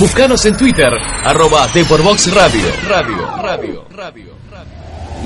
Búscanos 0.00 0.42
en 0.46 0.56
Twitter, 0.56 0.88
arroba 1.24 1.68
Deporbox 1.74 2.32
Radio. 2.32 2.62
Radio, 2.88 3.36
radio, 3.36 3.84
radio, 3.94 4.32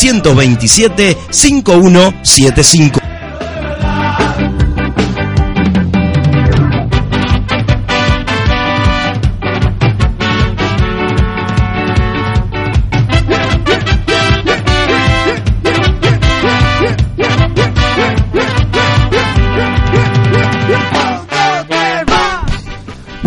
4627 0.00 1.16
5175. 1.30 2.97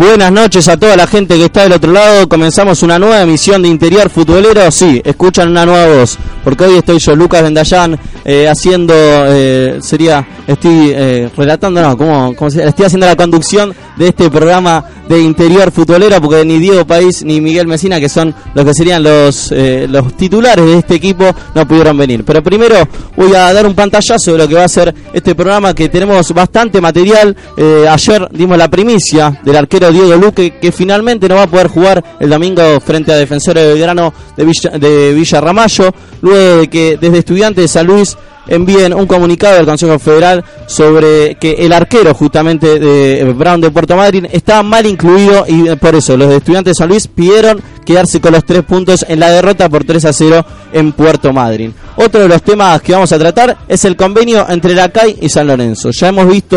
Buenas 0.02 0.32
noches 0.32 0.66
a 0.66 0.76
toda 0.76 0.96
la 0.96 1.06
gente 1.06 1.36
que 1.36 1.44
está 1.44 1.62
del 1.62 1.74
otro 1.74 1.92
lado. 1.92 2.28
Comenzamos 2.28 2.82
una 2.82 2.98
nueva 2.98 3.22
emisión 3.22 3.62
de 3.62 3.68
Interior 3.68 4.10
Futbolero. 4.10 4.68
Sí, 4.72 5.00
escuchan 5.04 5.50
una 5.50 5.64
nueva 5.64 5.86
voz. 5.86 6.18
Porque 6.42 6.64
hoy 6.64 6.78
estoy 6.78 6.98
yo, 6.98 7.14
Lucas 7.14 7.40
Vendallán, 7.40 7.96
eh, 8.24 8.48
haciendo, 8.48 8.92
eh, 8.96 9.78
sería, 9.80 10.26
estoy 10.44 10.90
eh, 10.92 11.30
relatando, 11.36 11.80
no, 11.80 11.96
¿cómo, 11.96 12.34
cómo 12.34 12.50
se, 12.50 12.66
estoy 12.66 12.86
haciendo 12.86 13.06
la 13.06 13.14
conducción 13.14 13.72
de 13.96 14.08
este 14.08 14.28
programa 14.28 14.84
de 15.08 15.20
Interior 15.20 15.70
Futbolero. 15.70 16.20
Porque 16.20 16.44
ni 16.44 16.58
Diego 16.58 16.86
País 16.86 17.24
ni 17.24 17.40
Miguel 17.40 17.66
Mesina, 17.66 18.00
que 18.00 18.08
son 18.08 18.34
los 18.54 18.64
que 18.64 18.74
serían 18.74 19.02
los, 19.02 19.52
eh, 19.52 19.86
los 19.88 20.16
titulares 20.16 20.64
de 20.64 20.78
este 20.78 20.94
equipo, 20.94 21.24
no 21.54 21.66
pudieron 21.66 21.96
venir. 21.96 22.24
Pero 22.24 22.42
primero 22.42 22.76
voy 23.16 23.34
a 23.34 23.52
dar 23.52 23.66
un 23.66 23.74
pantallazo 23.74 24.32
de 24.32 24.38
lo 24.38 24.48
que 24.48 24.54
va 24.54 24.64
a 24.64 24.68
ser 24.68 24.94
este 25.12 25.34
programa, 25.34 25.74
que 25.74 25.88
tenemos 25.88 26.32
bastante 26.32 26.80
material. 26.80 27.36
Eh, 27.56 27.86
ayer 27.88 28.28
dimos 28.32 28.58
la 28.58 28.68
primicia 28.68 29.40
del 29.44 29.56
arquero 29.56 29.91
Diego 29.92 30.16
Luque, 30.16 30.58
que 30.60 30.72
finalmente 30.72 31.28
no 31.28 31.36
va 31.36 31.44
a 31.44 31.46
poder 31.46 31.68
jugar 31.68 32.02
el 32.20 32.30
domingo 32.30 32.62
frente 32.80 33.12
a 33.12 33.16
Defensores 33.16 33.62
de 33.62 33.72
Belgrano 33.74 34.12
de 34.36 34.44
Villa, 34.44 34.70
de 34.70 35.40
Ramallo, 35.40 35.94
luego 36.20 36.60
de 36.60 36.68
que 36.68 36.98
desde 37.00 37.18
Estudiantes 37.18 37.64
de 37.64 37.68
San 37.68 37.86
Luis 37.86 38.16
envíen 38.46 38.92
un 38.92 39.06
comunicado 39.06 39.58
al 39.58 39.66
Consejo 39.66 39.98
Federal 39.98 40.44
sobre 40.66 41.36
que 41.36 41.52
el 41.52 41.72
arquero 41.72 42.12
justamente 42.14 42.78
de 42.78 43.24
Brown 43.32 43.60
de 43.60 43.70
Puerto 43.70 43.96
Madryn 43.96 44.28
está 44.32 44.62
mal 44.62 44.86
incluido 44.86 45.44
y 45.46 45.74
por 45.76 45.94
eso 45.94 46.16
los 46.16 46.28
de 46.28 46.36
Estudiantes 46.36 46.72
de 46.72 46.78
San 46.78 46.88
Luis 46.88 47.06
pidieron 47.06 47.60
quedarse 47.84 48.20
con 48.20 48.32
los 48.32 48.44
tres 48.44 48.62
puntos 48.62 49.04
en 49.08 49.20
la 49.20 49.30
derrota 49.30 49.68
por 49.68 49.84
3 49.84 50.04
a 50.04 50.12
0 50.12 50.44
en 50.72 50.92
Puerto 50.92 51.32
Madryn. 51.32 51.74
Otro 51.96 52.22
de 52.22 52.28
los 52.28 52.42
temas 52.42 52.80
que 52.80 52.92
vamos 52.92 53.12
a 53.12 53.18
tratar 53.18 53.58
es 53.68 53.84
el 53.84 53.96
convenio 53.96 54.46
entre 54.48 54.74
la 54.74 54.88
CAI 54.88 55.18
y 55.20 55.28
San 55.28 55.46
Lorenzo. 55.46 55.90
Ya 55.90 56.08
hemos 56.08 56.26
visto 56.26 56.56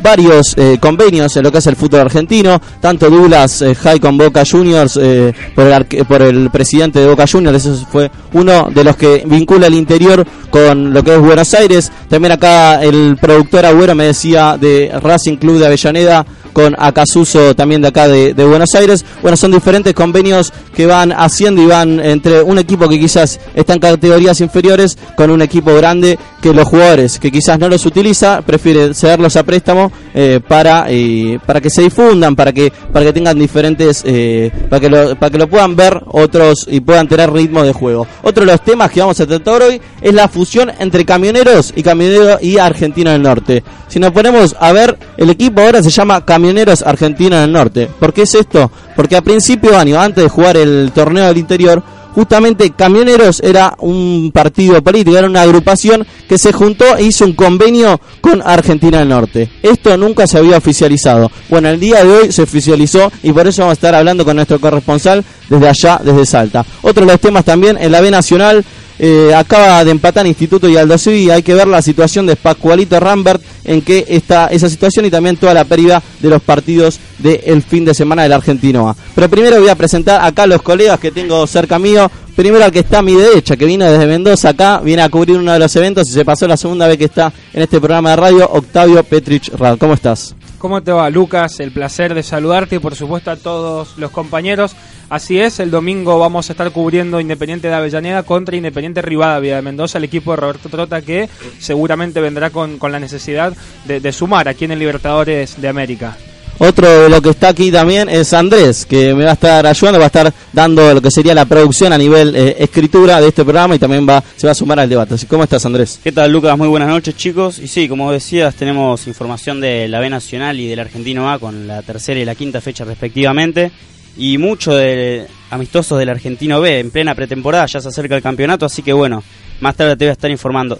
varios 0.00 0.54
eh, 0.56 0.78
convenios 0.80 1.34
en 1.36 1.44
lo 1.44 1.52
que 1.52 1.58
es 1.58 1.66
el 1.66 1.76
fútbol 1.76 2.00
argentino, 2.00 2.60
tanto 2.80 3.08
Douglas 3.08 3.62
eh, 3.62 3.74
High 3.74 4.00
con 4.00 4.18
Boca 4.18 4.44
Juniors 4.48 4.98
eh, 5.00 5.32
por, 5.54 5.66
el 5.66 6.06
por 6.06 6.22
el 6.22 6.50
presidente 6.50 7.00
de 7.00 7.06
Boca 7.06 7.24
Juniors, 7.26 7.64
ese 7.64 7.84
fue 7.86 8.10
uno 8.34 8.68
de 8.72 8.84
los 8.84 8.96
que 8.96 9.24
vincula 9.26 9.66
el 9.66 9.74
interior 9.74 10.26
con 10.50 10.92
lo 10.92 11.02
que 11.02 11.14
es 11.14 11.20
Buenos 11.20 11.52
Aires. 11.54 11.90
También 12.08 12.32
acá 12.32 12.82
el 12.82 13.16
productor 13.20 13.64
Agüero 13.66 13.94
me 13.94 14.04
decía 14.04 14.56
de 14.60 14.92
Racing 15.02 15.36
Club 15.36 15.58
de 15.58 15.66
Avellaneda 15.66 16.26
con 16.56 16.74
Acasuso 16.78 17.54
también 17.54 17.82
de 17.82 17.88
acá 17.88 18.08
de, 18.08 18.32
de 18.32 18.44
Buenos 18.46 18.74
Aires. 18.74 19.04
Bueno, 19.20 19.36
son 19.36 19.52
diferentes 19.52 19.92
convenios 19.92 20.54
que 20.74 20.86
van 20.86 21.12
haciendo 21.12 21.60
y 21.60 21.66
van 21.66 22.00
entre 22.00 22.42
un 22.42 22.56
equipo 22.56 22.88
que 22.88 22.98
quizás 22.98 23.38
está 23.54 23.74
en 23.74 23.80
categorías 23.80 24.40
inferiores 24.40 24.96
con 25.18 25.28
un 25.30 25.42
equipo 25.42 25.74
grande 25.74 26.18
que 26.50 26.56
los 26.56 26.68
jugadores 26.68 27.18
que 27.18 27.32
quizás 27.32 27.58
no 27.58 27.68
los 27.68 27.84
utiliza 27.86 28.40
prefiere 28.42 28.94
cederlos 28.94 29.34
a 29.36 29.42
préstamo 29.42 29.90
eh, 30.14 30.40
para 30.46 30.86
eh, 30.88 31.40
para 31.44 31.60
que 31.60 31.70
se 31.70 31.82
difundan, 31.82 32.36
para 32.36 32.52
que 32.52 32.72
para 32.92 33.04
que 33.04 33.12
tengan 33.12 33.36
diferentes 33.38 34.02
eh, 34.04 34.50
para 34.70 34.80
que 34.80 34.88
lo 34.88 35.16
para 35.16 35.30
que 35.30 35.38
lo 35.38 35.48
puedan 35.48 35.74
ver 35.74 36.00
otros 36.06 36.66
y 36.70 36.80
puedan 36.80 37.08
tener 37.08 37.32
ritmo 37.32 37.64
de 37.64 37.72
juego. 37.72 38.06
Otro 38.22 38.44
de 38.44 38.52
los 38.52 38.62
temas 38.62 38.90
que 38.92 39.00
vamos 39.00 39.18
a 39.18 39.26
tratar 39.26 39.62
hoy 39.62 39.80
es 40.00 40.14
la 40.14 40.28
fusión 40.28 40.70
entre 40.78 41.04
camioneros 41.04 41.72
y 41.74 41.82
camioneros 41.82 42.40
y 42.42 42.58
Argentina 42.58 43.12
del 43.12 43.22
Norte. 43.22 43.64
Si 43.88 43.98
nos 43.98 44.12
ponemos 44.12 44.54
a 44.60 44.72
ver, 44.72 44.96
el 45.16 45.30
equipo 45.30 45.62
ahora 45.62 45.82
se 45.82 45.90
llama 45.90 46.24
Camioneros 46.24 46.82
Argentina 46.82 47.40
del 47.40 47.52
Norte. 47.52 47.88
¿Por 47.98 48.12
qué 48.12 48.22
es 48.22 48.34
esto? 48.34 48.70
Porque 48.94 49.16
a 49.16 49.22
principio 49.22 49.70
de 49.70 49.76
año, 49.76 50.00
antes 50.00 50.24
de 50.24 50.30
jugar 50.30 50.56
el 50.56 50.92
torneo 50.94 51.26
del 51.26 51.38
interior, 51.38 51.82
justamente 52.16 52.70
Camioneros 52.70 53.40
era 53.40 53.74
un 53.78 54.30
partido 54.32 54.82
político, 54.82 55.18
era 55.18 55.26
una 55.26 55.42
agrupación 55.42 56.06
que 56.26 56.38
se 56.38 56.50
juntó 56.50 56.96
e 56.96 57.02
hizo 57.02 57.26
un 57.26 57.34
convenio 57.34 58.00
con 58.22 58.40
Argentina 58.42 59.00
del 59.00 59.10
Norte. 59.10 59.50
Esto 59.62 59.94
nunca 59.98 60.26
se 60.26 60.38
había 60.38 60.56
oficializado. 60.56 61.30
Bueno, 61.50 61.68
el 61.68 61.78
día 61.78 62.02
de 62.02 62.10
hoy 62.10 62.32
se 62.32 62.44
oficializó 62.44 63.12
y 63.22 63.32
por 63.32 63.46
eso 63.46 63.60
vamos 63.60 63.72
a 63.72 63.74
estar 63.74 63.94
hablando 63.94 64.24
con 64.24 64.34
nuestro 64.34 64.58
corresponsal 64.58 65.22
desde 65.50 65.68
allá, 65.68 66.00
desde 66.02 66.24
Salta. 66.24 66.64
Otro 66.80 67.04
de 67.04 67.12
los 67.12 67.20
temas 67.20 67.44
también 67.44 67.76
en 67.78 67.92
la 67.92 68.00
B 68.00 68.10
Nacional. 68.10 68.64
Eh, 68.98 69.34
acaba 69.34 69.84
de 69.84 69.90
empatar 69.90 70.26
Instituto 70.26 70.68
y 70.68 70.76
Aldo 70.76 70.96
Civi, 70.96 71.30
hay 71.30 71.42
que 71.42 71.54
ver 71.54 71.66
la 71.66 71.82
situación 71.82 72.26
de 72.26 72.36
Pascualito 72.36 72.98
Rambert 72.98 73.42
en 73.64 73.82
qué 73.82 74.04
está 74.08 74.46
esa 74.46 74.70
situación 74.70 75.04
y 75.04 75.10
también 75.10 75.36
toda 75.36 75.52
la 75.54 75.64
pérdida 75.64 76.02
de 76.20 76.28
los 76.28 76.42
partidos 76.42 76.98
del 77.18 77.62
fin 77.62 77.84
de 77.84 77.94
semana 77.94 78.22
del 78.22 78.32
Argentino 78.32 78.88
A. 78.88 78.96
Pero 79.14 79.28
primero 79.28 79.60
voy 79.60 79.68
a 79.68 79.74
presentar 79.74 80.24
acá 80.24 80.44
a 80.44 80.46
los 80.46 80.62
colegas 80.62 80.98
que 80.98 81.10
tengo 81.10 81.46
cerca 81.46 81.78
mío. 81.78 82.10
Primero 82.34 82.64
al 82.64 82.70
que 82.70 82.80
está 82.80 82.98
a 82.98 83.02
mi 83.02 83.14
derecha, 83.14 83.56
que 83.56 83.64
vino 83.64 83.90
desde 83.90 84.06
Mendoza 84.06 84.50
acá, 84.50 84.80
viene 84.80 85.02
a 85.02 85.08
cubrir 85.08 85.38
uno 85.38 85.52
de 85.52 85.58
los 85.58 85.74
eventos 85.74 86.08
y 86.10 86.12
se 86.12 86.24
pasó 86.24 86.46
la 86.46 86.58
segunda 86.58 86.86
vez 86.86 86.98
que 86.98 87.06
está 87.06 87.32
en 87.54 87.62
este 87.62 87.78
programa 87.78 88.10
de 88.10 88.16
radio, 88.16 88.50
Octavio 88.52 89.02
Petrich 89.04 89.48
Rad. 89.54 89.78
¿Cómo 89.78 89.94
estás? 89.94 90.34
¿Cómo 90.58 90.82
te 90.82 90.90
va, 90.90 91.10
Lucas? 91.10 91.60
El 91.60 91.70
placer 91.70 92.14
de 92.14 92.22
saludarte 92.22 92.76
y 92.76 92.78
por 92.78 92.94
supuesto 92.94 93.30
a 93.30 93.36
todos 93.36 93.98
los 93.98 94.10
compañeros. 94.10 94.74
Así 95.10 95.38
es, 95.38 95.60
el 95.60 95.70
domingo 95.70 96.18
vamos 96.18 96.48
a 96.48 96.52
estar 96.52 96.70
cubriendo 96.72 97.20
Independiente 97.20 97.68
de 97.68 97.74
Avellaneda 97.74 98.22
contra 98.22 98.56
Independiente 98.56 99.02
Rivadavia 99.02 99.56
de 99.56 99.62
Mendoza, 99.62 99.98
el 99.98 100.04
equipo 100.04 100.32
de 100.32 100.38
Roberto 100.38 100.68
Trota 100.68 101.02
que 101.02 101.28
seguramente 101.58 102.20
vendrá 102.20 102.50
con, 102.50 102.78
con 102.78 102.90
la 102.90 102.98
necesidad 102.98 103.54
de, 103.84 104.00
de 104.00 104.12
sumar 104.12 104.48
aquí 104.48 104.64
en 104.64 104.72
el 104.72 104.78
Libertadores 104.78 105.60
de 105.60 105.68
América. 105.68 106.16
Otro 106.58 107.02
de 107.02 107.10
lo 107.10 107.20
que 107.20 107.30
está 107.30 107.48
aquí 107.48 107.70
también 107.70 108.08
es 108.08 108.32
Andrés, 108.32 108.86
que 108.86 109.14
me 109.14 109.24
va 109.24 109.30
a 109.30 109.34
estar 109.34 109.66
ayudando, 109.66 109.98
va 109.98 110.06
a 110.06 110.06
estar 110.06 110.32
dando 110.54 110.94
lo 110.94 111.02
que 111.02 111.10
sería 111.10 111.34
la 111.34 111.44
producción 111.44 111.92
a 111.92 111.98
nivel 111.98 112.34
eh, 112.34 112.56
escritura 112.58 113.20
de 113.20 113.28
este 113.28 113.44
programa 113.44 113.74
y 113.74 113.78
también 113.78 114.08
va 114.08 114.24
se 114.36 114.46
va 114.46 114.52
a 114.52 114.54
sumar 114.54 114.80
al 114.80 114.88
debate. 114.88 115.14
Así, 115.14 115.26
¿Cómo 115.26 115.44
estás, 115.44 115.66
Andrés? 115.66 116.00
¿Qué 116.02 116.12
tal, 116.12 116.32
Lucas? 116.32 116.56
Muy 116.56 116.68
buenas 116.68 116.88
noches, 116.88 117.14
chicos. 117.14 117.58
Y 117.58 117.68
sí, 117.68 117.88
como 117.88 118.10
decías, 118.10 118.54
tenemos 118.54 119.06
información 119.06 119.60
de 119.60 119.86
la 119.86 120.00
B 120.00 120.08
Nacional 120.08 120.58
y 120.58 120.66
del 120.66 120.78
Argentino 120.78 121.30
A 121.30 121.38
con 121.38 121.66
la 121.66 121.82
tercera 121.82 122.18
y 122.18 122.24
la 122.24 122.34
quinta 122.34 122.62
fecha 122.62 122.86
respectivamente. 122.86 123.70
Y 124.16 124.38
mucho 124.38 124.74
de 124.74 125.26
amistosos 125.50 125.98
del 125.98 126.08
Argentino 126.08 126.62
B 126.62 126.80
en 126.80 126.90
plena 126.90 127.14
pretemporada, 127.14 127.66
ya 127.66 127.82
se 127.82 127.88
acerca 127.88 128.16
el 128.16 128.22
campeonato, 128.22 128.64
así 128.64 128.82
que 128.82 128.94
bueno, 128.94 129.22
más 129.60 129.76
tarde 129.76 129.94
te 129.96 130.06
voy 130.06 130.10
a 130.10 130.12
estar 130.12 130.30
informando. 130.30 130.78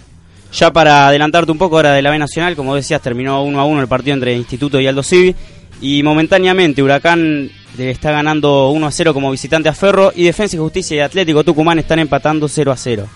Ya 0.53 0.73
para 0.73 1.09
adelantarte 1.09 1.53
un 1.53 1.59
poco 1.59 1.77
ahora 1.77 1.93
de 1.93 2.01
la 2.01 2.11
B 2.11 2.19
Nacional, 2.19 2.57
como 2.57 2.75
decías, 2.75 3.03
terminó 3.03 3.43
1 3.43 3.61
a 3.61 3.65
1 3.65 3.81
el 3.83 3.89
partido 3.89 4.15
entre 4.15 4.35
Instituto 4.35 4.81
y 4.81 4.87
Aldo 4.87 5.03
Civi. 5.03 5.35
Y 5.81 6.03
momentáneamente 6.03 6.83
Huracán 6.83 7.51
está 7.79 8.11
ganando 8.11 8.71
1 8.71 8.87
a 8.87 8.91
0 8.91 9.15
como 9.15 9.31
visitante 9.31 9.69
a 9.69 9.75
Ferro 9.75 10.13
y 10.15 10.25
Defensa 10.25 10.57
y 10.57 10.59
Justicia 10.59 10.97
y 10.97 11.01
Atlético 11.01 11.45
Tucumán 11.45 11.79
están 11.79 11.99
empatando 11.99 12.49
0 12.49 12.73
a 12.73 12.77
0. 12.77 13.07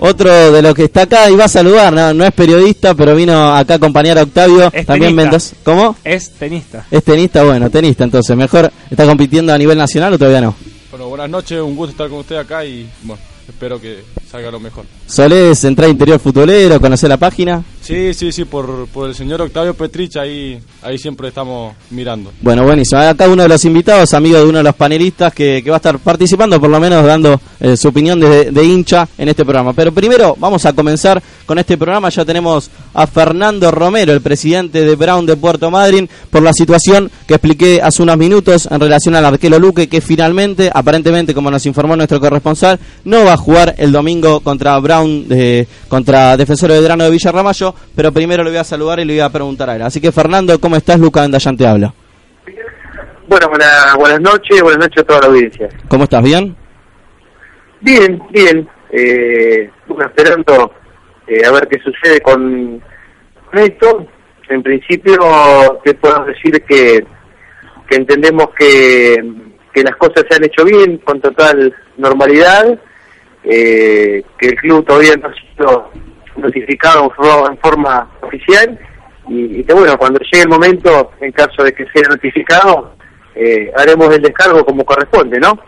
Otro 0.00 0.52
de 0.52 0.60
los 0.60 0.74
que 0.74 0.84
está 0.84 1.02
acá 1.02 1.30
y 1.30 1.36
va 1.36 1.44
a 1.44 1.48
saludar, 1.48 1.92
no, 1.92 2.12
no 2.12 2.24
es 2.24 2.32
periodista, 2.32 2.94
pero 2.94 3.14
vino 3.14 3.54
acá 3.54 3.74
a 3.74 3.76
acompañar 3.76 4.18
a 4.18 4.22
Octavio, 4.22 4.70
Es 4.72 4.86
también 4.86 5.12
tenista. 5.12 5.22
Mendoza. 5.22 5.56
¿Cómo? 5.62 5.96
Es 6.02 6.30
tenista. 6.32 6.84
Es 6.90 7.04
tenista, 7.04 7.44
bueno, 7.44 7.70
tenista, 7.70 8.02
entonces, 8.02 8.36
mejor 8.36 8.70
está 8.90 9.06
compitiendo 9.06 9.52
a 9.52 9.58
nivel 9.58 9.78
nacional 9.78 10.12
o 10.12 10.18
todavía 10.18 10.40
no. 10.40 10.56
Bueno, 10.90 11.08
buenas 11.08 11.30
noches, 11.30 11.60
un 11.60 11.76
gusto 11.76 11.92
estar 11.92 12.08
con 12.08 12.18
usted 12.18 12.36
acá 12.36 12.64
y 12.64 12.88
bueno, 13.04 13.22
espero 13.48 13.80
que 13.80 14.02
salga 14.28 14.50
lo 14.50 14.58
mejor. 14.58 14.84
¿Solés 15.06 15.62
entrar 15.64 15.88
a 15.88 15.92
interior 15.92 16.18
futbolero, 16.18 16.80
conocer 16.80 17.08
la 17.08 17.16
página? 17.16 17.62
Sí, 17.84 18.14
sí, 18.14 18.32
sí, 18.32 18.46
por, 18.46 18.86
por 18.88 19.10
el 19.10 19.14
señor 19.14 19.42
Octavio 19.42 19.74
Petrich, 19.74 20.16
ahí, 20.16 20.58
ahí 20.82 20.96
siempre 20.96 21.28
estamos 21.28 21.74
mirando. 21.90 22.32
Bueno, 22.40 22.64
buenísimo. 22.64 23.02
Acá 23.02 23.28
uno 23.28 23.42
de 23.42 23.48
los 23.50 23.62
invitados, 23.66 24.14
amigo 24.14 24.38
de 24.38 24.44
uno 24.44 24.58
de 24.58 24.64
los 24.64 24.74
panelistas 24.74 25.34
que, 25.34 25.60
que 25.62 25.68
va 25.68 25.76
a 25.76 25.84
estar 25.84 25.98
participando, 25.98 26.58
por 26.58 26.70
lo 26.70 26.80
menos 26.80 27.04
dando 27.04 27.38
eh, 27.60 27.76
su 27.76 27.88
opinión 27.88 28.18
de, 28.18 28.50
de 28.50 28.64
hincha 28.64 29.06
en 29.18 29.28
este 29.28 29.44
programa. 29.44 29.74
Pero 29.74 29.92
primero 29.92 30.34
vamos 30.38 30.64
a 30.64 30.72
comenzar 30.72 31.22
con 31.44 31.58
este 31.58 31.76
programa. 31.76 32.08
Ya 32.08 32.24
tenemos 32.24 32.70
a 32.94 33.06
Fernando 33.06 33.70
Romero, 33.70 34.12
el 34.12 34.20
presidente 34.20 34.80
de 34.84 34.96
Brown 34.96 35.26
de 35.26 35.36
Puerto 35.36 35.70
Madryn, 35.70 36.08
por 36.30 36.42
la 36.42 36.52
situación 36.52 37.10
que 37.26 37.34
expliqué 37.34 37.80
hace 37.82 38.02
unos 38.02 38.16
minutos 38.16 38.68
en 38.70 38.80
relación 38.80 39.14
al 39.16 39.24
arquero 39.24 39.58
Luque, 39.58 39.88
que 39.88 40.00
finalmente, 40.00 40.70
aparentemente, 40.72 41.34
como 41.34 41.50
nos 41.50 41.66
informó 41.66 41.96
nuestro 41.96 42.20
corresponsal, 42.20 42.78
no 43.04 43.24
va 43.24 43.34
a 43.34 43.36
jugar 43.36 43.74
el 43.78 43.92
domingo 43.92 44.40
contra 44.40 44.78
Brown, 44.78 45.28
de, 45.28 45.66
contra 45.88 46.36
Defensor 46.36 46.70
de 46.72 46.80
Verano 46.80 47.04
de 47.04 47.10
Villarramayo. 47.10 47.74
Pero 47.94 48.12
primero 48.12 48.42
le 48.44 48.50
voy 48.50 48.58
a 48.58 48.64
saludar 48.64 49.00
y 49.00 49.04
le 49.04 49.14
voy 49.14 49.20
a 49.20 49.28
preguntar 49.30 49.68
a 49.70 49.76
él. 49.76 49.82
Así 49.82 50.00
que, 50.00 50.12
Fernando, 50.12 50.58
¿cómo 50.60 50.76
estás? 50.76 50.98
Lucas 51.00 51.24
Endayán 51.26 51.56
te 51.56 51.66
habla. 51.66 51.92
Bueno, 53.26 53.48
buena- 53.48 53.94
buenas 53.98 54.20
noches, 54.20 54.60
buenas 54.62 54.80
noches 54.80 55.02
a 55.02 55.06
toda 55.06 55.20
la 55.20 55.26
audiencia. 55.28 55.68
¿Cómo 55.88 56.04
estás? 56.04 56.22
¿Bien? 56.22 56.54
Bien, 57.80 58.22
bien. 58.30 58.68
Eh, 58.92 59.70
esperando 60.06 60.70
eh, 61.26 61.42
a 61.46 61.52
ver 61.52 61.68
qué 61.68 61.78
sucede 61.80 62.20
con, 62.20 62.82
esto. 63.52 64.06
En 64.48 64.62
principio, 64.62 65.16
te 65.84 65.94
puedo 65.94 66.24
decir 66.24 66.62
que, 66.64 67.04
que 67.88 67.96
entendemos 67.96 68.48
que, 68.58 69.16
que 69.72 69.82
las 69.82 69.96
cosas 69.96 70.24
se 70.28 70.36
han 70.36 70.44
hecho 70.44 70.64
bien, 70.64 70.98
con 70.98 71.20
total 71.20 71.74
normalidad, 71.96 72.78
eh, 73.44 74.22
que 74.38 74.48
el 74.48 74.56
club 74.56 74.84
todavía 74.84 75.14
no 75.16 75.28
ha 75.28 75.34
sido 75.34 75.90
notificado 76.36 77.04
en 77.04 77.10
forma, 77.12 77.48
en 77.50 77.58
forma 77.58 78.10
oficial 78.22 78.78
y, 79.28 79.60
y 79.60 79.64
que 79.64 79.72
bueno, 79.72 79.96
cuando 79.96 80.18
llegue 80.20 80.42
el 80.42 80.48
momento, 80.48 81.12
en 81.20 81.32
caso 81.32 81.62
de 81.62 81.72
que 81.72 81.86
sea 81.94 82.08
notificado, 82.08 82.94
eh, 83.34 83.72
haremos 83.76 84.14
el 84.14 84.22
descargo 84.22 84.64
como 84.64 84.84
corresponde, 84.84 85.38
¿no? 85.40 85.58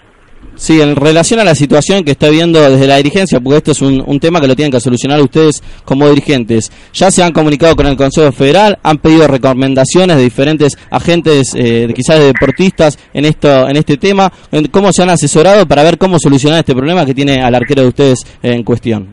Sí, 0.57 0.81
en 0.81 0.97
relación 0.97 1.39
a 1.39 1.45
la 1.45 1.55
situación 1.55 2.03
que 2.03 2.13
está 2.13 2.31
viendo 2.31 2.59
desde 2.59 2.87
la 2.87 2.97
dirigencia, 2.97 3.41
porque 3.41 3.59
esto 3.59 3.73
es 3.73 3.83
un, 3.83 4.03
un 4.07 4.19
tema 4.19 4.41
que 4.41 4.49
lo 4.49 4.57
tienen 4.57 4.73
que 4.73 4.81
solucionar 4.81 5.21
ustedes 5.21 5.63
como 5.85 6.09
dirigentes. 6.09 6.73
Ya 6.95 7.11
se 7.11 7.23
han 7.23 7.33
comunicado 7.33 7.77
con 7.77 7.87
el 7.87 7.95
Consejo 7.95 8.33
Federal, 8.33 8.79
han 8.83 8.97
pedido 8.97 9.29
recomendaciones 9.29 10.17
de 10.17 10.23
diferentes 10.23 10.79
agentes, 10.91 11.53
eh, 11.55 11.93
quizás 11.95 12.21
de 12.21 12.27
deportistas, 12.27 12.99
en 13.13 13.27
esto, 13.27 13.69
en 13.69 13.77
este 13.77 13.99
tema. 13.99 14.33
¿Cómo 14.71 14.95
se 14.95 15.03
han 15.03 15.11
asesorado 15.11 15.69
para 15.69 15.83
ver 15.83 15.99
cómo 15.99 16.19
solucionar 16.19 16.61
este 16.61 16.75
problema 16.75 17.05
que 17.05 17.15
tiene 17.15 17.43
al 17.43 17.55
arquero 17.55 17.83
de 17.83 17.89
ustedes 17.89 18.27
en 18.43 18.63
cuestión? 18.63 19.13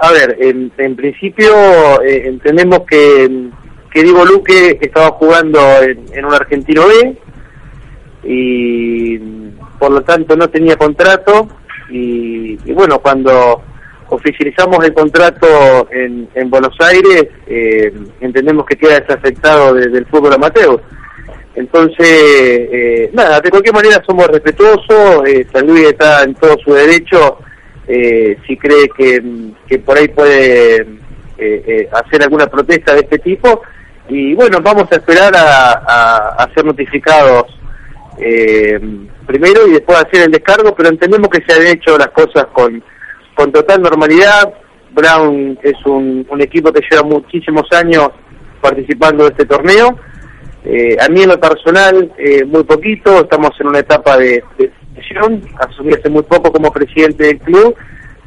A 0.00 0.10
ver, 0.10 0.36
en, 0.40 0.72
en 0.76 0.96
principio 0.96 2.02
eh, 2.02 2.22
entendemos 2.26 2.80
que, 2.80 3.30
que 3.92 4.02
Diego 4.02 4.24
Luque 4.24 4.76
estaba 4.80 5.12
jugando 5.12 5.60
en 5.82 6.24
un 6.24 6.34
argentino 6.34 6.82
B 6.88 7.16
y 8.24 9.39
por 9.80 9.90
lo 9.90 10.02
tanto 10.02 10.36
no 10.36 10.48
tenía 10.48 10.76
contrato 10.76 11.48
y, 11.90 12.56
y 12.64 12.72
bueno, 12.72 13.00
cuando 13.00 13.62
oficializamos 14.10 14.84
el 14.84 14.92
contrato 14.94 15.88
en, 15.90 16.28
en 16.34 16.50
Buenos 16.50 16.74
Aires 16.80 17.26
eh, 17.48 17.92
entendemos 18.20 18.64
que 18.66 18.76
queda 18.76 19.00
desafectado 19.00 19.74
de- 19.74 19.88
del 19.88 20.06
fútbol 20.06 20.34
amateur. 20.34 20.80
Entonces, 21.54 21.98
eh, 22.08 23.10
nada, 23.12 23.40
de 23.40 23.50
cualquier 23.50 23.74
manera 23.74 24.02
somos 24.06 24.26
respetuosos, 24.28 25.26
eh, 25.26 25.46
San 25.52 25.66
Luis 25.66 25.82
está 25.88 26.22
en 26.22 26.34
todo 26.34 26.56
su 26.64 26.72
derecho 26.72 27.38
eh, 27.88 28.36
si 28.46 28.56
cree 28.56 28.88
que, 28.96 29.20
que 29.66 29.78
por 29.80 29.98
ahí 29.98 30.06
puede 30.08 30.76
eh, 30.82 30.86
eh, 31.38 31.88
hacer 31.92 32.22
alguna 32.22 32.46
protesta 32.46 32.94
de 32.94 33.00
este 33.00 33.18
tipo. 33.18 33.62
Y 34.08 34.34
bueno, 34.34 34.58
vamos 34.62 34.84
a 34.92 34.96
esperar 34.96 35.32
a, 35.36 36.48
ser 36.54 36.64
notificados 36.64 37.44
eh, 38.20 38.80
primero 39.26 39.66
y 39.66 39.72
después 39.72 39.98
hacer 39.98 40.22
el 40.22 40.30
descargo, 40.30 40.74
pero 40.74 40.88
entendemos 40.88 41.28
que 41.28 41.42
se 41.46 41.58
han 41.58 41.66
hecho 41.66 41.96
las 41.96 42.08
cosas 42.08 42.46
con, 42.52 42.82
con 43.34 43.52
total 43.52 43.82
normalidad. 43.82 44.52
Brown 44.92 45.58
es 45.62 45.74
un, 45.86 46.26
equipo 46.40 46.72
que 46.72 46.82
lleva 46.90 47.02
muchísimos 47.02 47.64
años 47.72 48.08
participando 48.60 49.24
de 49.24 49.30
este 49.30 49.46
torneo. 49.46 49.98
Eh, 50.64 50.96
a 51.00 51.08
mí 51.08 51.22
en 51.22 51.28
lo 51.28 51.40
personal, 51.40 52.12
eh, 52.18 52.44
muy 52.44 52.64
poquito, 52.64 53.20
estamos 53.20 53.50
en 53.60 53.68
una 53.68 53.78
etapa 53.78 54.18
de, 54.18 54.44
de 54.58 54.70
transición, 54.92 55.42
asumí 55.58 55.94
hace 55.94 56.10
muy 56.10 56.22
poco 56.22 56.52
como 56.52 56.72
presidente 56.72 57.24
del 57.24 57.38
club, 57.38 57.74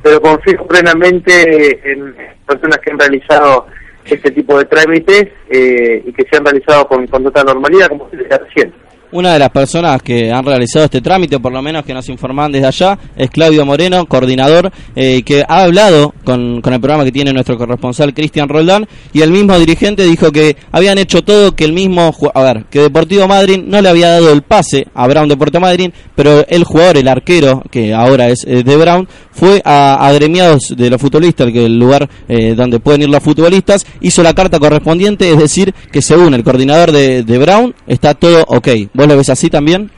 pero 0.02 0.20
confío 0.20 0.66
plenamente 0.66 1.92
en 1.92 2.16
personas 2.48 2.80
que 2.80 2.92
han 2.92 3.00
realizado 3.00 3.68
este 4.06 4.32
tipo 4.32 4.58
de 4.58 4.66
trámites 4.66 5.30
eh, 5.50 6.04
y 6.06 6.14
que 6.14 6.26
se 6.30 6.38
han 6.38 6.46
realizado 6.46 6.88
con, 6.88 7.08
con 7.08 7.24
total 7.24 7.46
normalidad, 7.46 7.88
como 7.88 8.10
se 8.10 8.18
decía 8.18 8.38
recién. 8.38 8.74
Una 9.14 9.34
de 9.34 9.38
las 9.38 9.52
personas 9.52 10.02
que 10.02 10.32
han 10.32 10.44
realizado 10.44 10.86
este 10.86 11.00
trámite, 11.00 11.40
por 11.40 11.54
lo 11.54 11.62
menos 11.62 11.86
que 11.86 11.94
nos 11.94 12.10
informan 12.10 12.52
desde 12.52 12.66
allá, 12.66 12.98
es 13.16 13.30
Claudio 13.30 13.64
Moreno, 13.64 14.08
coordinador, 14.08 14.72
eh, 14.96 15.22
que 15.22 15.44
ha 15.48 15.62
hablado 15.66 16.16
con, 16.24 16.62
con 16.62 16.74
el 16.74 16.80
programa 16.82 17.04
que 17.04 17.12
tiene 17.12 17.32
nuestro 17.32 17.56
corresponsal 17.56 18.16
Cristian 18.16 18.50
Roldán, 18.50 18.88
y 19.14 19.22
el 19.22 19.32
mismo 19.32 19.56
dirigente 19.60 20.04
dijo 20.04 20.32
que 20.32 20.58
habían 20.72 20.98
hecho 20.98 21.24
todo, 21.24 21.56
que 21.56 21.64
el 21.64 21.74
mismo, 21.74 22.12
a 22.34 22.42
ver, 22.42 22.66
que 22.72 22.80
Deportivo 22.80 23.28
Madryn 23.28 23.70
no 23.70 23.80
le 23.84 23.90
había 23.90 24.10
dado 24.10 24.34
el 24.34 24.42
pase 24.42 24.88
a 24.96 25.06
Brown 25.06 25.30
de 25.30 25.38
Puerto 25.38 25.60
Madryn, 25.60 25.94
pero 26.16 26.44
el 26.48 26.64
jugador, 26.64 26.98
el 26.98 27.08
arquero, 27.08 27.62
que 27.70 27.94
ahora 27.94 28.30
es 28.30 28.44
eh, 28.48 28.64
de 28.64 28.78
Brown, 28.78 29.08
fue 29.30 29.62
a, 29.64 30.08
a 30.08 30.12
gremiados 30.14 30.74
de 30.76 30.90
los 30.90 31.00
futbolistas, 31.00 31.52
que 31.52 31.68
el 31.68 31.78
lugar 31.78 32.10
eh, 32.28 32.56
donde 32.56 32.80
pueden 32.80 33.04
ir 33.04 33.10
los 33.10 33.22
futbolistas, 33.22 33.86
hizo 34.02 34.24
la 34.24 34.34
carta 34.34 34.58
correspondiente, 34.58 35.32
es 35.32 35.38
decir, 35.38 35.72
que 35.92 36.02
según 36.02 36.34
el 36.34 36.44
coordinador 36.44 36.92
de, 36.92 37.22
de 37.22 37.38
Brown, 37.38 37.76
está 37.86 38.16
todo 38.16 38.44
ok. 38.48 38.68
¿Vos 39.04 39.12
lo 39.12 39.18
ves 39.18 39.30
así 39.32 39.50
también? 39.50 39.92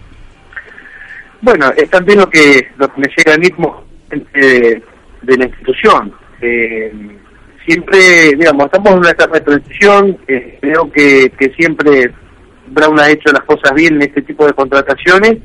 Bueno, 1.39 1.71
es 1.77 1.87
también 1.91 2.17
lo 2.17 2.27
que, 2.27 2.69
lo 2.75 2.91
que 2.91 3.01
me 3.01 3.07
llega 3.15 3.33
gente 4.09 4.81
de, 5.21 5.37
la 5.37 5.45
institución. 5.45 6.11
Eh, 6.41 6.91
siempre, 7.67 7.99
digamos, 8.35 8.65
estamos 8.65 8.93
en 8.93 8.97
una 8.97 9.11
etapa 9.11 9.35
de 9.35 9.41
transición, 9.41 10.17
eh, 10.27 10.57
creo 10.59 10.91
que, 10.91 11.31
que 11.37 11.53
siempre 11.53 12.11
Brown 12.65 12.99
ha 12.99 13.11
hecho 13.11 13.31
las 13.31 13.43
cosas 13.43 13.75
bien 13.75 13.97
en 13.97 14.01
este 14.01 14.23
tipo 14.23 14.47
de 14.47 14.53
contrataciones 14.53 15.37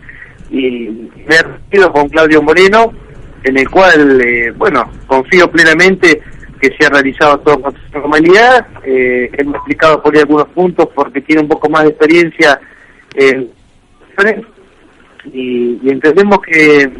y 0.50 1.10
me 1.28 1.34
he 1.34 1.42
reunido 1.42 1.92
con 1.92 2.08
Claudio 2.08 2.40
Moreno, 2.40 2.94
en 3.44 3.58
el 3.58 3.68
cual, 3.68 4.22
eh, 4.22 4.54
bueno, 4.56 4.90
confío 5.06 5.50
plenamente 5.50 6.22
que 6.62 6.74
se 6.78 6.86
ha 6.86 6.88
realizado 6.88 7.38
todo 7.40 7.60
con 7.60 7.74
normalidad. 7.92 8.66
Eh, 8.86 9.30
ha 9.36 9.42
explicado 9.42 10.02
por 10.02 10.14
ahí 10.14 10.22
algunos 10.22 10.48
puntos 10.48 10.88
porque 10.94 11.20
tiene 11.20 11.42
un 11.42 11.48
poco 11.48 11.68
más 11.68 11.82
de 11.82 11.90
experiencia 11.90 12.58
en 13.14 13.50
y, 15.32 15.90
entendemos 15.90 16.38
que, 16.40 16.90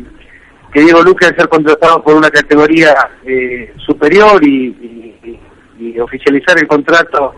que 0.73 0.81
Diego 0.81 1.03
Luque 1.03 1.27
al 1.27 1.37
ser 1.37 1.49
contratado 1.49 2.03
por 2.03 2.15
una 2.15 2.31
categoría 2.31 2.95
eh, 3.25 3.73
superior 3.85 4.43
y, 4.45 4.77
oficializar 5.99 6.59
el 6.59 6.69
contrato 6.69 7.35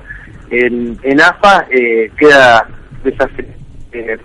en, 0.50 0.98
en 1.04 1.20
AFA 1.20 1.66
eh, 1.70 2.10
queda 2.18 2.66
desafectado 3.04 3.62
eh, 3.92 4.16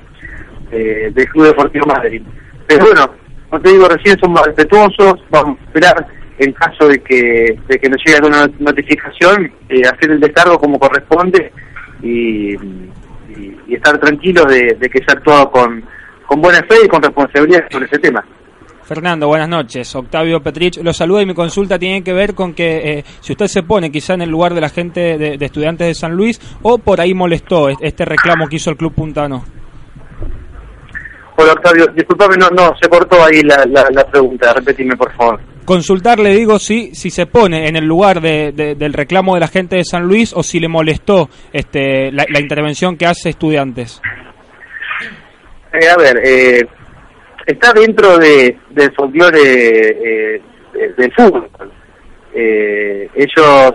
eh, 0.71 1.11
del 1.13 1.29
Club 1.29 1.45
Deportivo 1.45 1.85
Madrid. 1.85 2.21
Pero 2.67 2.85
bueno, 2.85 3.09
como 3.49 3.61
te 3.61 3.71
digo, 3.71 3.87
recién 3.87 4.17
somos 4.19 4.45
respetuosos, 4.45 5.23
vamos 5.29 5.59
a 5.59 5.63
esperar 5.63 6.07
en 6.39 6.51
caso 6.53 6.87
de 6.87 6.99
que, 6.99 7.57
de 7.67 7.79
que 7.79 7.89
nos 7.89 8.01
llegue 8.03 8.17
alguna 8.17 8.49
notificación, 8.59 9.51
eh, 9.69 9.81
hacer 9.81 10.11
el 10.11 10.19
descargo 10.19 10.59
como 10.59 10.79
corresponde 10.79 11.51
y, 12.01 12.55
y, 13.67 13.75
estar 13.75 13.97
tranquilos 14.00 14.45
de, 14.47 14.77
de 14.79 14.89
que 14.89 15.00
se 15.00 15.05
ha 15.09 15.13
actuado 15.13 15.51
con, 15.51 15.83
con 16.25 16.41
buena 16.41 16.59
fe 16.59 16.75
y 16.86 16.88
con 16.88 17.01
responsabilidad 17.01 17.65
sobre 17.71 17.86
ese 17.86 18.00
tema. 18.00 18.24
Fernando, 18.83 19.27
buenas 19.27 19.50
noches. 19.50 19.93
Octavio 19.95 20.41
Petrich 20.41 20.77
lo 20.81 20.93
saluda 20.93 21.21
y 21.21 21.25
mi 21.25 21.33
consulta 21.33 21.77
tiene 21.77 22.03
que 22.03 22.13
ver 22.13 22.33
con 22.33 22.53
que 22.53 23.00
eh, 23.00 23.03
si 23.19 23.33
usted 23.33 23.47
se 23.47 23.63
pone 23.63 23.91
quizá 23.91 24.13
en 24.13 24.21
el 24.21 24.29
lugar 24.29 24.53
de 24.53 24.62
la 24.62 24.69
gente 24.69 25.17
de, 25.17 25.38
de 25.38 25.45
estudiantes 25.45 25.88
de 25.88 25.93
San 25.93 26.13
Luis 26.13 26.39
o 26.62 26.77
por 26.77 27.01
ahí 27.01 27.13
molestó 27.13 27.67
este 27.67 28.05
reclamo 28.05 28.47
que 28.47 28.55
hizo 28.55 28.69
el 28.69 28.77
Club 28.77 28.93
Puntano. 28.93 29.56
Hola 31.39 31.53
Octavio, 31.53 31.86
disculpame, 31.96 32.36
no, 32.36 32.50
no, 32.50 32.74
se 32.82 32.89
cortó 32.89 33.24
ahí 33.24 33.41
la, 33.44 33.63
la, 33.67 33.88
la 33.91 34.03
pregunta, 34.08 34.53
repetime 34.53 34.96
por 34.98 35.13
favor. 35.15 35.39
Consultar, 35.65 36.17
le 36.20 36.32
digo, 36.32 36.58
si, 36.60 36.96
si 36.96 37.10
se 37.12 37.25
pone 37.27 37.67
en 37.67 37.75
el 37.75 37.86
lugar 37.86 38.22
de, 38.22 38.51
de, 38.53 38.74
del 38.75 38.94
reclamo 38.94 39.36
de 39.36 39.41
la 39.41 39.48
gente 39.48 39.75
de 39.75 39.84
San 39.84 40.03
Luis 40.08 40.34
o 40.34 40.41
si 40.41 40.60
le 40.60 40.67
molestó 40.67 41.29
este, 41.53 42.12
la, 42.12 42.25
la 42.29 42.39
intervención 42.39 42.98
que 42.98 43.06
hace 43.06 43.29
estudiantes. 43.29 44.01
Eh, 45.74 45.89
a 45.89 45.96
ver, 45.98 46.17
eh, 46.24 46.65
está 47.46 47.72
dentro 47.74 48.17
de, 48.17 48.58
del 48.72 48.91
folclore 48.96 49.39
eh, 49.41 50.41
de- 50.74 50.94
del 50.98 51.13
fútbol. 51.13 51.50
Eh, 52.34 53.10
ellos 53.15 53.74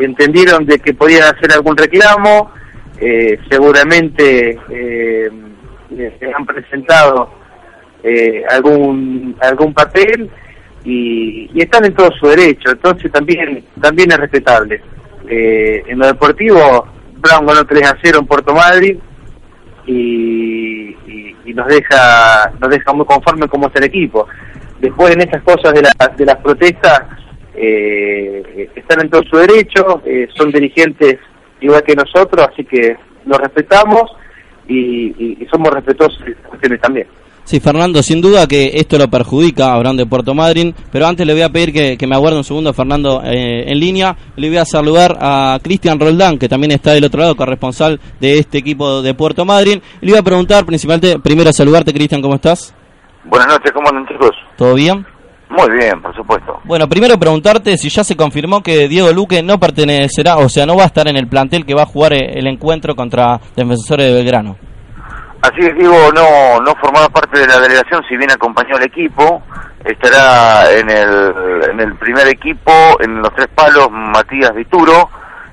entendieron 0.00 0.64
de 0.66 0.78
que 0.78 0.94
podían 0.94 1.22
hacer 1.24 1.52
algún 1.52 1.76
reclamo, 1.76 2.50
eh, 2.98 3.38
seguramente 3.50 4.58
eh, 5.98 6.16
les 6.20 6.34
han 6.34 6.46
presentado 6.46 7.30
eh, 8.02 8.42
algún 8.50 9.36
algún 9.40 9.72
papel 9.74 10.30
y, 10.84 11.50
y 11.54 11.62
están 11.62 11.84
en 11.84 11.94
todo 11.94 12.10
su 12.18 12.26
derecho, 12.28 12.70
entonces 12.72 13.10
también 13.12 13.64
también 13.80 14.10
es 14.10 14.18
respetable. 14.18 14.80
Eh, 15.28 15.84
en 15.86 15.98
lo 15.98 16.06
deportivo, 16.06 16.86
Brown 17.18 17.46
ganó 17.46 17.64
3 17.64 17.88
a 17.92 17.96
0 18.02 18.18
en 18.20 18.26
Puerto 18.26 18.52
Madrid 18.54 18.96
y, 19.86 20.96
y- 21.06 21.36
nos 21.54 21.66
deja 21.68 22.50
nos 22.60 22.70
deja 22.70 22.92
muy 22.92 23.04
conforme 23.04 23.46
cómo 23.48 23.66
está 23.66 23.78
el 23.80 23.86
equipo. 23.86 24.26
Después 24.80 25.12
en 25.14 25.20
estas 25.20 25.42
cosas 25.42 25.72
de, 25.74 25.82
la- 25.82 26.08
de 26.16 26.24
las 26.24 26.36
protestas 26.36 27.02
eh, 27.54 28.70
están 28.74 29.02
en 29.02 29.10
todo 29.10 29.22
su 29.24 29.36
derecho, 29.36 30.02
eh, 30.04 30.28
son 30.34 30.50
dirigentes 30.50 31.18
igual 31.60 31.82
que 31.84 31.94
nosotros, 31.94 32.48
así 32.50 32.64
que 32.64 32.96
los 33.26 33.38
respetamos 33.38 34.10
y, 34.72 35.14
y- 35.18 35.38
y 35.42 35.46
somos 35.52 35.70
respetuosos 35.72 36.18
cuestiones 36.48 36.80
también. 36.80 37.06
Sí, 37.44 37.58
Fernando, 37.58 38.04
sin 38.04 38.20
duda 38.20 38.46
que 38.46 38.70
esto 38.74 38.96
lo 38.98 39.08
perjudica 39.08 39.72
a 39.74 39.78
Brown 39.80 39.96
de 39.96 40.06
Puerto 40.06 40.32
Madryn, 40.32 40.72
pero 40.92 41.06
antes 41.08 41.26
le 41.26 41.32
voy 41.32 41.42
a 41.42 41.48
pedir 41.48 41.72
que, 41.72 41.98
que 41.98 42.06
me 42.06 42.14
aguarde 42.14 42.38
un 42.38 42.44
segundo, 42.44 42.72
Fernando, 42.72 43.20
eh, 43.24 43.64
en 43.66 43.80
línea. 43.80 44.16
Le 44.36 44.48
voy 44.48 44.58
a 44.58 44.64
saludar 44.64 45.16
a 45.20 45.58
Cristian 45.60 45.98
Roldán, 45.98 46.38
que 46.38 46.48
también 46.48 46.70
está 46.70 46.92
del 46.92 47.02
otro 47.04 47.20
lado, 47.20 47.34
corresponsal 47.34 47.98
de 48.20 48.38
este 48.38 48.58
equipo 48.58 49.02
de 49.02 49.14
Puerto 49.14 49.44
Madryn. 49.44 49.82
Le 50.02 50.12
voy 50.12 50.20
a 50.20 50.22
preguntar, 50.22 50.64
principalmente, 50.64 51.18
primero 51.18 51.52
saludarte, 51.52 51.92
Cristian, 51.92 52.22
¿cómo 52.22 52.36
estás? 52.36 52.72
Buenas 53.24 53.48
noches, 53.48 53.72
¿cómo 53.72 53.88
andan 53.88 54.06
chicos? 54.06 54.30
¿Todo 54.56 54.74
bien? 54.74 55.04
Muy 55.52 55.70
bien, 55.76 56.00
por 56.00 56.14
supuesto. 56.16 56.60
Bueno, 56.64 56.88
primero 56.88 57.18
preguntarte 57.18 57.76
si 57.76 57.90
ya 57.90 58.02
se 58.02 58.16
confirmó 58.16 58.62
que 58.62 58.88
Diego 58.88 59.12
Luque 59.12 59.42
no 59.42 59.60
pertenecerá, 59.60 60.38
o 60.38 60.48
sea, 60.48 60.64
no 60.64 60.76
va 60.76 60.84
a 60.84 60.86
estar 60.86 61.06
en 61.08 61.16
el 61.16 61.28
plantel 61.28 61.66
que 61.66 61.74
va 61.74 61.82
a 61.82 61.86
jugar 61.86 62.14
eh, 62.14 62.38
el 62.38 62.46
encuentro 62.46 62.96
contra 62.96 63.38
Defensores 63.54 64.06
de 64.06 64.14
Belgrano. 64.14 64.56
Así 65.42 65.60
es, 65.60 65.74
Diego 65.74 66.10
no, 66.14 66.60
no 66.60 66.74
formaba 66.76 67.08
parte 67.10 67.40
de 67.40 67.46
la 67.46 67.60
delegación, 67.60 68.02
si 68.08 68.16
bien 68.16 68.30
acompañó 68.30 68.76
al 68.76 68.84
equipo, 68.84 69.42
estará 69.84 70.72
en 70.72 70.88
el, 70.88 71.70
en 71.70 71.80
el 71.80 71.96
primer 71.96 72.28
equipo, 72.28 72.72
en 73.00 73.20
los 73.20 73.34
tres 73.34 73.48
palos, 73.54 73.88
Matías 73.90 74.54
Vituro, 74.54 75.10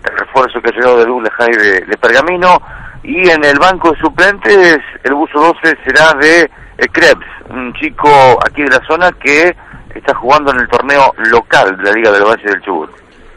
el 0.09 0.17
refuerzo 0.17 0.61
que 0.61 0.71
llegó 0.71 0.97
de 0.97 1.05
Douglas 1.05 1.33
High 1.39 1.57
de, 1.57 1.81
de 1.81 1.97
Pergamino, 1.97 2.61
y 3.03 3.29
en 3.29 3.43
el 3.43 3.59
banco 3.59 3.91
de 3.91 3.99
suplentes, 3.99 4.79
el 5.03 5.13
buzo 5.13 5.39
12 5.61 5.77
será 5.83 6.13
de 6.13 6.41
eh, 6.41 6.87
Krebs, 6.89 7.25
un 7.49 7.73
chico 7.73 8.09
aquí 8.45 8.61
de 8.61 8.69
la 8.69 8.81
zona 8.87 9.11
que 9.11 9.53
está 9.99 10.15
jugando 10.15 10.51
en 10.51 10.59
el 10.61 10.67
torneo 10.67 11.13
local 11.31 11.77
de 11.77 11.83
la 11.83 11.91
Liga 11.91 12.11
del 12.11 12.23
Valle 12.23 12.43
del 12.43 12.61
Chubut. 12.61 12.89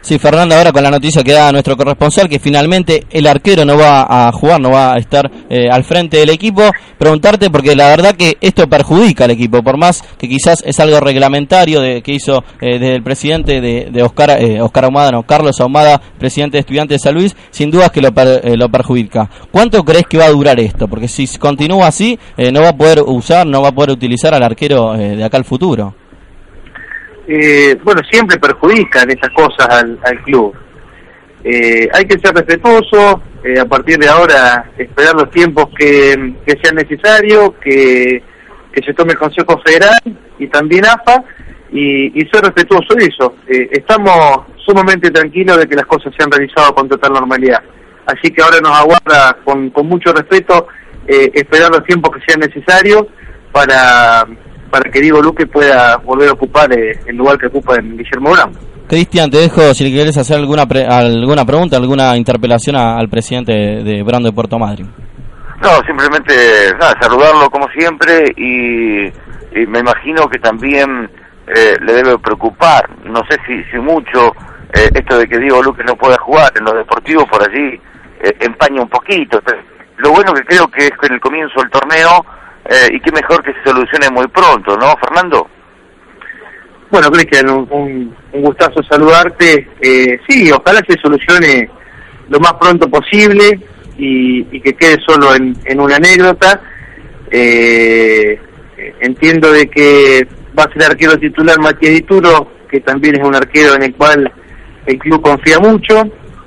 Sí, 0.05 0.19
Fernando, 0.19 0.57
ahora 0.57 0.73
con 0.73 0.83
la 0.83 0.91
noticia 0.91 1.23
que 1.23 1.31
da 1.31 1.53
nuestro 1.53 1.77
corresponsal, 1.77 2.29
que 2.29 2.41
finalmente 2.41 3.07
el 3.09 3.25
arquero 3.25 3.65
no 3.65 3.79
va 3.79 4.03
a 4.29 4.33
jugar, 4.33 4.61
no 4.61 4.73
va 4.73 4.95
a 4.95 4.99
estar 4.99 5.31
eh, 5.49 5.69
al 5.71 5.85
frente 5.85 6.17
del 6.17 6.31
equipo, 6.31 6.63
preguntarte, 6.99 7.51
porque 7.51 7.77
la 7.77 7.87
verdad 7.87 8.17
que 8.17 8.37
esto 8.41 8.67
perjudica 8.69 9.27
al 9.27 9.31
equipo, 9.31 9.63
por 9.63 9.77
más 9.79 10.03
que 10.19 10.29
quizás 10.29 10.61
es 10.67 10.81
algo 10.81 10.99
reglamentario 10.99 11.81
de, 11.81 12.03
que 12.03 12.15
hizo 12.15 12.43
eh, 12.61 12.81
desde 12.81 12.97
el 12.97 13.05
presidente 13.05 13.61
de, 13.61 13.91
de 13.93 14.03
Oscar, 14.03 14.31
eh, 14.43 14.61
Oscar 14.61 14.87
Ahumada, 14.87 15.13
no, 15.13 15.23
Carlos 15.23 15.61
Ahumada, 15.61 16.03
presidente 16.19 16.57
de 16.57 16.63
Estudiantes 16.63 16.97
de 17.01 17.05
San 17.09 17.15
Luis, 17.15 17.37
sin 17.53 17.71
dudas 17.71 17.93
que 17.93 18.01
lo, 18.01 18.11
per- 18.11 18.41
eh, 18.43 18.57
lo 18.57 18.69
perjudica. 18.71 19.31
¿Cuánto 19.53 19.85
crees 19.85 20.07
que 20.09 20.19
va 20.19 20.25
a 20.25 20.31
durar 20.31 20.59
esto? 20.59 20.89
Porque 20.89 21.07
si 21.07 21.29
continúa 21.39 21.87
así, 21.87 22.19
no 22.53 22.61
va 22.61 22.71
a 22.71 22.77
poder 22.77 23.03
usar, 23.07 23.47
no 23.47 23.63
va 23.63 23.69
a 23.69 23.73
poder 23.73 23.91
utilizar 23.93 24.35
al 24.35 24.43
arquero 24.43 24.95
de 24.95 25.23
acá 25.23 25.37
al 25.37 25.45
futuro. 25.45 25.95
Eh, 27.35 27.79
bueno, 27.83 28.03
siempre 28.11 28.39
perjudican 28.39 29.11
esas 29.11 29.31
cosas 29.31 29.67
al, 29.69 29.99
al 30.05 30.23
club. 30.23 30.55
Eh, 31.45 31.89
hay 31.93 32.05
que 32.05 32.19
ser 32.19 32.35
respetuoso, 32.35 33.23
eh, 33.43 33.59
a 33.59 33.65
partir 33.65 33.99
de 33.99 34.09
ahora 34.09 34.71
esperar 34.77 35.15
los 35.15 35.31
tiempos 35.31 35.67
que, 35.77 36.35
que 36.47 36.59
sean 36.63 36.77
necesarios, 36.77 37.55
que, 37.63 38.23
que 38.73 38.83
se 38.83 38.95
tome 38.95 39.13
el 39.13 39.19
Consejo 39.19 39.61
Federal 39.65 39.99
y 40.39 40.47
también 40.49 40.85
AFA 40.87 41.25
y, 41.73 42.21
y 42.21 42.29
ser 42.29 42.43
respetuoso 42.43 42.95
de 42.95 43.07
eso. 43.07 43.35
Eh, 43.49 43.69
estamos 43.73 44.47
sumamente 44.65 45.11
tranquilos 45.11 45.57
de 45.59 45.67
que 45.67 45.75
las 45.75 45.87
cosas 45.87 46.13
se 46.17 46.23
han 46.23 46.31
realizado 46.31 46.75
con 46.75 46.89
total 46.89 47.15
normalidad. 47.15 47.63
Así 48.07 48.31
que 48.31 48.43
ahora 48.43 48.59
nos 48.61 48.79
aguarda 48.79 49.39
con, 49.45 49.71
con 49.71 49.87
mucho 49.87 50.13
respeto 50.13 50.69
eh, 51.07 51.31
esperar 51.35 51.71
los 51.71 51.85
tiempos 51.85 52.15
que 52.15 52.23
sean 52.27 52.41
necesarios 52.41 53.07
para, 53.51 54.27
para 54.73 54.91
que 54.91 55.01
Diego 55.03 55.21
Luque 55.21 55.47
pueda 55.47 55.99
volver 55.99 56.31
a 56.31 56.33
ocupar 56.33 56.73
eh, 56.73 56.99
el 57.07 57.15
lugar 57.17 57.37
que 57.37 57.47
ocupa 57.49 57.77
en 57.77 57.97
Guillermo 57.99 58.31
Brown. 58.31 58.53
Cristian, 58.89 59.31
te 59.31 59.37
dejo 59.37 59.75
si 59.75 59.93
quieres 59.93 60.17
hacer 60.17 60.39
alguna 60.39 60.67
pre- 60.67 60.87
alguna 60.87 61.45
pregunta, 61.45 61.77
alguna 61.77 62.17
interpelación 62.17 62.77
a- 62.77 62.97
al 62.97 63.09
presidente 63.11 63.53
de, 63.53 63.85
de 63.85 64.03
Brown 64.03 64.23
de 64.23 64.33
Puerto 64.33 64.59
Madryn. 64.59 64.91
No, 65.63 65.69
simplemente 65.87 66.35
nada, 66.81 66.95
saludarlo 67.01 67.49
como 67.51 67.69
siempre 67.69 68.25
y, 68.37 69.07
y 69.61 69.67
me 69.69 69.81
imagino 69.81 70.27
que 70.29 70.39
también 70.39 71.09
eh, 71.55 71.77
le 71.81 71.93
debe 71.93 72.19
preocupar, 72.19 72.89
no 73.05 73.21
sé 73.31 73.39
si, 73.47 73.63
si 73.71 73.77
mucho, 73.79 74.33
eh, 74.75 74.89
esto 74.95 75.19
de 75.19 75.29
que 75.29 75.39
Diego 75.39 75.63
Luque 75.63 75.85
no 75.85 75.95
pueda 75.97 76.17
jugar 76.19 76.51
en 76.59 76.65
lo 76.65 76.73
deportivo 76.73 77.27
por 77.27 77.43
allí 77.49 77.79
eh, 78.25 78.35
empaña 78.41 78.81
un 78.83 78.89
poquito. 78.89 79.39
Lo 79.99 80.11
bueno 80.11 80.33
que 80.35 80.43
creo 80.45 80.67
que 80.67 80.85
es 80.87 80.93
que 80.99 81.07
en 81.07 81.13
el 81.15 81.21
comienzo 81.21 81.61
del 81.61 81.71
torneo 81.71 82.25
eh, 82.69 82.89
y 82.93 83.01
qué 83.01 83.11
mejor 83.13 83.43
que 83.43 83.53
se 83.53 83.71
solucione 83.71 84.11
muy 84.11 84.27
pronto, 84.29 84.77
¿no, 84.77 84.95
Fernando? 84.97 85.49
Bueno, 86.91 87.11
Cristian, 87.11 87.49
un, 87.49 88.15
un, 88.33 88.43
gustazo 88.43 88.83
saludarte. 88.83 89.67
Eh, 89.81 90.21
sí, 90.29 90.51
ojalá 90.53 90.83
se 90.87 90.99
solucione 91.01 91.69
lo 92.29 92.39
más 92.39 92.53
pronto 92.55 92.89
posible 92.89 93.59
y, 93.97 94.45
que 94.61 94.75
quede 94.75 94.99
solo 95.07 95.35
en, 95.35 95.57
en 95.65 95.81
una 95.81 95.97
anécdota. 95.97 96.61
Eh, 97.31 98.39
entiendo 99.01 99.51
de 99.53 99.69
que 99.69 100.27
va 100.59 100.65
a 100.65 100.73
ser 100.73 100.83
arquero 100.85 101.19
titular 101.19 101.59
Matías 101.59 101.95
Dituro, 101.95 102.53
que 102.71 102.81
también 102.81 103.17
es 103.17 103.27
un 103.27 103.35
arquero 103.35 103.75
en 103.75 103.85
el 103.85 103.95
cual 103.95 104.31
el 104.87 104.99
club 104.99 105.23
confía 105.23 105.59
mucho, 105.59 106.03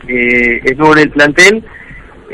eh, 0.08 0.62
es 0.64 0.78
nuevo 0.78 0.94
en 0.94 1.00
el 1.00 1.10
plantel. 1.10 1.64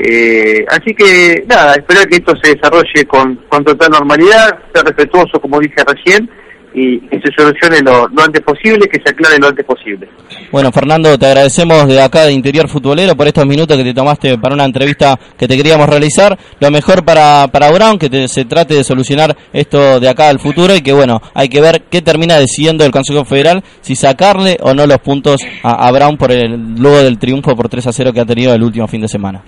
Eh, 0.04 0.64
así 0.68 0.92
que 0.94 1.44
nada, 1.48 1.74
esperar 1.74 2.08
que 2.08 2.16
esto 2.16 2.34
se 2.42 2.54
desarrolle 2.56 3.04
con, 3.06 3.36
con 3.48 3.62
total 3.64 3.90
normalidad, 3.92 4.48
ser 4.74 4.84
respetuoso, 4.84 5.38
como 5.40 5.60
dije 5.60 5.76
recién, 5.86 6.28
y 6.74 6.98
que 7.06 7.20
se 7.20 7.28
solucione 7.36 7.80
lo, 7.82 8.08
antes 8.24 8.40
posible, 8.40 8.88
que 8.88 8.98
se 9.04 9.10
aclare 9.10 9.38
lo 9.38 9.48
antes 9.48 9.64
posible. 9.64 10.08
Bueno, 10.50 10.72
Fernando, 10.72 11.16
te 11.18 11.26
agradecemos 11.26 11.86
de 11.86 12.00
acá 12.02 12.24
de 12.24 12.32
Interior 12.32 12.66
Futbolero 12.66 13.14
por 13.14 13.26
estos 13.28 13.46
minutos 13.46 13.76
que 13.76 13.84
te 13.84 13.92
tomaste 13.94 14.38
para 14.38 14.54
una 14.54 14.64
entrevista 14.64 15.16
que 15.38 15.46
te 15.46 15.56
queríamos 15.56 15.86
realizar. 15.88 16.36
Lo 16.58 16.70
mejor 16.70 17.04
para, 17.04 17.46
para 17.52 17.70
Brown, 17.70 17.98
que 17.98 18.08
te- 18.08 18.26
se 18.26 18.46
trate 18.46 18.74
de 18.74 18.82
solucionar 18.84 19.36
esto 19.52 20.00
de 20.00 20.08
acá 20.08 20.30
al 20.30 20.40
futuro 20.40 20.74
y 20.74 20.80
que, 20.80 20.94
bueno, 20.94 21.20
hay 21.34 21.48
que 21.50 21.60
ver 21.60 21.82
qué 21.90 22.00
termina 22.02 22.38
decidiendo 22.38 22.84
el 22.86 22.90
Consejo 22.90 23.24
Federal, 23.26 23.62
si 23.82 23.94
sacarle 23.94 24.56
o 24.62 24.72
no 24.74 24.86
los 24.86 24.98
puntos 24.98 25.42
a, 25.62 25.86
a 25.86 25.92
Brown 25.92 26.16
por 26.16 26.32
el, 26.32 26.74
luego 26.76 27.02
del 27.02 27.18
triunfo 27.18 27.54
por 27.54 27.68
3 27.68 27.86
a 27.86 27.92
0 27.92 28.12
que 28.14 28.20
ha 28.20 28.26
tenido 28.26 28.52
el 28.54 28.62
último 28.64 28.88
fin 28.88 29.02
de 29.02 29.08
semana. 29.08 29.42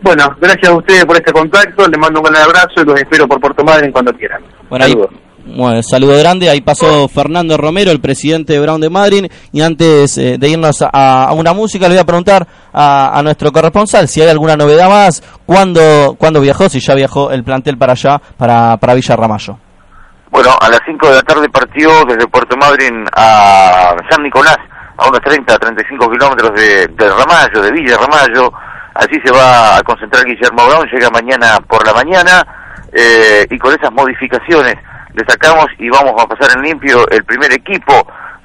Bueno, 0.00 0.36
gracias 0.40 0.68
a 0.70 0.74
ustedes 0.74 1.04
por 1.04 1.16
este 1.16 1.32
contacto, 1.32 1.88
les 1.88 1.98
mando 1.98 2.20
un 2.20 2.26
gran 2.26 2.42
abrazo 2.42 2.82
y 2.82 2.84
los 2.84 3.00
espero 3.00 3.26
por 3.26 3.40
Puerto 3.40 3.64
Madryn 3.64 3.92
cuando 3.92 4.12
quieran. 4.12 4.42
Bueno, 4.68 4.84
ahí, 4.84 4.92
Saludos. 4.92 5.28
Bueno, 5.56 5.82
saludo 5.82 6.18
grande. 6.18 6.50
Ahí 6.50 6.60
pasó 6.60 7.08
Fernando 7.08 7.56
Romero, 7.56 7.90
el 7.90 8.00
presidente 8.00 8.52
de 8.52 8.60
Brown 8.60 8.80
de 8.80 8.90
Madrid. 8.90 9.30
Y 9.50 9.62
antes 9.62 10.18
eh, 10.18 10.36
de 10.38 10.48
irnos 10.48 10.82
a, 10.82 11.24
a, 11.24 11.32
una 11.32 11.54
música, 11.54 11.88
le 11.88 11.94
voy 11.94 12.02
a 12.02 12.04
preguntar 12.04 12.46
a, 12.72 13.18
a, 13.18 13.22
nuestro 13.22 13.50
corresponsal 13.50 14.08
si 14.08 14.20
hay 14.20 14.28
alguna 14.28 14.56
novedad 14.56 14.88
más. 14.88 15.22
¿Cuándo, 15.46 16.16
¿Cuándo 16.18 16.40
viajó? 16.40 16.68
Si 16.68 16.80
ya 16.80 16.94
viajó 16.94 17.30
el 17.30 17.44
plantel 17.44 17.78
para 17.78 17.92
allá, 17.92 18.20
para, 18.36 18.76
para 18.76 18.94
Villa 18.94 19.16
Ramallo. 19.16 19.58
Bueno, 20.30 20.50
a 20.60 20.68
las 20.68 20.80
5 20.84 21.08
de 21.08 21.14
la 21.14 21.22
tarde 21.22 21.48
partió 21.48 22.04
desde 22.06 22.26
Puerto 22.28 22.54
Madryn 22.56 23.06
a 23.16 23.96
San 24.10 24.22
Nicolás, 24.22 24.58
a 24.98 25.08
unos 25.08 25.20
30, 25.20 25.58
35 25.58 26.10
kilómetros 26.10 26.52
de, 26.54 26.86
de 26.88 27.08
Ramallo, 27.08 27.62
de 27.62 27.72
Villa 27.72 27.96
Ramallo. 27.96 28.52
Allí 28.98 29.20
se 29.24 29.32
va 29.32 29.76
a 29.76 29.82
concentrar 29.84 30.24
Guillermo 30.24 30.66
Brown, 30.66 30.88
llega 30.90 31.08
mañana 31.10 31.60
por 31.68 31.86
la 31.86 31.94
mañana 31.94 32.44
eh, 32.92 33.46
y 33.48 33.56
con 33.56 33.72
esas 33.72 33.92
modificaciones 33.92 34.74
le 35.14 35.24
sacamos 35.24 35.66
y 35.78 35.88
vamos 35.88 36.20
a 36.20 36.26
pasar 36.26 36.56
en 36.56 36.64
limpio 36.64 37.08
el 37.10 37.22
primer 37.22 37.52
equipo 37.52 37.94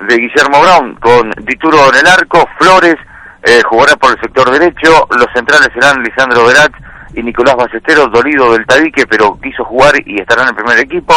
de 0.07 0.15
Guillermo 0.15 0.61
Brown 0.61 0.95
con 1.01 1.31
Dituro 1.45 1.89
en 1.89 2.05
el 2.05 2.07
arco, 2.07 2.47
Flores 2.59 2.97
eh, 3.41 3.63
jugará 3.67 3.95
por 3.95 4.11
el 4.11 4.21
sector 4.21 4.51
derecho, 4.51 5.07
los 5.17 5.27
centrales 5.33 5.69
serán 5.73 6.03
Lisandro 6.03 6.45
Verat 6.45 6.71
y 7.15 7.23
Nicolás 7.23 7.55
Ballesteros, 7.55 8.11
dolido 8.11 8.53
del 8.53 8.67
tabique, 8.67 9.07
pero 9.07 9.39
quiso 9.41 9.65
jugar 9.65 9.93
y 10.05 10.21
estará 10.21 10.43
en 10.43 10.49
el 10.49 10.55
primer 10.55 10.79
equipo. 10.79 11.13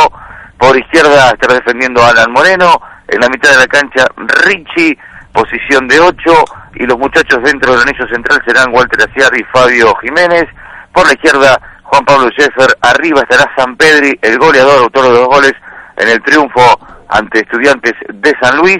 Por 0.56 0.78
izquierda 0.78 1.30
estará 1.30 1.54
defendiendo 1.54 2.02
Alan 2.02 2.32
Moreno, 2.32 2.80
en 3.06 3.20
la 3.20 3.28
mitad 3.28 3.50
de 3.50 3.58
la 3.58 3.66
cancha 3.66 4.06
Richie, 4.46 4.98
posición 5.32 5.86
de 5.88 6.00
8, 6.00 6.44
y 6.76 6.87
los 6.87 6.99
muchachos 6.99 7.42
dentro 7.42 7.73
del 7.73 7.83
anillo 7.83 8.06
central 8.09 8.42
serán 8.47 8.73
Walter 8.73 9.09
Aciar 9.09 9.33
y 9.38 9.45
Fabio 9.45 9.95
Jiménez. 10.02 10.47
Por 10.92 11.06
la 11.06 11.12
izquierda 11.12 11.61
Juan 11.83 12.04
Pablo 12.04 12.28
Scheffer, 12.30 12.76
arriba 12.80 13.23
estará 13.23 13.50
San 13.56 13.76
Pedri, 13.76 14.18
el 14.23 14.38
goleador, 14.38 14.83
autor 14.83 15.04
de 15.04 15.11
los 15.11 15.26
goles 15.28 15.52
en 15.97 16.09
el 16.09 16.23
triunfo 16.23 16.78
ante 17.09 17.40
estudiantes 17.40 17.95
de 18.09 18.35
San 18.40 18.59
Luis, 18.59 18.78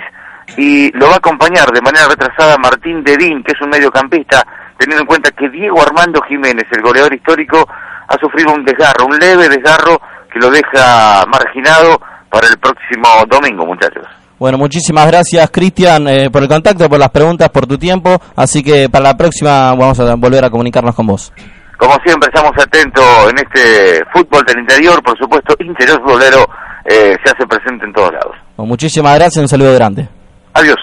y 0.57 0.93
lo 0.97 1.07
va 1.07 1.15
a 1.15 1.19
acompañar 1.19 1.71
de 1.73 1.81
manera 1.81 2.07
retrasada 2.09 2.59
Martín 2.59 3.03
Dedín, 3.03 3.43
que 3.43 3.53
es 3.53 3.61
un 3.61 3.71
mediocampista, 3.71 4.47
teniendo 4.79 5.03
en 5.03 5.07
cuenta 5.07 5.31
que 5.31 5.49
Diego 5.49 5.81
Armando 5.81 6.21
Jiménez, 6.23 6.67
el 6.71 6.83
goleador 6.83 7.15
histórico, 7.15 7.69
ha 8.09 8.19
sufrido 8.19 8.53
un 8.53 8.65
desgarro, 8.65 9.07
un 9.07 9.19
leve 9.19 9.49
desgarro 9.49 10.01
que 10.33 10.39
lo 10.39 10.51
deja 10.51 11.25
marginado 11.27 12.01
para 12.31 12.49
el 12.49 12.59
próximo 12.59 13.09
domingo, 13.29 13.67
muchachos. 13.67 14.07
Bueno, 14.39 14.59
muchísimas 14.59 15.07
gracias, 15.07 15.51
Cristian, 15.51 16.07
eh, 16.09 16.31
por 16.31 16.43
el 16.43 16.49
contacto, 16.49 16.89
por 16.89 16.99
las 16.99 17.11
preguntas, 17.11 17.49
por 17.49 17.67
tu 17.67 17.79
tiempo. 17.79 18.21
Así 18.35 18.63
que 18.63 18.89
para 18.91 19.05
la 19.05 19.17
próxima 19.17 19.75
vamos 19.75 19.99
a 19.99 20.15
volver 20.15 20.45
a 20.45 20.51
comunicarnos 20.51 20.95
con 20.95 21.07
vos. 21.07 21.33
Como 21.79 21.95
siempre, 22.05 22.31
estamos 22.33 22.53
atentos 22.59 23.05
en 23.31 23.39
este 23.39 24.03
fútbol 24.13 24.45
del 24.47 24.61
interior, 24.61 25.03
por 25.03 25.17
supuesto, 25.19 25.55
interior 25.61 26.01
futbolero 26.03 26.47
eh, 26.85 27.17
se 27.25 27.33
hace 27.33 27.47
presente 27.47 27.85
en 27.85 27.93
todos 27.93 28.13
lados. 28.13 28.35
Bueno, 28.57 28.69
muchísimas 28.69 29.15
gracias, 29.15 29.43
un 29.43 29.49
saludo 29.49 29.75
grande. 29.75 30.09
Adiós. 30.55 30.79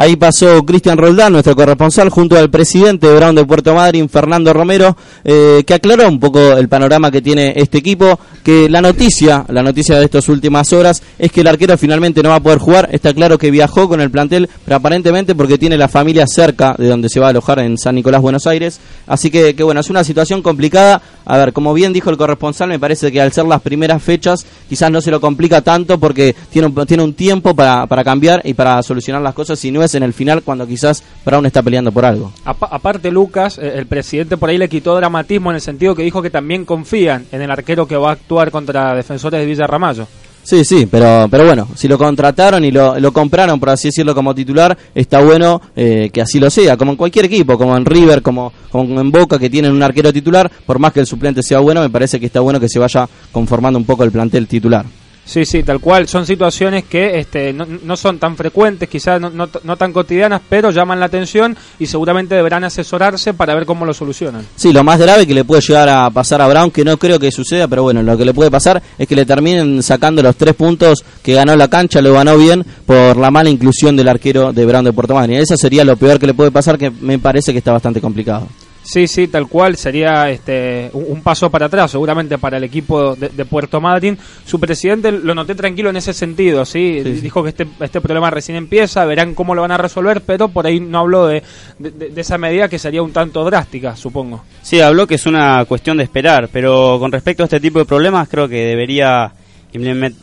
Ahí 0.00 0.14
pasó 0.14 0.64
Cristian 0.64 0.96
Roldán, 0.96 1.32
nuestro 1.32 1.56
corresponsal, 1.56 2.08
junto 2.08 2.38
al 2.38 2.50
presidente 2.50 3.08
de 3.08 3.16
Brown 3.16 3.34
de 3.34 3.44
Puerto 3.44 3.74
Madryn, 3.74 4.08
Fernando 4.08 4.52
Romero, 4.52 4.96
eh, 5.24 5.64
que 5.66 5.74
aclaró 5.74 6.08
un 6.08 6.20
poco 6.20 6.52
el 6.52 6.68
panorama 6.68 7.10
que 7.10 7.20
tiene 7.20 7.52
este 7.56 7.78
equipo, 7.78 8.16
que 8.44 8.68
la 8.68 8.80
noticia, 8.80 9.44
la 9.48 9.60
noticia 9.60 9.98
de 9.98 10.04
estas 10.04 10.28
últimas 10.28 10.72
horas, 10.72 11.02
es 11.18 11.32
que 11.32 11.40
el 11.40 11.48
arquero 11.48 11.76
finalmente 11.76 12.22
no 12.22 12.28
va 12.28 12.36
a 12.36 12.40
poder 12.40 12.60
jugar. 12.60 12.88
Está 12.92 13.12
claro 13.12 13.38
que 13.38 13.50
viajó 13.50 13.88
con 13.88 14.00
el 14.00 14.08
plantel, 14.08 14.48
pero 14.64 14.76
aparentemente 14.76 15.34
porque 15.34 15.58
tiene 15.58 15.76
la 15.76 15.88
familia 15.88 16.28
cerca 16.28 16.76
de 16.78 16.86
donde 16.86 17.08
se 17.08 17.18
va 17.18 17.26
a 17.26 17.30
alojar 17.30 17.58
en 17.58 17.76
San 17.76 17.96
Nicolás, 17.96 18.22
Buenos 18.22 18.46
Aires. 18.46 18.78
Así 19.08 19.32
que, 19.32 19.56
que 19.56 19.64
bueno, 19.64 19.80
es 19.80 19.90
una 19.90 20.04
situación 20.04 20.42
complicada. 20.42 21.02
A 21.24 21.36
ver, 21.38 21.52
como 21.52 21.74
bien 21.74 21.92
dijo 21.92 22.08
el 22.08 22.16
corresponsal, 22.16 22.68
me 22.68 22.78
parece 22.78 23.10
que 23.10 23.20
al 23.20 23.32
ser 23.32 23.46
las 23.46 23.60
primeras 23.62 24.00
fechas, 24.00 24.46
quizás 24.68 24.92
no 24.92 25.00
se 25.00 25.10
lo 25.10 25.20
complica 25.20 25.60
tanto 25.60 25.98
porque 25.98 26.36
tiene 26.50 26.68
un, 26.68 26.86
tiene 26.86 27.02
un 27.02 27.14
tiempo 27.14 27.54
para, 27.54 27.86
cambiar 28.04 28.40
y 28.44 28.54
para 28.54 28.80
solucionar 28.82 29.22
las 29.22 29.34
cosas, 29.34 29.58
si 29.58 29.72
no 29.72 29.82
en 29.94 30.02
el 30.02 30.12
final 30.12 30.42
cuando 30.42 30.66
quizás 30.66 31.02
Brown 31.24 31.46
está 31.46 31.62
peleando 31.62 31.92
por 31.92 32.04
algo. 32.04 32.32
aparte, 32.44 33.10
Lucas, 33.10 33.58
eh, 33.58 33.72
el 33.76 33.86
presidente 33.86 34.36
por 34.36 34.50
ahí 34.50 34.58
le 34.58 34.68
quitó 34.68 34.94
dramatismo 34.96 35.50
en 35.50 35.56
el 35.56 35.62
sentido 35.62 35.94
que 35.94 36.02
dijo 36.02 36.22
que 36.22 36.30
también 36.30 36.64
confían 36.64 37.26
en 37.32 37.42
el 37.42 37.50
arquero 37.50 37.86
que 37.86 37.96
va 37.96 38.10
a 38.10 38.12
actuar 38.12 38.50
contra 38.50 38.94
defensores 38.94 39.40
de 39.40 39.46
Villa 39.46 39.66
Ramallo. 39.66 40.06
Sí, 40.48 40.64
sí, 40.64 40.86
pero, 40.90 41.28
pero 41.30 41.44
bueno, 41.44 41.68
si 41.74 41.88
lo 41.88 41.98
contrataron 41.98 42.64
y 42.64 42.70
lo, 42.70 42.98
lo 42.98 43.12
compraron, 43.12 43.60
por 43.60 43.68
así 43.68 43.88
decirlo, 43.88 44.14
como 44.14 44.34
titular, 44.34 44.78
está 44.94 45.20
bueno 45.20 45.60
eh, 45.76 46.08
que 46.10 46.22
así 46.22 46.40
lo 46.40 46.48
sea, 46.48 46.78
como 46.78 46.92
en 46.92 46.96
cualquier 46.96 47.26
equipo, 47.26 47.58
como 47.58 47.76
en 47.76 47.84
River, 47.84 48.22
como, 48.22 48.50
como 48.70 48.98
en 48.98 49.10
Boca, 49.10 49.38
que 49.38 49.50
tienen 49.50 49.72
un 49.72 49.82
arquero 49.82 50.10
titular, 50.10 50.50
por 50.64 50.78
más 50.78 50.94
que 50.94 51.00
el 51.00 51.06
suplente 51.06 51.42
sea 51.42 51.58
bueno, 51.58 51.82
me 51.82 51.90
parece 51.90 52.18
que 52.18 52.24
está 52.24 52.40
bueno 52.40 52.58
que 52.58 52.68
se 52.70 52.78
vaya 52.78 53.06
conformando 53.30 53.78
un 53.78 53.84
poco 53.84 54.04
el 54.04 54.10
plantel 54.10 54.46
titular. 54.46 54.86
Sí, 55.28 55.44
sí, 55.44 55.62
tal 55.62 55.78
cual. 55.78 56.08
Son 56.08 56.24
situaciones 56.24 56.84
que 56.84 57.18
este, 57.18 57.52
no, 57.52 57.66
no 57.66 57.96
son 57.98 58.18
tan 58.18 58.34
frecuentes, 58.34 58.88
quizás 58.88 59.20
no, 59.20 59.28
no, 59.28 59.76
tan 59.76 59.92
cotidianas, 59.92 60.40
pero 60.48 60.70
llaman 60.70 60.98
la 60.98 61.06
atención 61.06 61.54
y 61.78 61.84
seguramente 61.84 62.34
deberán 62.34 62.64
asesorarse 62.64 63.34
para 63.34 63.54
ver 63.54 63.66
cómo 63.66 63.84
lo 63.84 63.92
solucionan. 63.92 64.46
Sí, 64.56 64.72
lo 64.72 64.82
más 64.82 64.98
grave 64.98 65.26
que 65.26 65.34
le 65.34 65.44
puede 65.44 65.60
llegar 65.60 65.90
a 65.90 66.08
pasar 66.08 66.40
a 66.40 66.48
Brown, 66.48 66.70
que 66.70 66.82
no 66.82 66.96
creo 66.96 67.18
que 67.18 67.30
suceda, 67.30 67.68
pero 67.68 67.82
bueno, 67.82 68.02
lo 68.02 68.16
que 68.16 68.24
le 68.24 68.32
puede 68.32 68.50
pasar 68.50 68.82
es 68.96 69.06
que 69.06 69.14
le 69.14 69.26
terminen 69.26 69.82
sacando 69.82 70.22
los 70.22 70.34
tres 70.34 70.54
puntos 70.54 71.04
que 71.22 71.34
ganó 71.34 71.54
la 71.56 71.68
cancha, 71.68 72.00
lo 72.00 72.14
ganó 72.14 72.38
bien 72.38 72.64
por 72.86 73.18
la 73.18 73.30
mala 73.30 73.50
inclusión 73.50 73.96
del 73.96 74.08
arquero 74.08 74.54
de 74.54 74.64
Brown 74.64 74.84
de 74.86 74.94
Puerto 74.94 75.12
Madryn. 75.12 75.40
Eso 75.40 75.58
sería 75.58 75.84
lo 75.84 75.96
peor 75.98 76.18
que 76.18 76.26
le 76.26 76.32
puede 76.32 76.50
pasar, 76.50 76.78
que 76.78 76.90
me 76.90 77.18
parece 77.18 77.52
que 77.52 77.58
está 77.58 77.72
bastante 77.72 78.00
complicado. 78.00 78.48
Sí, 78.88 79.06
sí, 79.06 79.28
tal 79.28 79.48
cual. 79.48 79.76
Sería 79.76 80.30
este 80.30 80.88
un 80.94 81.22
paso 81.22 81.50
para 81.50 81.66
atrás, 81.66 81.90
seguramente 81.90 82.38
para 82.38 82.56
el 82.56 82.64
equipo 82.64 83.14
de, 83.14 83.28
de, 83.28 83.44
Puerto 83.44 83.82
Madryn. 83.82 84.16
Su 84.46 84.58
presidente 84.58 85.12
lo 85.12 85.34
noté 85.34 85.54
tranquilo 85.54 85.90
en 85.90 85.96
ese 85.96 86.14
sentido, 86.14 86.64
¿sí? 86.64 87.02
sí, 87.04 87.16
sí. 87.16 87.20
Dijo 87.20 87.42
que 87.42 87.50
este, 87.50 87.66
este 87.80 88.00
problema 88.00 88.30
recién 88.30 88.56
empieza, 88.56 89.04
verán 89.04 89.34
cómo 89.34 89.54
lo 89.54 89.60
van 89.60 89.72
a 89.72 89.76
resolver, 89.76 90.22
pero 90.22 90.48
por 90.48 90.66
ahí 90.66 90.80
no 90.80 91.00
habló 91.00 91.26
de, 91.26 91.42
de, 91.78 91.90
de, 91.90 92.18
esa 92.18 92.38
medida 92.38 92.70
que 92.70 92.78
sería 92.78 93.02
un 93.02 93.12
tanto 93.12 93.44
drástica, 93.44 93.94
supongo. 93.94 94.42
Sí, 94.62 94.80
habló 94.80 95.06
que 95.06 95.16
es 95.16 95.26
una 95.26 95.66
cuestión 95.66 95.98
de 95.98 96.04
esperar, 96.04 96.48
pero 96.50 96.96
con 96.98 97.12
respecto 97.12 97.42
a 97.42 97.44
este 97.44 97.60
tipo 97.60 97.80
de 97.80 97.84
problemas, 97.84 98.26
creo 98.26 98.48
que 98.48 98.64
debería 98.64 99.34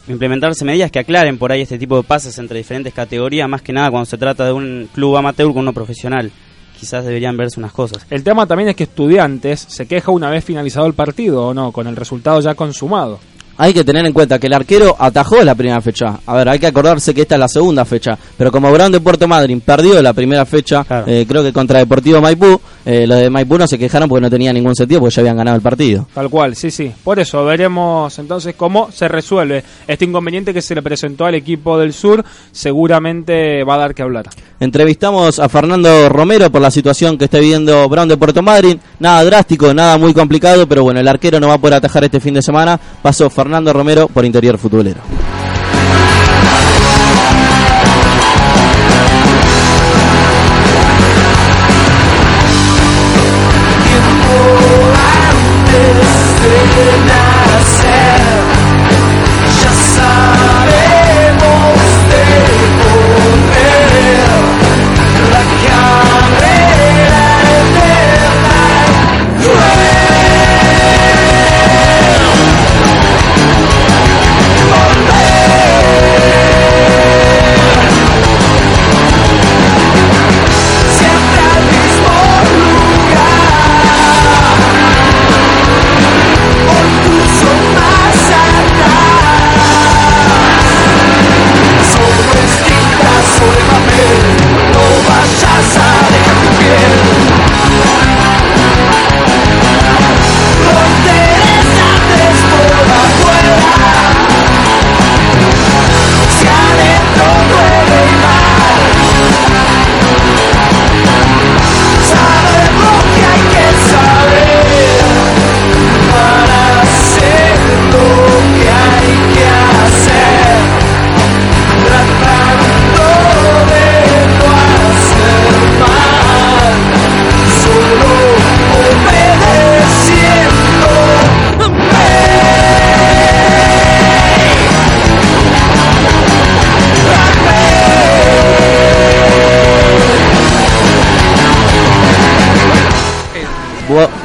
implementarse 0.08 0.66
medidas 0.66 0.90
que 0.90 0.98
aclaren 0.98 1.38
por 1.38 1.52
ahí 1.52 1.62
este 1.62 1.78
tipo 1.78 1.98
de 1.98 2.04
pases 2.04 2.36
entre 2.40 2.58
diferentes 2.58 2.96
categorías, 2.96 3.48
más 3.48 3.62
que 3.62 3.74
nada 3.74 3.92
cuando 3.92 4.08
se 4.08 4.18
trata 4.18 4.44
de 4.44 4.54
un 4.54 4.90
club 4.92 5.18
amateur 5.18 5.50
con 5.50 5.60
uno 5.60 5.72
profesional 5.74 6.32
quizás 6.80 7.06
deberían 7.06 7.38
verse 7.38 7.60
unas 7.60 7.72
cosas. 7.72 8.06
El 8.10 8.24
tema 8.24 8.46
también 8.46 8.70
es 8.70 8.76
que 8.76 8.84
Estudiantes 8.84 9.66
se 9.68 9.88
queja 9.88 10.12
una 10.12 10.30
vez 10.30 10.44
finalizado 10.44 10.86
el 10.88 10.94
partido 10.94 11.48
o 11.48 11.54
no, 11.54 11.72
con 11.72 11.88
el 11.88 11.96
resultado 11.96 12.40
ya 12.42 12.56
consumado. 12.56 13.20
Hay 13.58 13.74
que 13.74 13.84
tener 13.84 14.06
en 14.06 14.12
cuenta 14.12 14.38
que 14.38 14.48
el 14.48 14.54
arquero 14.54 14.96
atajó 15.00 15.42
la 15.44 15.56
primera 15.56 15.80
fecha. 15.82 16.20
A 16.26 16.36
ver, 16.36 16.50
hay 16.50 16.60
que 16.60 16.68
acordarse 16.68 17.14
que 17.14 17.22
esta 17.22 17.36
es 17.36 17.40
la 17.40 17.48
segunda 17.48 17.86
fecha. 17.86 18.18
Pero 18.38 18.52
como 18.52 18.70
Brown 18.72 18.92
de 18.92 19.00
Puerto 19.00 19.28
Madryn 19.28 19.62
perdió 19.62 20.02
la 20.02 20.12
primera 20.14 20.46
fecha, 20.46 20.84
claro. 20.84 21.06
eh, 21.08 21.26
creo 21.28 21.42
que 21.42 21.54
contra 21.54 21.80
Deportivo 21.80 22.20
Maipú, 22.20 22.60
eh, 22.86 23.08
los 23.08 23.18
de 23.18 23.30
Maipú 23.30 23.58
no 23.58 23.66
se 23.66 23.78
quejaron 23.80 24.10
porque 24.10 24.22
no 24.22 24.30
tenía 24.30 24.52
ningún 24.52 24.76
sentido 24.76 25.00
porque 25.00 25.16
ya 25.16 25.22
habían 25.22 25.38
ganado 25.38 25.56
el 25.56 25.62
partido. 25.62 26.06
Tal 26.14 26.30
cual, 26.30 26.56
sí, 26.56 26.70
sí. 26.70 26.92
Por 27.04 27.18
eso 27.20 27.46
veremos 27.46 28.20
entonces 28.20 28.56
cómo 28.56 28.92
se 28.92 29.08
resuelve 29.08 29.64
este 29.88 30.04
inconveniente 30.04 30.54
que 30.54 30.62
se 30.62 30.76
le 30.76 30.82
presentó 30.82 31.26
al 31.26 31.36
equipo 31.36 31.80
del 31.80 31.94
sur. 31.94 32.26
Seguramente 32.52 33.64
va 33.64 33.76
a 33.76 33.78
dar 33.78 33.96
que 33.96 34.02
hablar. 34.02 34.26
Entrevistamos 34.60 35.40
a 35.40 35.48
Fernando 35.48 36.10
Romero 36.10 36.52
por 36.52 36.62
la 36.62 36.72
situación 36.72 37.18
que 37.18 37.26
está 37.26 37.40
viviendo 37.40 37.88
Brown 37.88 38.10
de 38.10 38.18
Puerto 38.18 38.42
Madryn. 38.42 38.80
Nada 39.00 39.24
drástico, 39.24 39.74
nada 39.74 39.98
muy 39.98 40.14
complicado, 40.14 40.68
pero 40.68 40.84
bueno, 40.84 41.00
el 41.00 41.08
arquero 41.08 41.40
no 41.40 41.48
va 41.48 41.54
a 41.54 41.58
poder 41.58 41.76
atajar 41.76 42.04
este 42.04 42.20
fin 42.20 42.34
de 42.34 42.42
semana. 42.42 42.80
Pasó 43.02 43.30
Fernando 43.30 43.45
Fernando 43.46 43.72
Romero 43.74 44.08
por 44.08 44.26
Interior 44.26 44.58
Futbolero. 44.58 45.02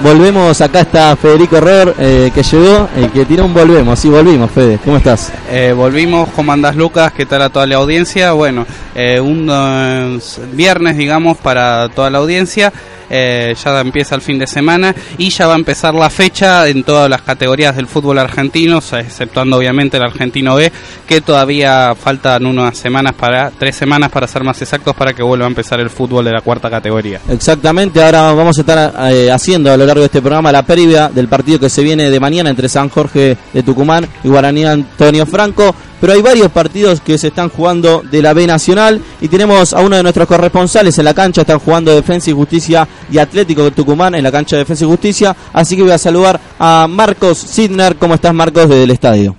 Volvemos, 0.02 0.60
acá 0.60 0.80
está 0.80 1.14
Federico 1.16 1.56
Herrera 1.56 1.94
eh, 1.98 2.30
que 2.34 2.42
llegó, 2.42 2.88
el 2.96 3.10
que 3.10 3.24
tiró 3.24 3.44
un 3.44 3.54
volvemos, 3.54 3.98
sí, 3.98 4.08
volvimos, 4.08 4.50
Fede, 4.50 4.78
¿cómo 4.84 4.96
estás? 4.96 5.32
Eh, 5.50 5.72
volvimos, 5.76 6.28
¿cómo 6.30 6.52
andás 6.52 6.76
Lucas? 6.76 7.12
¿Qué 7.12 7.26
tal 7.26 7.42
a 7.42 7.50
toda 7.50 7.66
la 7.66 7.76
audiencia? 7.76 8.32
Bueno, 8.32 8.66
eh, 8.94 9.20
un 9.20 10.20
viernes, 10.52 10.96
digamos, 10.96 11.36
para 11.38 11.88
toda 11.88 12.10
la 12.10 12.18
audiencia. 12.18 12.72
Eh, 13.10 13.54
ya 13.62 13.80
empieza 13.80 14.14
el 14.14 14.20
fin 14.20 14.38
de 14.38 14.46
semana 14.46 14.94
y 15.18 15.30
ya 15.30 15.48
va 15.48 15.54
a 15.54 15.56
empezar 15.56 15.94
la 15.94 16.08
fecha 16.08 16.68
en 16.68 16.84
todas 16.84 17.10
las 17.10 17.22
categorías 17.22 17.74
del 17.74 17.88
fútbol 17.88 18.18
argentino, 18.18 18.78
exceptuando 18.78 19.56
obviamente 19.56 19.96
el 19.96 20.04
argentino 20.04 20.54
B, 20.54 20.70
que 21.06 21.20
todavía 21.20 21.94
faltan 21.96 22.46
unas 22.46 22.78
semanas 22.78 23.14
para, 23.14 23.50
tres 23.50 23.74
semanas 23.74 24.10
para 24.10 24.28
ser 24.28 24.44
más 24.44 24.62
exactos, 24.62 24.94
para 24.94 25.12
que 25.12 25.22
vuelva 25.24 25.46
a 25.46 25.48
empezar 25.48 25.80
el 25.80 25.90
fútbol 25.90 26.24
de 26.24 26.32
la 26.32 26.40
cuarta 26.40 26.70
categoría. 26.70 27.20
Exactamente, 27.28 28.02
ahora 28.02 28.32
vamos 28.32 28.56
a 28.58 28.60
estar 28.60 28.94
eh, 29.12 29.30
haciendo 29.30 29.72
a 29.72 29.76
lo 29.76 29.86
largo 29.86 30.02
de 30.02 30.06
este 30.06 30.20
programa 30.20 30.52
la 30.52 30.62
previa 30.62 31.08
del 31.08 31.26
partido 31.26 31.58
que 31.58 31.68
se 31.68 31.82
viene 31.82 32.10
de 32.10 32.20
mañana 32.20 32.50
entre 32.50 32.68
San 32.68 32.88
Jorge 32.88 33.36
de 33.52 33.62
Tucumán 33.62 34.06
y 34.22 34.28
Guaraní 34.28 34.64
Antonio 34.64 35.26
Franco 35.26 35.74
pero 36.00 36.12
hay 36.12 36.22
varios 36.22 36.50
partidos 36.50 37.00
que 37.00 37.18
se 37.18 37.28
están 37.28 37.48
jugando 37.48 38.02
de 38.02 38.22
la 38.22 38.32
B 38.32 38.46
Nacional 38.46 39.00
y 39.20 39.28
tenemos 39.28 39.74
a 39.74 39.80
uno 39.80 39.96
de 39.96 40.02
nuestros 40.02 40.26
corresponsales 40.26 40.98
en 40.98 41.04
la 41.04 41.14
cancha, 41.14 41.42
están 41.42 41.58
jugando 41.58 41.94
Defensa 41.94 42.30
y 42.30 42.32
Justicia 42.32 42.88
y 43.10 43.18
Atlético 43.18 43.64
de 43.64 43.70
Tucumán 43.72 44.14
en 44.14 44.22
la 44.22 44.32
cancha 44.32 44.56
de 44.56 44.62
Defensa 44.62 44.84
y 44.84 44.88
Justicia, 44.88 45.36
así 45.52 45.76
que 45.76 45.82
voy 45.82 45.92
a 45.92 45.98
saludar 45.98 46.40
a 46.58 46.86
Marcos 46.88 47.38
Sidner, 47.38 47.96
¿cómo 47.96 48.14
estás 48.14 48.32
Marcos 48.32 48.68
desde 48.68 48.84
el 48.84 48.90
estadio? 48.90 49.36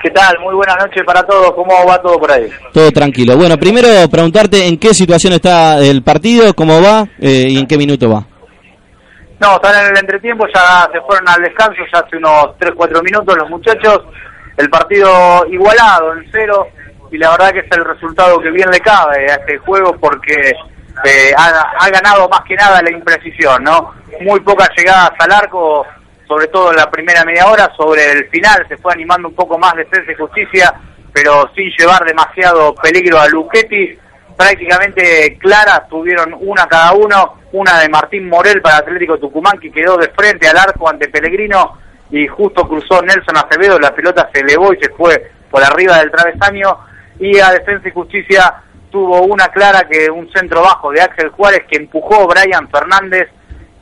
¿Qué 0.00 0.10
tal? 0.10 0.38
Muy 0.40 0.54
buenas 0.54 0.76
noches 0.78 1.02
para 1.04 1.24
todos. 1.24 1.52
¿Cómo 1.54 1.74
va 1.84 2.00
todo 2.00 2.20
por 2.20 2.30
ahí? 2.30 2.48
Todo 2.72 2.88
tranquilo. 2.92 3.36
Bueno, 3.36 3.56
primero 3.56 3.88
preguntarte 4.08 4.66
en 4.66 4.78
qué 4.78 4.94
situación 4.94 5.32
está 5.32 5.78
el 5.78 6.02
partido, 6.02 6.54
cómo 6.54 6.80
va 6.80 7.08
eh, 7.18 7.48
y 7.48 7.58
en 7.58 7.66
qué 7.66 7.76
minuto 7.76 8.08
va. 8.08 8.24
No, 9.40 9.54
están 9.54 9.84
en 9.84 9.92
el 9.92 9.98
entretiempo, 9.98 10.46
ya 10.52 10.88
se 10.92 11.00
fueron 11.00 11.28
al 11.28 11.42
descanso, 11.42 11.80
ya 11.92 12.00
hace 12.00 12.16
unos 12.16 12.56
3-4 12.58 13.02
minutos 13.02 13.36
los 13.36 13.50
muchachos 13.50 14.00
el 14.58 14.68
partido 14.68 15.46
igualado 15.48 16.14
en 16.14 16.28
cero 16.30 16.66
y 17.10 17.16
la 17.16 17.30
verdad 17.30 17.52
que 17.52 17.60
es 17.60 17.70
el 17.70 17.84
resultado 17.84 18.40
que 18.40 18.50
bien 18.50 18.68
le 18.70 18.80
cabe 18.80 19.30
a 19.30 19.36
este 19.36 19.58
juego 19.58 19.96
porque 19.98 20.52
eh, 21.04 21.32
ha, 21.36 21.88
ganado 21.90 22.28
más 22.28 22.40
que 22.42 22.56
nada 22.56 22.82
la 22.82 22.90
imprecisión, 22.90 23.62
¿no? 23.62 23.94
Muy 24.20 24.40
pocas 24.40 24.68
llegadas 24.76 25.12
al 25.18 25.30
arco, 25.30 25.86
sobre 26.26 26.48
todo 26.48 26.70
en 26.70 26.76
la 26.76 26.90
primera 26.90 27.24
media 27.24 27.46
hora, 27.46 27.70
sobre 27.76 28.10
el 28.12 28.28
final 28.30 28.66
se 28.68 28.76
fue 28.78 28.92
animando 28.92 29.28
un 29.28 29.34
poco 29.34 29.56
más 29.58 29.74
defensa 29.76 30.10
y 30.10 30.16
justicia, 30.16 30.74
pero 31.12 31.48
sin 31.54 31.70
llevar 31.78 32.04
demasiado 32.04 32.74
peligro 32.74 33.20
a 33.20 33.28
Luchetti. 33.28 33.96
Prácticamente 34.36 35.36
claras 35.38 35.88
tuvieron 35.88 36.34
una 36.40 36.66
cada 36.66 36.92
uno, 36.92 37.38
una 37.52 37.78
de 37.80 37.88
Martín 37.88 38.28
Morel 38.28 38.60
para 38.60 38.78
Atlético 38.78 39.18
Tucumán 39.18 39.58
que 39.58 39.70
quedó 39.70 39.96
de 39.96 40.08
frente 40.08 40.48
al 40.48 40.58
arco 40.58 40.88
ante 40.88 41.08
Pellegrino 41.08 41.76
y 42.10 42.26
justo 42.26 42.66
cruzó 42.66 43.02
Nelson 43.02 43.36
Acevedo, 43.36 43.78
la 43.78 43.94
pelota 43.94 44.28
se 44.32 44.40
elevó 44.40 44.72
y 44.72 44.78
se 44.80 44.90
fue 44.90 45.30
por 45.50 45.62
arriba 45.62 45.98
del 45.98 46.10
travesaño 46.10 46.78
y 47.18 47.38
a 47.38 47.50
Defensa 47.50 47.88
y 47.88 47.92
Justicia 47.92 48.54
tuvo 48.90 49.22
una 49.22 49.48
clara 49.48 49.86
que 49.88 50.10
un 50.10 50.30
centro 50.32 50.62
bajo 50.62 50.90
de 50.90 51.02
Axel 51.02 51.30
Juárez 51.30 51.64
que 51.70 51.76
empujó 51.76 52.26
Brian 52.26 52.68
Fernández, 52.70 53.28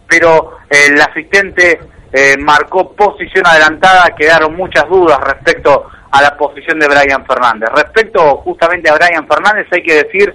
pero 0.08 0.58
el 0.68 1.00
asistente 1.00 1.78
eh, 2.12 2.36
marcó 2.38 2.92
posición 2.92 3.46
adelantada, 3.46 4.14
quedaron 4.16 4.56
muchas 4.56 4.88
dudas 4.88 5.18
respecto 5.20 5.86
a 6.10 6.22
la 6.22 6.36
posición 6.36 6.78
de 6.78 6.88
Brian 6.88 7.24
Fernández. 7.26 7.68
Respecto 7.74 8.38
justamente 8.38 8.90
a 8.90 8.94
Brian 8.94 9.26
Fernández 9.26 9.66
hay 9.70 9.82
que 9.82 10.04
decir 10.04 10.34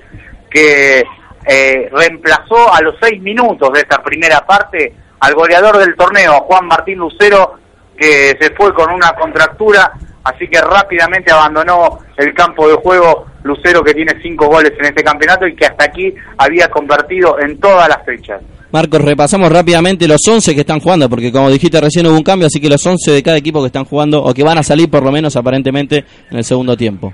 que 0.49 1.04
eh, 1.45 1.89
reemplazó 1.91 2.73
a 2.73 2.82
los 2.82 2.95
seis 3.01 3.21
minutos 3.21 3.71
de 3.73 3.80
esta 3.80 4.01
primera 4.04 4.45
parte 4.45 4.93
al 5.19 5.34
goleador 5.34 5.77
del 5.77 5.95
torneo, 5.95 6.41
Juan 6.41 6.67
Martín 6.67 6.99
Lucero, 6.99 7.60
que 8.01 8.35
se 8.39 8.49
fue 8.55 8.73
con 8.73 8.91
una 8.91 9.13
contractura, 9.13 9.91
así 10.23 10.47
que 10.47 10.59
rápidamente 10.59 11.31
abandonó 11.31 11.99
el 12.17 12.33
campo 12.33 12.67
de 12.67 12.73
juego 12.73 13.27
Lucero 13.43 13.83
que 13.83 13.93
tiene 13.93 14.13
cinco 14.23 14.47
goles 14.47 14.71
en 14.79 14.85
este 14.85 15.03
campeonato 15.03 15.45
y 15.45 15.55
que 15.55 15.67
hasta 15.67 15.85
aquí 15.85 16.11
había 16.35 16.67
convertido 16.69 17.39
en 17.39 17.59
todas 17.59 17.87
las 17.87 18.03
fechas. 18.03 18.41
Marcos, 18.71 19.01
repasamos 19.01 19.51
rápidamente 19.51 20.07
los 20.07 20.27
11 20.27 20.55
que 20.55 20.61
están 20.61 20.79
jugando, 20.79 21.09
porque 21.09 21.31
como 21.31 21.51
dijiste 21.51 21.79
recién 21.79 22.07
hubo 22.07 22.15
un 22.15 22.23
cambio, 22.23 22.47
así 22.47 22.59
que 22.59 22.69
los 22.69 22.83
11 22.83 23.11
de 23.11 23.21
cada 23.21 23.37
equipo 23.37 23.61
que 23.61 23.67
están 23.67 23.85
jugando, 23.85 24.23
o 24.23 24.33
que 24.33 24.43
van 24.43 24.57
a 24.57 24.63
salir 24.63 24.89
por 24.89 25.03
lo 25.03 25.11
menos 25.11 25.35
aparentemente 25.35 26.03
en 26.31 26.37
el 26.37 26.43
segundo 26.43 26.75
tiempo. 26.75 27.13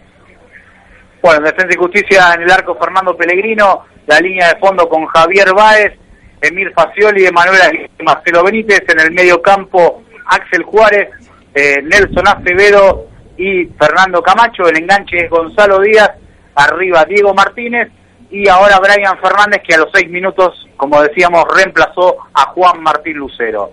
Bueno, 1.21 1.39
en 1.39 1.43
Defensa 1.43 1.73
y 1.73 1.78
Justicia 1.78 2.34
en 2.34 2.43
el 2.43 2.52
arco 2.52 2.78
Fernando 2.80 3.17
Pellegrino, 3.17 3.84
la 4.06 4.19
línea 4.19 4.54
de 4.54 4.60
fondo 4.60 4.88
con 4.88 5.06
Javier 5.08 5.54
Báez, 5.54 5.93
Emir 6.39 6.71
Facioli, 6.73 7.26
Emanuel 7.26 7.89
Marcelo 8.06 8.43
Benítez, 8.43 8.84
en 8.88 9.00
el 9.00 9.12
medio 9.12 9.41
campo 9.41 10.04
Axel 10.30 10.63
Juárez, 10.63 11.10
eh, 11.54 11.82
Nelson 11.84 12.28
Acevedo 12.28 13.08
y 13.38 13.66
Fernando 13.80 14.22
Camacho. 14.22 14.68
El 14.68 14.78
enganche 14.78 15.18
es 15.18 15.30
Gonzalo 15.30 15.82
Díaz, 15.82 16.12
arriba 16.56 17.06
Diego 17.06 17.34
Martínez 17.34 17.90
y 18.30 18.48
ahora 18.50 18.80
Brian 18.80 19.18
Fernández 19.20 19.62
que 19.66 19.76
a 19.76 19.80
los 19.80 19.90
seis 19.94 20.10
minutos, 20.10 20.68
como 20.76 21.02
decíamos, 21.02 21.46
reemplazó 21.56 22.18
a 22.34 22.48
Juan 22.52 22.82
Martín 22.82 23.18
Lucero. 23.18 23.72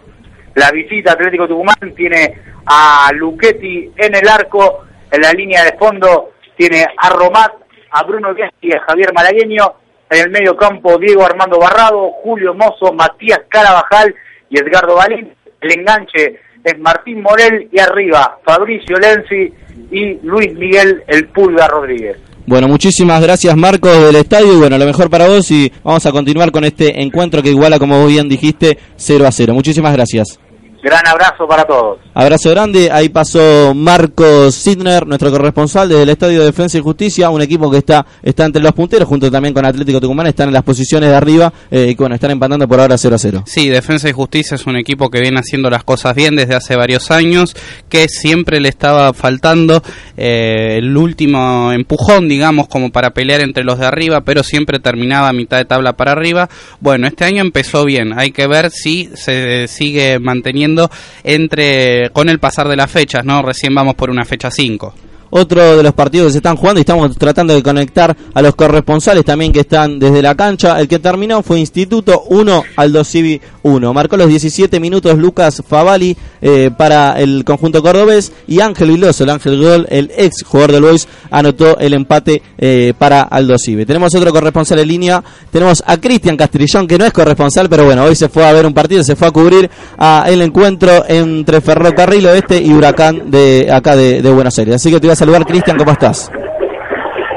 La 0.55 0.71
visita 0.71 1.13
Atlético 1.13 1.49
Tucumán 1.49 1.95
tiene 1.97 2.41
a 2.67 3.11
Luchetti 3.13 3.91
en 3.97 4.15
el 4.15 4.29
arco, 4.29 4.85
en 5.11 5.21
la 5.21 5.33
línea 5.33 5.65
de 5.65 5.77
fondo 5.77 6.31
tiene 6.57 6.87
a 6.97 7.11
Romat, 7.11 7.53
a 7.91 8.03
Bruno 8.05 8.33
Díaz 8.35 8.53
y 8.61 8.73
a 8.73 8.81
Javier 8.81 9.13
Malagueño, 9.13 9.75
en 10.11 10.21
el 10.21 10.31
medio 10.31 10.57
campo 10.57 10.99
Diego 10.99 11.25
Armando 11.25 11.59
Barrado, 11.59 12.11
Julio 12.23 12.55
Mozo, 12.55 12.93
Matías 12.93 13.41
Carabajal 13.49 14.15
y 14.49 14.59
Edgardo 14.59 14.95
Balín. 14.95 15.35
El 15.61 15.81
enganche 15.81 16.41
es 16.65 16.79
Martín 16.79 17.23
Morel 17.23 17.69
y 17.71 17.79
arriba 17.79 18.39
Fabricio 18.45 18.97
Lenzi 18.97 19.53
y 19.91 20.19
Luis 20.23 20.53
Miguel 20.55 21.03
El 21.07 21.29
Pulga 21.29 21.69
Rodríguez. 21.69 22.17
Bueno, 22.47 22.69
muchísimas 22.69 23.23
gracias 23.23 23.57
Marcos 23.57 24.05
del 24.05 24.17
estadio 24.17 24.59
bueno, 24.59 24.77
lo 24.77 24.85
mejor 24.85 25.09
para 25.09 25.29
vos 25.29 25.51
y 25.51 25.73
vamos 25.83 26.05
a 26.05 26.13
continuar 26.13 26.51
con 26.51 26.65
este 26.65 27.01
encuentro 27.01 27.43
que 27.43 27.51
iguala, 27.51 27.79
como 27.79 28.07
bien 28.07 28.29
dijiste, 28.29 28.79
0 28.97 29.27
a 29.27 29.33
0. 29.33 29.55
Muchísimas 29.55 29.95
gracias. 29.95 30.39
Gran 30.85 31.07
abrazo 31.09 31.49
para 31.49 31.65
todos. 31.65 31.99
Abrazo 32.13 32.51
grande. 32.51 32.91
Ahí 32.93 33.09
pasó 33.09 33.73
Marcos 33.75 34.55
Sidner, 34.55 35.07
nuestro 35.07 35.31
corresponsal 35.31 35.89
desde 35.89 36.03
el 36.03 36.11
Estadio 36.11 36.41
de 36.41 36.45
Defensa 36.45 36.77
y 36.77 36.83
Justicia, 36.83 37.31
un 37.31 37.41
equipo 37.41 37.71
que 37.71 37.79
está, 37.79 38.05
está 38.23 38.45
entre 38.45 38.61
los 38.61 38.73
punteros, 38.73 39.09
junto 39.09 39.31
también 39.31 39.55
con 39.55 39.65
Atlético 39.65 39.99
Tucumán, 39.99 40.27
están 40.27 40.49
en 40.49 40.53
las 40.53 40.63
posiciones 40.63 41.09
de 41.09 41.17
arriba 41.17 41.51
eh, 41.71 41.87
y 41.89 41.95
bueno, 41.95 42.17
están 42.17 42.33
empatando 42.33 42.69
por 42.69 42.81
ahora 42.81 42.99
0 42.99 43.15
a 43.15 43.19
0. 43.19 43.45
Sí, 43.47 43.71
Defensa 43.71 44.11
y 44.11 44.13
Justicia 44.13 44.57
es 44.57 44.67
un 44.67 44.77
equipo 44.77 45.09
que 45.09 45.21
viene 45.21 45.41
haciendo 45.41 45.71
las 45.71 45.85
cosas 45.85 46.15
bien 46.15 46.37
desde 46.37 46.55
hace 46.55 46.77
varios 46.77 47.11
años, 47.11 47.57
que 47.89 48.07
siempre 48.11 48.61
le 48.61 48.69
estaba 48.69 49.15
faltando 49.15 49.83
eh, 50.19 50.77
el 50.77 50.95
último 50.99 51.73
empujón, 51.73 52.29
digamos, 52.29 52.69
como 52.69 52.91
para 52.93 53.15
pelear 53.15 53.41
entre 53.41 53.65
los 53.65 53.79
de 53.79 53.87
arriba, 53.87 54.21
pero 54.21 54.43
siempre 54.43 54.81
terminaba 54.81 55.31
a 55.31 55.33
mitad 55.33 55.57
de 55.57 55.65
tabla 55.65 55.95
para 55.95 56.13
arriba. 56.13 56.51
Bueno, 56.81 57.07
este 57.07 57.25
año 57.25 57.41
empezó 57.41 57.87
bien, 57.87 58.19
hay 58.19 58.33
que 58.33 58.47
ver 58.47 58.71
si 58.71 59.09
se 59.15 59.67
sigue 59.67 60.19
manteniendo 60.19 60.74
entre 61.23 62.11
con 62.11 62.29
el 62.29 62.39
pasar 62.39 62.69
de 62.69 62.77
las 62.77 62.91
fechas, 62.91 63.25
¿no? 63.25 63.43
Recién 63.43 63.75
vamos 63.75 63.95
por 63.95 64.11
una 64.11 64.25
fecha 64.25 64.51
5 64.51 64.95
otro 65.37 65.77
de 65.77 65.83
los 65.83 65.93
partidos 65.95 66.29
que 66.29 66.33
se 66.33 66.39
están 66.39 66.57
jugando 66.57 66.79
y 66.79 66.83
estamos 66.83 67.17
tratando 67.17 67.55
de 67.55 67.63
conectar 67.63 68.17
a 68.33 68.41
los 68.41 68.55
corresponsales 68.55 69.25
también 69.25 69.53
que 69.53 69.61
están 69.61 69.99
desde 69.99 70.23
la 70.23 70.37
cancha. 70.37 70.79
El 70.81 70.87
que 70.87 71.01
terminó 71.01 71.43
fue 71.43 71.59
Instituto 71.59 72.23
1, 72.29 72.63
Aldo 72.77 73.03
Civi 73.03 73.41
1. 73.63 73.93
Marcó 73.93 74.17
los 74.17 74.29
17 74.29 74.79
minutos 74.79 75.19
Lucas 75.19 75.63
Favali 75.67 76.17
eh, 76.41 76.71
para 76.77 77.19
el 77.19 77.45
conjunto 77.45 77.83
cordobés 77.83 78.31
y 78.47 78.61
Ángel 78.61 78.91
Viloso, 78.91 79.25
el 79.25 79.31
Ángel 79.31 79.61
Gol, 79.61 79.87
el 79.91 80.13
ex 80.17 80.45
jugador 80.45 80.73
del 80.73 80.83
Boys, 80.83 81.09
anotó 81.31 81.79
el 81.79 81.95
empate 81.95 82.41
eh, 82.57 82.95
para 82.97 83.23
Aldo 83.23 83.59
Civi. 83.59 83.85
Tenemos 83.87 84.15
otro 84.15 84.33
corresponsal 84.33 84.79
en 84.79 84.89
línea, 84.89 85.25
tenemos 85.51 85.83
a 85.85 85.97
Cristian 85.97 86.37
Castrillón 86.37 86.87
que 86.87 86.97
no 86.97 87.07
es 87.07 87.13
corresponsal, 87.13 87.69
pero 87.69 87.85
bueno, 87.85 88.05
hoy 88.05 88.15
se 88.15 88.29
fue 88.29 88.45
a 88.45 88.53
ver 88.53 88.67
un 88.67 88.75
partido, 88.75 89.03
se 89.03 89.17
fue 89.17 89.29
a 89.29 89.31
cubrir 89.33 89.69
a 89.99 90.27
el 90.29 90.43
encuentro 90.43 91.05
entre 91.09 91.61
Ferrocarril 91.61 92.27
Oeste 92.27 92.63
y 92.63 92.73
Huracán 92.73 93.31
de 93.31 93.69
acá 93.73 93.97
de, 93.97 94.21
Buenos 94.35 94.59
Aires. 94.59 94.77
Así 94.77 94.91
que 94.91 95.01
te 95.01 95.07
voy 95.07 95.13
a 95.13 95.17
saludar, 95.25 95.45
Cristian, 95.47 95.79
¿cómo 95.79 95.93
estás? 95.93 96.31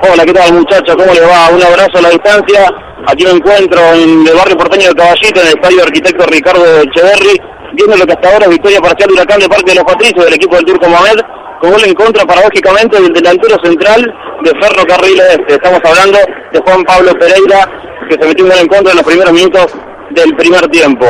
Hola, 0.04 0.26
¿qué 0.26 0.34
tal 0.34 0.54
muchachos? 0.54 0.94
¿Cómo 0.94 1.14
le 1.14 1.22
va? 1.22 1.48
Un 1.56 1.64
abrazo 1.64 1.98
a 2.00 2.02
la 2.02 2.10
distancia. 2.10 2.68
Aquí 3.08 3.24
me 3.24 3.32
encuentro 3.32 3.80
en 3.94 4.28
el 4.28 4.36
barrio 4.36 4.58
porteño 4.58 4.90
de 4.90 4.96
Caballito, 4.96 5.40
en 5.40 5.48
el 5.48 5.54
estadio 5.54 5.84
arquitecto 5.84 6.26
Ricardo 6.26 6.66
Echeverri, 6.82 7.40
viendo 7.74 7.96
lo 7.96 8.06
que 8.06 8.12
hasta 8.12 8.28
ahora 8.28 8.46
es 8.46 8.52
victoria 8.52 8.82
parcial 8.82 9.08
de 9.08 9.14
Huracán 9.14 9.40
de 9.40 9.48
parte 9.48 9.72
de 9.72 9.76
los 9.76 9.86
Patricios 9.86 10.26
del 10.26 10.34
equipo 10.34 10.56
del 10.58 10.66
Turco 10.66 10.90
Mohamed, 10.90 11.20
con 11.62 11.72
gol 11.72 11.84
en 11.86 11.94
contra 11.94 12.26
paradójicamente 12.26 13.02
del 13.02 13.14
delantero 13.14 13.56
central 13.64 14.14
de 14.44 14.52
Ferrocarril 14.60 15.22
Este. 15.22 15.54
Estamos 15.54 15.80
hablando 15.86 16.20
de 16.52 16.60
Juan 16.60 16.84
Pablo 16.84 17.14
Pereira, 17.14 17.70
que 18.10 18.16
se 18.20 18.28
metió 18.28 18.44
un 18.44 18.52
gol 18.52 18.60
en 18.60 18.68
contra 18.68 18.92
en 18.92 18.98
los 18.98 19.06
primeros 19.06 19.32
minutos 19.32 19.66
del 20.12 20.36
primer 20.36 20.68
tiempo. 20.68 21.06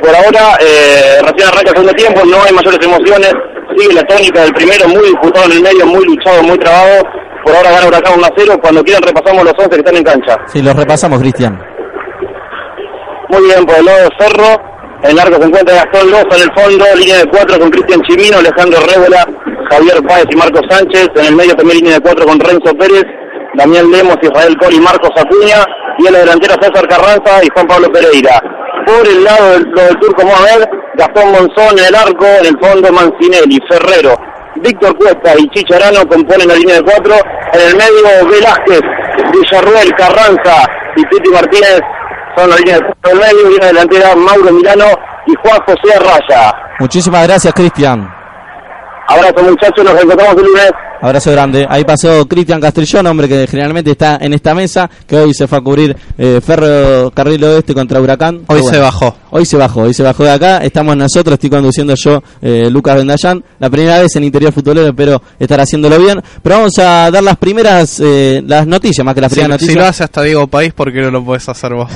Por 0.00 0.16
ahora, 0.16 0.56
eh, 0.64 1.20
recién 1.20 1.48
arranca 1.48 1.70
el 1.70 1.76
segundo 1.76 1.92
tiempo, 1.92 2.24
no 2.24 2.42
hay 2.42 2.52
mayores 2.54 2.80
emociones, 2.80 3.34
sigue 3.76 3.94
la 3.94 4.02
tónica 4.04 4.42
del 4.42 4.52
primero, 4.52 4.88
muy 4.88 5.04
disputado 5.08 5.46
en 5.46 5.52
el 5.52 5.62
medio, 5.62 5.86
muy 5.86 6.04
luchado, 6.04 6.42
muy 6.42 6.58
trabado. 6.58 7.02
Por 7.44 7.56
ahora 7.56 7.70
gana 7.72 7.86
Huracán 7.88 8.14
1 8.18 8.26
a 8.26 8.30
0. 8.36 8.58
Cuando 8.62 8.84
quieran 8.84 9.02
repasamos 9.02 9.44
los 9.44 9.54
11 9.58 9.70
que 9.70 9.76
están 9.76 9.96
en 9.96 10.04
cancha. 10.04 10.36
Sí, 10.46 10.62
los 10.62 10.76
repasamos, 10.76 11.20
Cristian. 11.20 11.60
Muy 13.28 13.42
bien, 13.44 13.64
por 13.64 13.76
el 13.76 13.84
lado 13.84 13.98
de 13.98 14.08
Cerro, 14.18 14.60
En 15.02 15.10
el 15.10 15.18
arco 15.18 15.36
se 15.40 15.48
encuentra 15.48 15.74
Gastón 15.74 16.10
Loza 16.10 16.36
en 16.36 16.42
el 16.42 16.52
fondo, 16.54 16.84
línea 16.96 17.18
de 17.18 17.26
cuatro 17.26 17.58
con 17.58 17.70
Cristian 17.70 18.00
Chimino, 18.02 18.38
Alejandro 18.38 18.78
Rébola, 18.86 19.26
Javier 19.70 20.02
Páez 20.06 20.26
y 20.30 20.36
Marcos 20.36 20.62
Sánchez. 20.70 21.08
En 21.16 21.24
el 21.24 21.34
medio 21.34 21.54
también 21.54 21.78
línea 21.78 21.94
de 21.94 22.00
cuatro 22.00 22.24
con 22.24 22.38
Renzo 22.38 22.72
Pérez, 22.76 23.04
Daniel 23.54 23.90
Lemos, 23.90 24.16
Israel 24.22 24.56
Col 24.58 24.74
y 24.74 24.80
Marcos 24.80 25.10
Acuña. 25.16 25.64
Y 25.98 26.06
en 26.06 26.12
la 26.12 26.18
delantera 26.20 26.56
César 26.60 26.88
Carranza 26.88 27.44
y 27.44 27.48
Juan 27.52 27.66
Pablo 27.66 27.92
Pereira. 27.92 28.40
Por 28.86 29.06
el 29.06 29.22
lado 29.22 29.52
del, 29.52 29.62
lo 29.70 29.82
del 29.82 29.98
turco 29.98 30.24
Mohamed, 30.24 30.64
Gastón 30.94 31.32
Monzón 31.32 31.78
en 31.78 31.84
el 31.86 31.94
arco, 31.94 32.24
en 32.24 32.46
el 32.46 32.58
fondo 32.58 32.92
Mancinelli, 32.92 33.58
Ferrero, 33.68 34.16
Víctor 34.56 34.96
Cuesta 34.96 35.34
y 35.38 35.48
Chicharano 35.50 36.06
componen 36.08 36.48
la 36.48 36.54
línea 36.54 36.76
de 36.76 36.82
cuatro. 36.82 37.14
En 37.52 37.60
el 37.60 37.76
medio 37.76 38.28
Velázquez, 38.28 38.80
Villarruel, 39.32 39.94
Carranza 39.94 40.66
y 40.96 41.04
Titi 41.04 41.30
Martínez 41.30 41.80
son 42.36 42.50
la 42.50 42.56
línea 42.56 42.76
de 42.76 42.82
cuatro 42.82 43.10
del 43.10 43.18
medio. 43.18 43.50
Línea 43.50 43.66
delantera 43.68 44.14
Mauro 44.16 44.52
Milano 44.52 44.86
y 45.26 45.34
Juan 45.42 45.60
José 45.66 45.94
Arraya. 45.96 46.52
Muchísimas 46.80 47.26
gracias, 47.26 47.54
Cristian. 47.54 48.21
Abrazo 49.12 49.42
muchachos, 49.50 49.84
nos 49.84 50.02
encontramos 50.02 50.36
el 50.36 50.44
lunes. 50.46 50.70
Abrazo 51.02 51.32
grande. 51.32 51.66
Ahí 51.68 51.84
pasó 51.84 52.28
Cristian 52.28 52.60
Castrillón, 52.60 53.06
hombre 53.08 53.28
que 53.28 53.46
generalmente 53.48 53.90
está 53.90 54.18
en 54.20 54.32
esta 54.34 54.54
mesa, 54.54 54.88
que 55.04 55.16
hoy 55.16 55.34
se 55.34 55.48
fue 55.48 55.58
a 55.58 55.60
cubrir 55.60 55.96
eh, 56.16 56.40
Ferro 56.40 57.10
Carril 57.10 57.42
Oeste 57.42 57.74
contra 57.74 58.00
Huracán. 58.00 58.36
Hoy 58.46 58.60
Pero 58.60 58.70
se 58.70 58.78
bajó. 58.78 59.16
Hoy 59.30 59.44
se 59.44 59.56
bajó, 59.56 59.80
hoy 59.82 59.94
se 59.94 60.04
bajó 60.04 60.22
de 60.22 60.30
acá. 60.30 60.58
Estamos 60.58 60.96
nosotros, 60.96 61.34
estoy 61.34 61.50
conduciendo 61.50 61.94
yo, 61.96 62.22
eh, 62.40 62.68
Lucas 62.70 62.94
Bendayán. 62.94 63.42
La 63.58 63.68
primera 63.68 63.98
vez 64.00 64.14
en 64.14 64.22
interior 64.24 64.52
futbolero, 64.52 64.86
espero 64.86 65.20
estar 65.40 65.60
haciéndolo 65.60 65.98
bien. 65.98 66.22
Pero 66.40 66.56
vamos 66.58 66.78
a 66.78 67.10
dar 67.10 67.22
las 67.22 67.36
primeras, 67.36 67.98
eh, 67.98 68.40
las 68.46 68.66
noticias, 68.68 69.04
más 69.04 69.14
que 69.16 69.20
las 69.22 69.32
Si, 69.32 69.40
primeras 69.40 69.60
si 69.60 69.66
noticias. 69.66 69.84
lo 69.84 69.90
hace 69.90 70.04
hasta 70.04 70.22
Diego 70.22 70.46
País, 70.46 70.72
¿por 70.72 70.92
qué 70.92 71.00
no 71.00 71.10
lo 71.10 71.24
puedes 71.24 71.48
hacer 71.48 71.74
vos? 71.74 71.90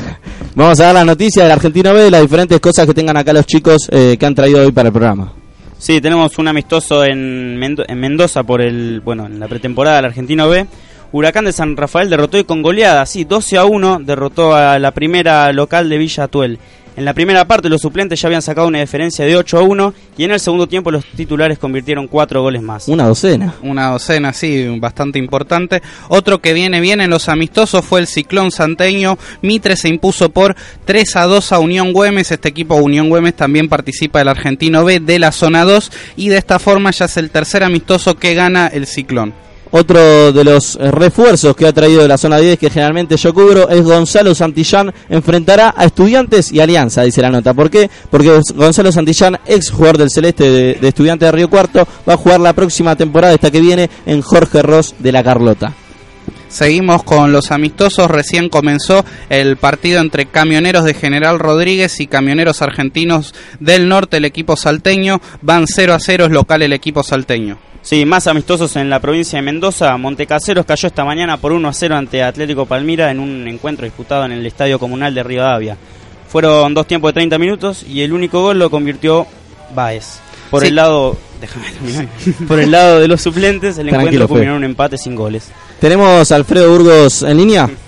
Vamos 0.57 0.81
a 0.81 0.85
dar 0.85 0.95
las 0.95 1.07
noticias 1.07 1.45
del 1.45 1.53
Argentino 1.53 1.95
B, 1.95 2.11
las 2.11 2.23
diferentes 2.23 2.59
cosas 2.59 2.87
que 2.87 2.95
tengan 2.95 3.17
acá 3.17 3.33
los 3.33 3.47
chicos 3.47 3.87
eh, 3.91 4.17
que 4.19 4.27
han 4.27 4.35
traído 4.35 4.63
hoy 4.63 4.73
para 4.73 4.89
el 4.89 4.93
programa. 4.93 5.33
Sí, 5.79 6.01
tenemos 6.01 6.39
un 6.39 6.49
amistoso 6.49 7.05
en, 7.05 7.59
Mendo- 7.59 7.85
en 7.87 8.01
Mendoza 8.01 8.43
por 8.43 8.61
el, 8.61 9.01
bueno, 9.05 9.27
en 9.27 9.39
la 9.39 9.47
pretemporada 9.49 9.97
del 9.97 10.07
Argentino 10.07 10.49
B. 10.49 10.67
Huracán 11.13 11.45
de 11.45 11.53
San 11.53 11.77
Rafael 11.77 12.11
derrotó 12.11 12.39
y 12.39 12.45
con 12.45 12.63
goleada, 12.63 13.05
sí, 13.07 13.25
12 13.25 13.59
a 13.59 13.65
1 13.65 14.01
derrotó 14.01 14.55
a 14.55 14.79
la 14.79 14.91
primera 14.91 15.53
local 15.53 15.89
de 15.89 15.99
Villa 15.99 16.25
Atuel. 16.25 16.59
En 16.97 17.05
la 17.05 17.13
primera 17.13 17.47
parte 17.47 17.69
los 17.69 17.83
suplentes 17.83 18.19
ya 18.19 18.29
habían 18.29 18.41
sacado 18.41 18.67
una 18.69 18.81
diferencia 18.81 19.27
de 19.27 19.37
8 19.37 19.59
a 19.59 19.63
1 19.63 19.95
y 20.17 20.25
en 20.25 20.31
el 20.31 20.41
segundo 20.41 20.67
tiempo 20.67 20.91
los 20.91 21.05
titulares 21.05 21.59
convirtieron 21.59 22.09
cuatro 22.09 22.41
goles 22.41 22.63
más. 22.63 22.89
Una 22.89 23.07
docena. 23.07 23.55
Una 23.63 23.91
docena, 23.91 24.33
sí, 24.33 24.67
bastante 24.81 25.19
importante. 25.19 25.83
Otro 26.09 26.41
que 26.41 26.55
viene 26.55 26.81
bien 26.81 27.03
en 27.03 27.11
los 27.11 27.29
amistosos 27.29 27.85
fue 27.85 28.01
el 28.01 28.07
Ciclón 28.07 28.51
Santeño. 28.51 29.19
Mitre 29.43 29.77
se 29.77 29.91
impuso 29.91 30.31
por 30.31 30.57
3 30.87 31.17
a 31.17 31.25
2 31.27 31.53
a 31.53 31.59
Unión 31.59 31.93
Güemes. 31.93 32.33
Este 32.33 32.49
equipo 32.49 32.77
Unión 32.77 33.11
Güemes 33.11 33.37
también 33.37 33.69
participa 33.69 34.21
del 34.21 34.29
Argentino 34.29 34.83
B 34.83 34.99
de 35.01 35.19
la 35.19 35.33
zona 35.33 35.65
2 35.65 35.93
y 36.17 36.31
de 36.31 36.39
esta 36.39 36.59
forma 36.59 36.93
ya 36.93 37.05
es 37.05 37.17
el 37.19 37.29
tercer 37.29 37.63
amistoso 37.63 38.15
que 38.15 38.33
gana 38.33 38.69
el 38.69 38.87
Ciclón. 38.87 39.35
Otro 39.73 40.33
de 40.33 40.45
los 40.45 40.77
eh, 40.77 40.91
refuerzos 40.91 41.57
que 41.57 41.67
ha 41.67 41.73
traído 41.73 42.03
de 42.03 42.09
la 42.09 42.17
zona 42.17 42.39
10 42.39 42.59
que 42.59 42.71
generalmente 42.71 43.17
yo 43.17 43.35
cubro 43.35 43.69
es 43.69 43.83
Gonzalo 43.83 44.35
Santillán. 44.35 44.93
Enfrentará 45.09 45.75
a 45.77 45.85
Estudiantes 45.85 46.53
y 46.53 46.61
Alianza, 46.61 47.03
dice 47.03 47.21
la 47.21 47.31
nota. 47.31 47.53
¿Por 47.53 47.71
qué? 47.71 47.91
Porque 48.11 48.41
Gonzalo 48.55 48.93
Santillán, 48.93 49.39
ex 49.47 49.71
jugador 49.71 49.99
del 49.99 50.11
Celeste 50.11 50.45
de, 50.51 50.89
Estudiantes 50.89 51.27
de 51.27 51.33
Río 51.33 51.51
Cuarto, 51.51 51.87
va 52.09 52.15
a 52.15 52.17
jugar 52.17 52.41
la 52.41 52.53
próxima 52.53 52.95
temporada, 52.95 53.35
esta 53.35 53.51
que 53.51 53.61
viene, 53.61 53.91
en 54.07 54.23
Jorge 54.23 54.63
Ross 54.63 54.95
de 54.99 55.13
la 55.13 55.25
Carlota. 55.25 55.75
Seguimos 56.49 57.03
con 57.03 57.33
los 57.33 57.51
amistosos. 57.51 58.09
Recién 58.09 58.49
comenzó 58.49 59.05
el 59.29 59.57
partido 59.57 60.01
entre 60.01 60.27
camioneros 60.27 60.85
de 60.85 60.95
General 60.95 61.39
Rodríguez 61.41 62.01
y 62.01 62.07
camioneros 62.07 62.63
argentinos 62.63 63.35
del 63.59 63.89
norte, 63.89 64.19
el 64.19 64.25
equipo 64.25 64.57
salteño. 64.57 65.21
Van 65.43 65.67
0 65.67 65.93
a 65.93 65.99
0, 65.99 66.27
es 66.27 66.31
local 66.31 66.63
el 66.63 66.73
equipo 66.73 67.03
salteño. 67.03 67.59
Sí, 67.87 68.05
más 68.05 68.27
amistosos 68.27 68.75
en 68.75 68.91
la 68.91 68.99
provincia 68.99 69.39
de 69.39 69.43
Mendoza. 69.43 69.97
Montecaseros 69.97 70.67
cayó 70.67 70.89
esta 70.89 71.05
mañana 71.05 71.37
por 71.37 71.53
1 71.53 71.69
a 71.69 71.73
0 71.73 71.95
ante 71.97 72.21
Atlético 72.21 72.67
Palmira 72.67 73.13
en 73.13 73.21
un 73.21 73.47
encuentro 73.47 73.85
disputado 73.85 74.25
en 74.25 74.33
el 74.33 74.45
Estadio 74.45 74.81
Comunal 74.81 75.15
de 75.15 75.23
Rivadavia. 75.23 75.77
Fueron 76.29 76.75
dos 76.75 76.89
tiempos 76.89 77.11
de 77.11 77.13
30 77.15 77.39
minutos 77.39 77.85
y 77.89 78.03
el 78.03 78.13
único 78.13 78.43
gol 78.43 78.59
lo 78.59 78.71
convirtió 78.71 79.25
Baez. 79.73 80.19
Por 80.51 80.63
Sí. 80.63 80.69
el 80.69 80.75
lado, 80.75 81.17
déjame 81.41 81.71
terminar. 81.71 82.09
Por 82.49 82.59
el 82.59 82.73
lado 82.73 82.99
de 82.99 83.07
los 83.07 83.23
suplentes, 83.23 83.79
el 83.79 83.87
Tranquilo, 83.89 84.25
encuentro 84.25 84.29
culminó 84.29 84.51
en 84.53 84.57
un 84.59 84.65
empate 84.65 84.99
sin 84.99 85.15
goles. 85.15 85.51
¿Tenemos 85.81 86.33
a 86.33 86.35
Alfredo 86.35 86.69
Burgos 86.73 87.23
en 87.23 87.37
línea? 87.37 87.71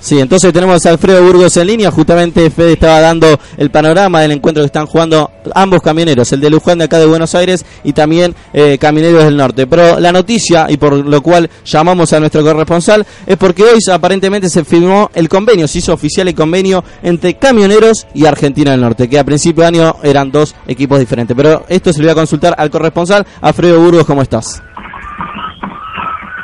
Sí, 0.00 0.20
entonces 0.20 0.52
tenemos 0.52 0.86
a 0.86 0.90
Alfredo 0.90 1.22
Burgos 1.22 1.56
en 1.56 1.66
línea. 1.66 1.90
Justamente 1.90 2.48
Fede 2.50 2.74
estaba 2.74 3.00
dando 3.00 3.26
el 3.56 3.70
panorama 3.70 4.20
del 4.20 4.32
encuentro 4.32 4.62
que 4.62 4.66
están 4.66 4.86
jugando 4.86 5.30
ambos 5.54 5.82
camioneros, 5.82 6.32
el 6.32 6.40
de 6.40 6.50
Luján 6.50 6.78
de 6.78 6.84
acá 6.84 6.98
de 6.98 7.06
Buenos 7.06 7.34
Aires 7.34 7.66
y 7.82 7.92
también 7.92 8.34
eh, 8.52 8.78
Camioneros 8.78 9.24
del 9.24 9.36
Norte. 9.36 9.66
Pero 9.66 9.98
la 9.98 10.12
noticia, 10.12 10.66
y 10.68 10.76
por 10.76 10.94
lo 10.94 11.20
cual 11.20 11.50
llamamos 11.64 12.12
a 12.12 12.20
nuestro 12.20 12.44
corresponsal, 12.44 13.04
es 13.26 13.36
porque 13.36 13.64
hoy 13.64 13.78
aparentemente 13.92 14.48
se 14.48 14.64
firmó 14.64 15.10
el 15.14 15.28
convenio, 15.28 15.66
se 15.66 15.78
hizo 15.78 15.92
oficial 15.92 16.28
el 16.28 16.34
convenio 16.34 16.84
entre 17.02 17.34
Camioneros 17.34 18.06
y 18.14 18.24
Argentina 18.26 18.70
del 18.70 18.80
Norte, 18.80 19.08
que 19.08 19.18
a 19.18 19.24
principio 19.24 19.62
de 19.62 19.68
año 19.68 19.96
eran 20.04 20.30
dos 20.30 20.54
equipos 20.68 21.00
diferentes. 21.00 21.36
Pero 21.36 21.64
esto 21.68 21.92
se 21.92 21.98
lo 21.98 22.04
voy 22.04 22.12
a 22.12 22.14
consultar 22.14 22.54
al 22.56 22.70
corresponsal. 22.70 23.26
Alfredo 23.40 23.80
Burgos, 23.80 24.06
¿cómo 24.06 24.22
estás? 24.22 24.62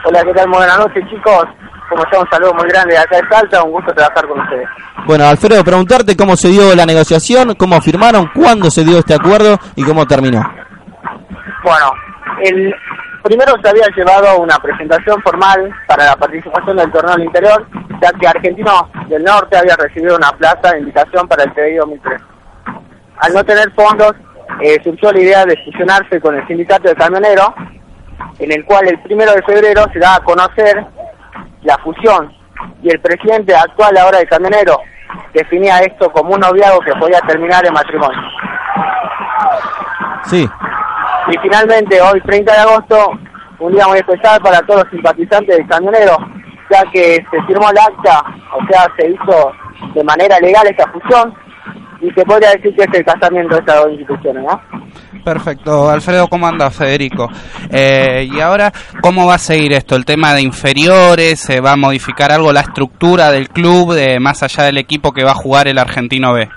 Hola, 0.06 0.22
¿qué 0.24 0.34
tal? 0.34 0.50
Buenas 0.50 0.78
noches, 0.78 1.04
chicos. 1.08 1.63
Como 1.94 2.06
está, 2.06 2.18
un 2.18 2.28
saludo 2.28 2.54
muy 2.54 2.68
grande 2.68 2.94
de 2.94 2.98
acá 2.98 3.18
de 3.18 3.28
Salta. 3.28 3.62
Un 3.62 3.70
gusto 3.70 3.94
trabajar 3.94 4.26
con 4.26 4.40
ustedes. 4.40 4.66
Bueno, 5.06 5.28
Alfredo, 5.28 5.62
preguntarte 5.62 6.16
cómo 6.16 6.34
se 6.36 6.48
dio 6.48 6.74
la 6.74 6.84
negociación, 6.84 7.54
cómo 7.54 7.80
firmaron, 7.80 8.32
cuándo 8.34 8.68
se 8.68 8.82
dio 8.82 8.98
este 8.98 9.14
acuerdo 9.14 9.56
y 9.76 9.84
cómo 9.84 10.04
terminó. 10.04 10.42
Bueno, 11.62 11.92
el 12.42 12.74
primero 13.22 13.52
se 13.62 13.68
había 13.68 13.86
llevado 13.94 14.40
una 14.40 14.58
presentación 14.58 15.22
formal 15.22 15.72
para 15.86 16.06
la 16.06 16.16
participación 16.16 16.78
del 16.78 16.90
torneo 16.90 17.14
al 17.14 17.22
interior, 17.22 17.64
ya 18.02 18.10
que 18.18 18.26
Argentino 18.26 18.90
del 19.06 19.22
Norte 19.22 19.56
había 19.56 19.76
recibido 19.76 20.16
una 20.16 20.32
plaza 20.32 20.72
de 20.72 20.80
invitación 20.80 21.28
para 21.28 21.44
el 21.44 21.54
TDI 21.54 21.76
2003. 21.76 22.20
Al 23.18 23.34
no 23.34 23.44
tener 23.44 23.70
fondos, 23.70 24.14
eh, 24.60 24.80
surgió 24.82 25.12
la 25.12 25.20
idea 25.20 25.46
de 25.46 25.56
fusionarse 25.64 26.20
con 26.20 26.34
el 26.34 26.44
sindicato 26.48 26.88
de 26.88 26.96
camioneros, 26.96 27.50
en 28.40 28.50
el 28.50 28.64
cual 28.64 28.88
el 28.88 29.00
primero 29.02 29.32
de 29.32 29.42
febrero 29.42 29.84
se 29.92 30.00
da 30.00 30.16
a 30.16 30.24
conocer 30.24 30.84
la 31.64 31.76
fusión 31.78 32.32
y 32.82 32.90
el 32.90 33.00
presidente 33.00 33.54
actual 33.54 33.96
ahora 33.96 34.18
de 34.18 34.26
camionero 34.26 34.78
definía 35.32 35.78
esto 35.80 36.10
como 36.12 36.34
un 36.34 36.40
noviazgo 36.40 36.80
que 36.80 36.94
podía 36.94 37.20
terminar 37.22 37.66
en 37.66 37.72
matrimonio. 37.72 38.20
Sí. 40.24 40.48
Y 41.28 41.38
finalmente, 41.38 42.00
hoy 42.00 42.20
30 42.20 42.52
de 42.52 42.58
agosto, 42.58 43.12
un 43.58 43.72
día 43.72 43.86
muy 43.86 43.98
especial 43.98 44.40
para 44.40 44.60
todos 44.62 44.82
los 44.82 44.90
simpatizantes 44.90 45.56
del 45.56 45.66
camionero, 45.66 46.16
ya 46.70 46.82
que 46.92 47.24
se 47.30 47.42
firmó 47.46 47.70
el 47.70 47.78
acta, 47.78 48.22
o 48.52 48.66
sea, 48.66 48.86
se 48.96 49.10
hizo 49.10 49.52
de 49.94 50.04
manera 50.04 50.38
legal 50.40 50.66
esta 50.66 50.90
fusión, 50.90 51.34
y 52.04 52.10
se 52.12 52.24
podría 52.24 52.50
decir 52.50 52.74
que 52.74 52.82
es 52.82 52.94
el 52.94 53.04
casamiento 53.04 53.54
de 53.54 53.60
estas 53.60 53.82
dos 53.82 53.92
instituciones, 53.92 54.44
¿no? 54.44 54.60
Perfecto, 55.24 55.88
Alfredo, 55.88 56.28
¿cómo 56.28 56.46
anda 56.46 56.70
Federico? 56.70 57.30
Eh, 57.70 58.28
y 58.30 58.40
ahora, 58.40 58.70
¿cómo 59.00 59.26
va 59.26 59.34
a 59.34 59.38
seguir 59.38 59.72
esto? 59.72 59.96
¿El 59.96 60.04
tema 60.04 60.34
de 60.34 60.42
inferiores? 60.42 61.40
¿Se 61.40 61.60
va 61.60 61.72
a 61.72 61.76
modificar 61.76 62.30
algo 62.30 62.52
la 62.52 62.60
estructura 62.60 63.30
del 63.30 63.48
club, 63.48 63.94
de, 63.94 64.20
más 64.20 64.42
allá 64.42 64.64
del 64.64 64.76
equipo 64.76 65.12
que 65.12 65.24
va 65.24 65.30
a 65.30 65.34
jugar 65.34 65.66
el 65.66 65.78
Argentino 65.78 66.34
B? 66.34 66.48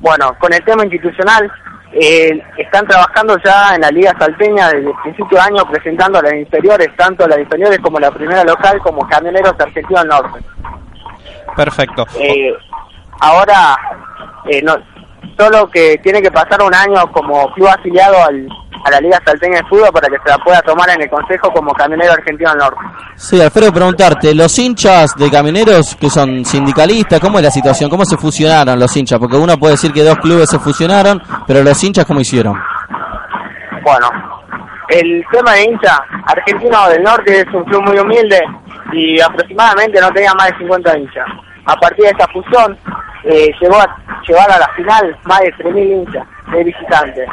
Bueno, 0.00 0.34
con 0.38 0.52
el 0.54 0.64
tema 0.64 0.84
institucional, 0.84 1.50
eh, 1.92 2.42
están 2.56 2.86
trabajando 2.86 3.36
ya 3.44 3.74
en 3.74 3.82
la 3.82 3.90
Liga 3.90 4.14
Salteña 4.18 4.68
desde 4.68 4.88
el 4.88 4.96
principio 5.02 5.38
de 5.38 5.44
año 5.44 5.70
presentando 5.70 6.18
a 6.18 6.22
las 6.22 6.34
inferiores, 6.34 6.88
tanto 6.96 7.28
las 7.28 7.38
inferiores 7.38 7.78
como 7.80 8.00
la 8.00 8.10
primera 8.10 8.42
local, 8.42 8.78
como 8.80 9.06
camioneros 9.06 9.54
argentinos 9.58 10.02
del 10.02 10.08
norte. 10.08 10.40
Perfecto. 11.54 12.06
Eh, 12.18 12.52
ahora, 13.20 13.76
eh, 14.50 14.62
no, 14.62 14.76
solo 15.38 15.68
que 15.70 15.98
tiene 16.02 16.20
que 16.22 16.30
pasar 16.30 16.62
un 16.62 16.74
año 16.74 17.10
como 17.12 17.52
club 17.52 17.68
afiliado 17.68 18.16
al, 18.24 18.46
a 18.84 18.90
la 18.90 19.00
Liga 19.00 19.20
Salteña 19.24 19.58
de 19.58 19.64
Fútbol 19.64 19.90
para 19.92 20.08
que 20.08 20.16
se 20.22 20.30
la 20.30 20.38
pueda 20.38 20.60
tomar 20.62 20.90
en 20.90 21.02
el 21.02 21.10
Consejo 21.10 21.50
como 21.52 21.72
camionero 21.72 22.12
argentino 22.12 22.50
del 22.50 22.58
norte. 22.58 22.80
Sí, 23.16 23.40
Alfredo, 23.40 23.72
preguntarte, 23.72 24.34
los 24.34 24.58
hinchas 24.58 25.14
de 25.16 25.30
camioneros 25.30 25.96
que 25.96 26.10
son 26.10 26.44
sindicalistas, 26.44 27.20
¿cómo 27.20 27.38
es 27.38 27.44
la 27.44 27.50
situación? 27.50 27.88
¿Cómo 27.88 28.04
se 28.04 28.16
fusionaron 28.16 28.78
los 28.78 28.94
hinchas? 28.96 29.18
Porque 29.18 29.36
uno 29.36 29.56
puede 29.56 29.72
decir 29.72 29.92
que 29.92 30.02
dos 30.02 30.18
clubes 30.18 30.50
se 30.50 30.58
fusionaron, 30.58 31.22
pero 31.46 31.62
los 31.62 31.82
hinchas, 31.82 32.04
¿cómo 32.04 32.20
hicieron? 32.20 32.54
Bueno, 33.82 34.08
el 34.88 35.24
tema 35.32 35.52
de 35.52 35.64
hincha, 35.64 36.04
Argentino 36.26 36.88
del 36.88 37.02
Norte 37.02 37.40
es 37.40 37.54
un 37.54 37.64
club 37.64 37.82
muy 37.86 37.98
humilde 37.98 38.40
y 38.92 39.20
aproximadamente 39.20 40.00
no 40.00 40.10
tenía 40.12 40.32
más 40.34 40.50
de 40.50 40.58
50 40.58 40.98
hinchas. 40.98 41.26
A 41.66 41.76
partir 41.76 42.04
de 42.04 42.10
esta 42.10 42.28
fusión, 42.28 42.78
eh, 43.24 43.50
llegó 43.60 43.76
a 43.76 43.96
llevar 44.26 44.50
a 44.50 44.58
la 44.58 44.68
final 44.76 45.16
más 45.24 45.40
de 45.40 45.52
3.000 45.54 45.92
hinchas 45.92 46.26
de 46.52 46.64
visitantes. 46.64 47.28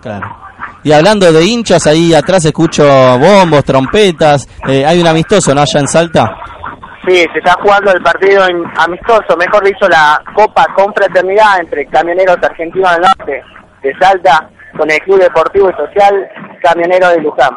Claro. 0.00 0.36
Y 0.82 0.92
hablando 0.92 1.32
de 1.32 1.44
hinchas, 1.44 1.86
ahí 1.86 2.14
atrás 2.14 2.44
escucho 2.44 2.84
bombos, 3.18 3.64
trompetas. 3.64 4.46
eh, 4.68 4.84
hay 4.84 5.00
un 5.00 5.06
amistoso, 5.06 5.54
¿no? 5.54 5.62
Allá 5.62 5.80
en 5.80 5.88
Salta. 5.88 6.36
Sí, 7.06 7.16
se 7.32 7.38
está 7.38 7.54
jugando 7.60 7.92
el 7.92 8.02
partido 8.02 8.46
en 8.48 8.64
amistoso, 8.78 9.36
mejor 9.36 9.62
dicho, 9.64 9.86
la 9.88 10.22
Copa 10.34 10.66
Confraternidad 10.74 11.60
entre 11.60 11.84
Camioneros 11.86 12.38
Argentinos 12.42 12.92
del 12.92 13.02
Norte 13.02 13.42
de 13.82 13.94
Salta 14.00 14.48
con 14.76 14.90
el 14.90 14.98
Club 15.00 15.20
Deportivo 15.20 15.68
y 15.70 15.74
Social 15.74 16.26
Camionero 16.62 17.08
de 17.10 17.20
Luján. 17.20 17.54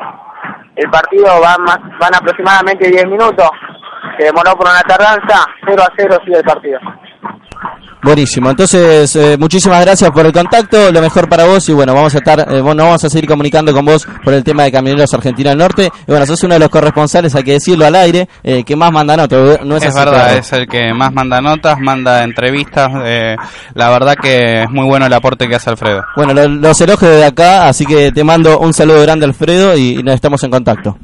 El 0.75 0.89
partido 0.89 1.25
va 1.41 1.57
más, 1.59 1.79
van 1.99 2.13
aproximadamente 2.15 2.89
10 2.89 3.07
minutos, 3.07 3.49
se 4.17 4.25
demoró 4.25 4.51
por 4.55 4.67
una 4.67 4.81
tardanza, 4.81 5.45
0 5.65 5.81
a 5.81 5.93
0 5.97 6.19
sigue 6.25 6.37
el 6.37 6.43
partido. 6.43 6.79
Buenísimo, 8.03 8.51
entonces 8.51 9.13
eh, 9.15 9.37
muchísimas 9.37 9.81
gracias 9.83 10.11
por 10.11 10.25
el 10.25 10.31
contacto, 10.31 10.91
lo 10.91 11.01
mejor 11.01 11.27
para 11.27 11.45
vos 11.45 11.67
y 11.67 11.73
bueno, 11.73 11.93
vamos 11.95 12.13
a 12.13 12.19
estar, 12.19 12.39
eh, 12.53 12.61
bueno, 12.61 12.83
vamos 12.85 13.03
a 13.03 13.09
seguir 13.09 13.27
comunicando 13.27 13.73
con 13.73 13.83
vos 13.85 14.07
por 14.23 14.33
el 14.35 14.43
tema 14.43 14.63
de 14.63 14.71
Camioneros 14.71 15.13
Argentina 15.15 15.49
del 15.49 15.57
Norte. 15.59 15.91
Y 16.07 16.11
bueno, 16.11 16.25
sos 16.25 16.41
uno 16.43 16.53
de 16.53 16.59
los 16.59 16.69
corresponsales, 16.69 17.33
hay 17.35 17.43
que 17.43 17.53
decirlo 17.53 17.85
al 17.87 17.95
aire, 17.95 18.29
eh, 18.43 18.63
que 18.63 18.75
más 18.75 18.91
manda 18.91 19.17
notas, 19.17 19.59
¿no 19.65 19.75
es, 19.75 19.83
es 19.83 19.89
así, 19.89 19.97
verdad, 19.97 20.37
es 20.37 20.53
el 20.53 20.67
que 20.67 20.93
más 20.93 21.11
manda 21.11 21.41
notas, 21.41 21.79
manda 21.79 22.23
entrevistas. 22.23 22.89
eh, 23.03 23.35
la 23.73 23.89
verdad 23.89 24.15
que 24.15 24.61
es 24.63 24.69
muy 24.69 24.85
bueno 24.85 25.07
el 25.07 25.13
aporte 25.13 25.47
que 25.49 25.55
hace 25.55 25.71
Alfredo. 25.71 26.03
Bueno, 26.15 26.33
lo- 26.33 26.47
los 26.47 26.79
elogios 26.79 27.11
de 27.11 27.25
acá, 27.25 27.67
así 27.67 27.85
que 27.85 28.11
te 28.11 28.23
mando 28.23 28.59
un 28.59 28.73
saludo 28.73 29.01
grande 29.01 29.25
Alfredo 29.25 29.75
y, 29.75 29.99
y 29.99 30.03
nos 30.03 30.13
estamos 30.15 30.41
en 30.43 30.51
contacto. 30.51 30.97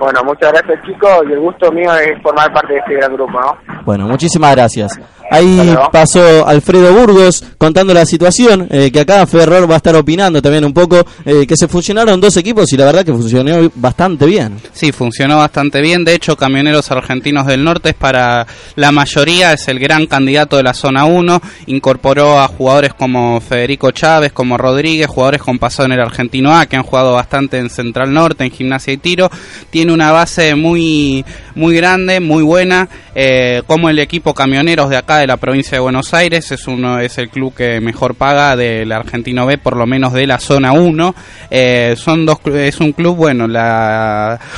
Bueno, 0.00 0.24
muchas 0.24 0.50
gracias 0.50 0.82
chicos 0.86 1.10
y 1.28 1.32
el 1.32 1.40
gusto 1.40 1.70
mío 1.70 1.94
es 1.94 2.20
formar 2.22 2.50
parte 2.52 2.72
de 2.72 2.78
este 2.78 2.94
gran 2.94 3.12
grupo, 3.12 3.38
¿no? 3.38 3.56
Bueno, 3.84 4.08
muchísimas 4.08 4.52
gracias. 4.56 4.98
Ahí 5.30 5.76
pasó 5.92 6.44
Alfredo 6.44 6.92
Burgos 6.92 7.44
contando 7.56 7.94
la 7.94 8.04
situación, 8.04 8.66
eh, 8.68 8.90
que 8.90 9.00
acá 9.00 9.24
Ferror 9.26 9.70
va 9.70 9.74
a 9.74 9.76
estar 9.76 9.94
opinando 9.94 10.42
también 10.42 10.64
un 10.64 10.74
poco, 10.74 11.04
eh, 11.24 11.46
que 11.46 11.54
se 11.56 11.68
funcionaron 11.68 12.20
dos 12.20 12.36
equipos 12.36 12.72
y 12.72 12.76
la 12.76 12.86
verdad 12.86 13.04
que 13.04 13.12
funcionó 13.12 13.70
bastante 13.76 14.26
bien. 14.26 14.56
Sí, 14.72 14.90
funcionó 14.90 15.36
bastante 15.36 15.80
bien. 15.82 16.04
De 16.04 16.14
hecho, 16.14 16.34
Camioneros 16.34 16.90
Argentinos 16.90 17.46
del 17.46 17.62
Norte 17.62 17.90
es 17.90 17.94
para 17.94 18.44
la 18.74 18.90
mayoría, 18.90 19.52
es 19.52 19.68
el 19.68 19.78
gran 19.78 20.06
candidato 20.06 20.56
de 20.56 20.64
la 20.64 20.74
zona 20.74 21.04
1. 21.04 21.40
Incorporó 21.66 22.40
a 22.40 22.48
jugadores 22.48 22.94
como 22.94 23.40
Federico 23.40 23.92
Chávez, 23.92 24.32
como 24.32 24.58
Rodríguez, 24.58 25.06
jugadores 25.06 25.42
con 25.42 25.60
pasado 25.60 25.86
en 25.86 25.92
el 25.92 26.00
Argentino 26.00 26.52
A, 26.52 26.66
que 26.66 26.74
han 26.74 26.82
jugado 26.82 27.12
bastante 27.12 27.58
en 27.58 27.70
Central 27.70 28.12
Norte, 28.12 28.42
en 28.42 28.50
Gimnasia 28.50 28.92
y 28.92 28.96
Tiro. 28.96 29.30
Tiene 29.70 29.89
una 29.90 30.12
base 30.12 30.54
muy, 30.54 31.24
muy 31.54 31.76
grande, 31.76 32.20
muy 32.20 32.42
buena, 32.42 32.88
eh, 33.14 33.62
como 33.66 33.90
el 33.90 33.98
equipo 33.98 34.34
Camioneros 34.34 34.88
de 34.88 34.96
acá 34.96 35.18
de 35.18 35.26
la 35.26 35.36
provincia 35.36 35.72
de 35.72 35.80
Buenos 35.80 36.14
Aires. 36.14 36.50
Es, 36.52 36.66
uno, 36.66 37.00
es 37.00 37.18
el 37.18 37.28
club 37.28 37.54
que 37.54 37.80
mejor 37.80 38.14
paga 38.14 38.56
del 38.56 38.90
Argentino 38.92 39.46
B, 39.46 39.58
por 39.58 39.76
lo 39.76 39.86
menos 39.86 40.12
de 40.12 40.26
la 40.26 40.38
zona 40.38 40.72
1. 40.72 41.14
Eh, 41.50 41.94
son 41.96 42.24
dos, 42.24 42.38
es 42.54 42.80
un 42.80 42.92
club, 42.92 43.16
bueno, 43.16 43.46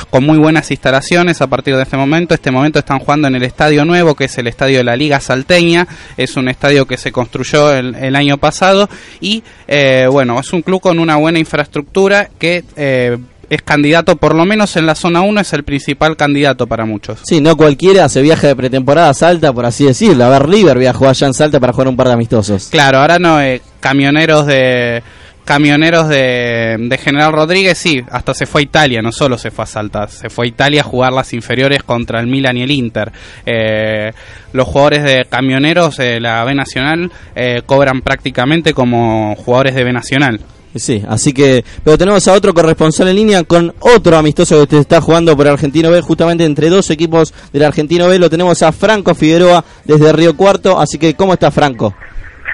con 0.09 0.25
muy 0.25 0.37
buenas 0.37 0.69
instalaciones 0.71 1.41
a 1.41 1.47
partir 1.47 1.75
de 1.75 1.83
este 1.83 1.97
momento. 1.97 2.33
Este 2.33 2.51
momento 2.51 2.79
están 2.79 2.99
jugando 2.99 3.27
en 3.27 3.35
el 3.35 3.43
estadio 3.43 3.85
nuevo, 3.85 4.15
que 4.15 4.25
es 4.25 4.37
el 4.37 4.47
estadio 4.47 4.77
de 4.77 4.83
la 4.83 4.95
Liga 4.95 5.19
Salteña. 5.19 5.87
Es 6.17 6.37
un 6.37 6.47
estadio 6.47 6.85
que 6.85 6.97
se 6.97 7.11
construyó 7.11 7.73
el, 7.73 8.15
año 8.15 8.37
pasado. 8.37 8.89
Y 9.19 9.43
eh, 9.67 10.07
bueno, 10.09 10.39
es 10.39 10.53
un 10.53 10.61
club 10.61 10.81
con 10.81 10.99
una 10.99 11.15
buena 11.15 11.39
infraestructura 11.39 12.29
que 12.37 12.63
es 13.55 13.61
candidato, 13.61 14.15
por 14.15 14.35
lo 14.35 14.45
menos 14.45 14.75
en 14.75 14.85
la 14.85 14.95
zona 14.95 15.21
1, 15.21 15.41
es 15.41 15.53
el 15.53 15.63
principal 15.63 16.15
candidato 16.15 16.67
para 16.67 16.85
muchos. 16.85 17.19
Sí, 17.23 17.41
no 17.41 17.55
cualquiera 17.55 18.09
se 18.09 18.21
viaja 18.21 18.47
de 18.47 18.55
pretemporada 18.55 19.09
a 19.09 19.13
Salta, 19.13 19.53
por 19.53 19.65
así 19.65 19.85
decirlo. 19.85 20.25
A 20.25 20.29
ver, 20.29 20.47
River 20.47 20.77
viajó 20.77 21.07
allá 21.07 21.27
en 21.27 21.33
Salta 21.33 21.59
para 21.59 21.73
jugar 21.73 21.87
un 21.87 21.97
par 21.97 22.07
de 22.07 22.13
amistosos. 22.13 22.69
Claro, 22.69 22.99
ahora 22.99 23.19
no, 23.19 23.41
eh, 23.41 23.61
camioneros 23.79 24.45
de 24.45 25.03
camioneros 25.45 26.07
de, 26.07 26.77
de 26.79 26.97
General 26.97 27.33
Rodríguez, 27.33 27.77
sí, 27.77 28.01
hasta 28.09 28.33
se 28.33 28.45
fue 28.45 28.61
a 28.61 28.63
Italia, 28.63 29.01
no 29.01 29.11
solo 29.11 29.37
se 29.37 29.51
fue 29.51 29.63
a 29.63 29.67
Salta, 29.67 30.07
se 30.07 30.29
fue 30.29 30.45
a 30.45 30.49
Italia 30.49 30.81
a 30.81 30.85
jugar 30.85 31.11
las 31.11 31.33
inferiores 31.33 31.83
contra 31.83 32.19
el 32.19 32.27
Milan 32.27 32.57
y 32.57 32.63
el 32.63 32.71
Inter. 32.71 33.11
Eh, 33.45 34.11
los 34.53 34.67
jugadores 34.67 35.03
de 35.03 35.25
camioneros 35.29 35.97
de 35.97 36.19
la 36.19 36.43
B 36.45 36.55
Nacional 36.55 37.11
eh, 37.35 37.61
cobran 37.65 38.01
prácticamente 38.01 38.73
como 38.73 39.35
jugadores 39.35 39.75
de 39.75 39.83
B 39.83 39.91
Nacional. 39.91 40.39
Sí, 40.75 41.03
así 41.07 41.33
que, 41.33 41.63
pero 41.83 41.97
tenemos 41.97 42.27
a 42.27 42.33
otro 42.33 42.53
corresponsal 42.53 43.07
en 43.07 43.15
línea 43.15 43.43
con 43.43 43.73
otro 43.79 44.17
amistoso 44.17 44.59
que 44.61 44.67
te 44.67 44.79
está 44.79 45.01
jugando 45.01 45.37
por 45.37 45.47
Argentino 45.47 45.91
B, 45.91 46.01
justamente 46.01 46.45
entre 46.45 46.69
dos 46.69 46.89
equipos 46.89 47.33
del 47.53 47.63
Argentino 47.63 48.07
B. 48.07 48.17
Lo 48.17 48.29
tenemos 48.29 48.63
a 48.63 48.71
Franco 48.71 49.13
Figueroa 49.13 49.63
desde 49.83 50.11
Río 50.11 50.35
Cuarto, 50.35 50.79
así 50.79 50.97
que, 50.97 51.15
¿cómo 51.15 51.33
está 51.33 51.51
Franco? 51.51 51.93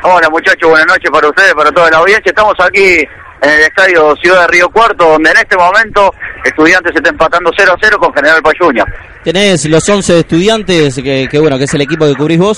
Hola 0.04 0.30
muchachos, 0.30 0.70
buenas 0.70 0.88
noches 0.88 1.10
para 1.12 1.28
ustedes, 1.30 1.54
para 1.54 1.72
toda 1.72 1.90
la 1.92 1.98
audiencia. 1.98 2.30
Estamos 2.30 2.56
aquí 2.60 3.00
en 3.42 3.50
el 3.50 3.60
estadio 3.62 4.14
Ciudad 4.22 4.42
de 4.42 4.48
Río 4.48 4.70
Cuarto, 4.70 5.06
donde 5.12 5.32
en 5.32 5.38
este 5.38 5.56
momento 5.56 6.14
Estudiantes 6.44 6.92
se 6.94 7.00
está 7.00 7.10
empatando 7.10 7.52
0 7.56 7.74
a 7.74 7.78
0 7.82 7.98
con 8.00 8.14
General 8.14 8.42
Payuña. 8.42 8.86
Tenés 9.24 9.66
los 9.66 9.88
11 9.88 10.20
estudiantes, 10.20 10.96
que, 10.96 11.28
que 11.30 11.40
bueno, 11.40 11.58
que 11.58 11.66
es 11.66 11.74
el 11.74 11.82
equipo 11.82 12.06
que 12.06 12.16
cubrís 12.16 12.40
vos. 12.40 12.58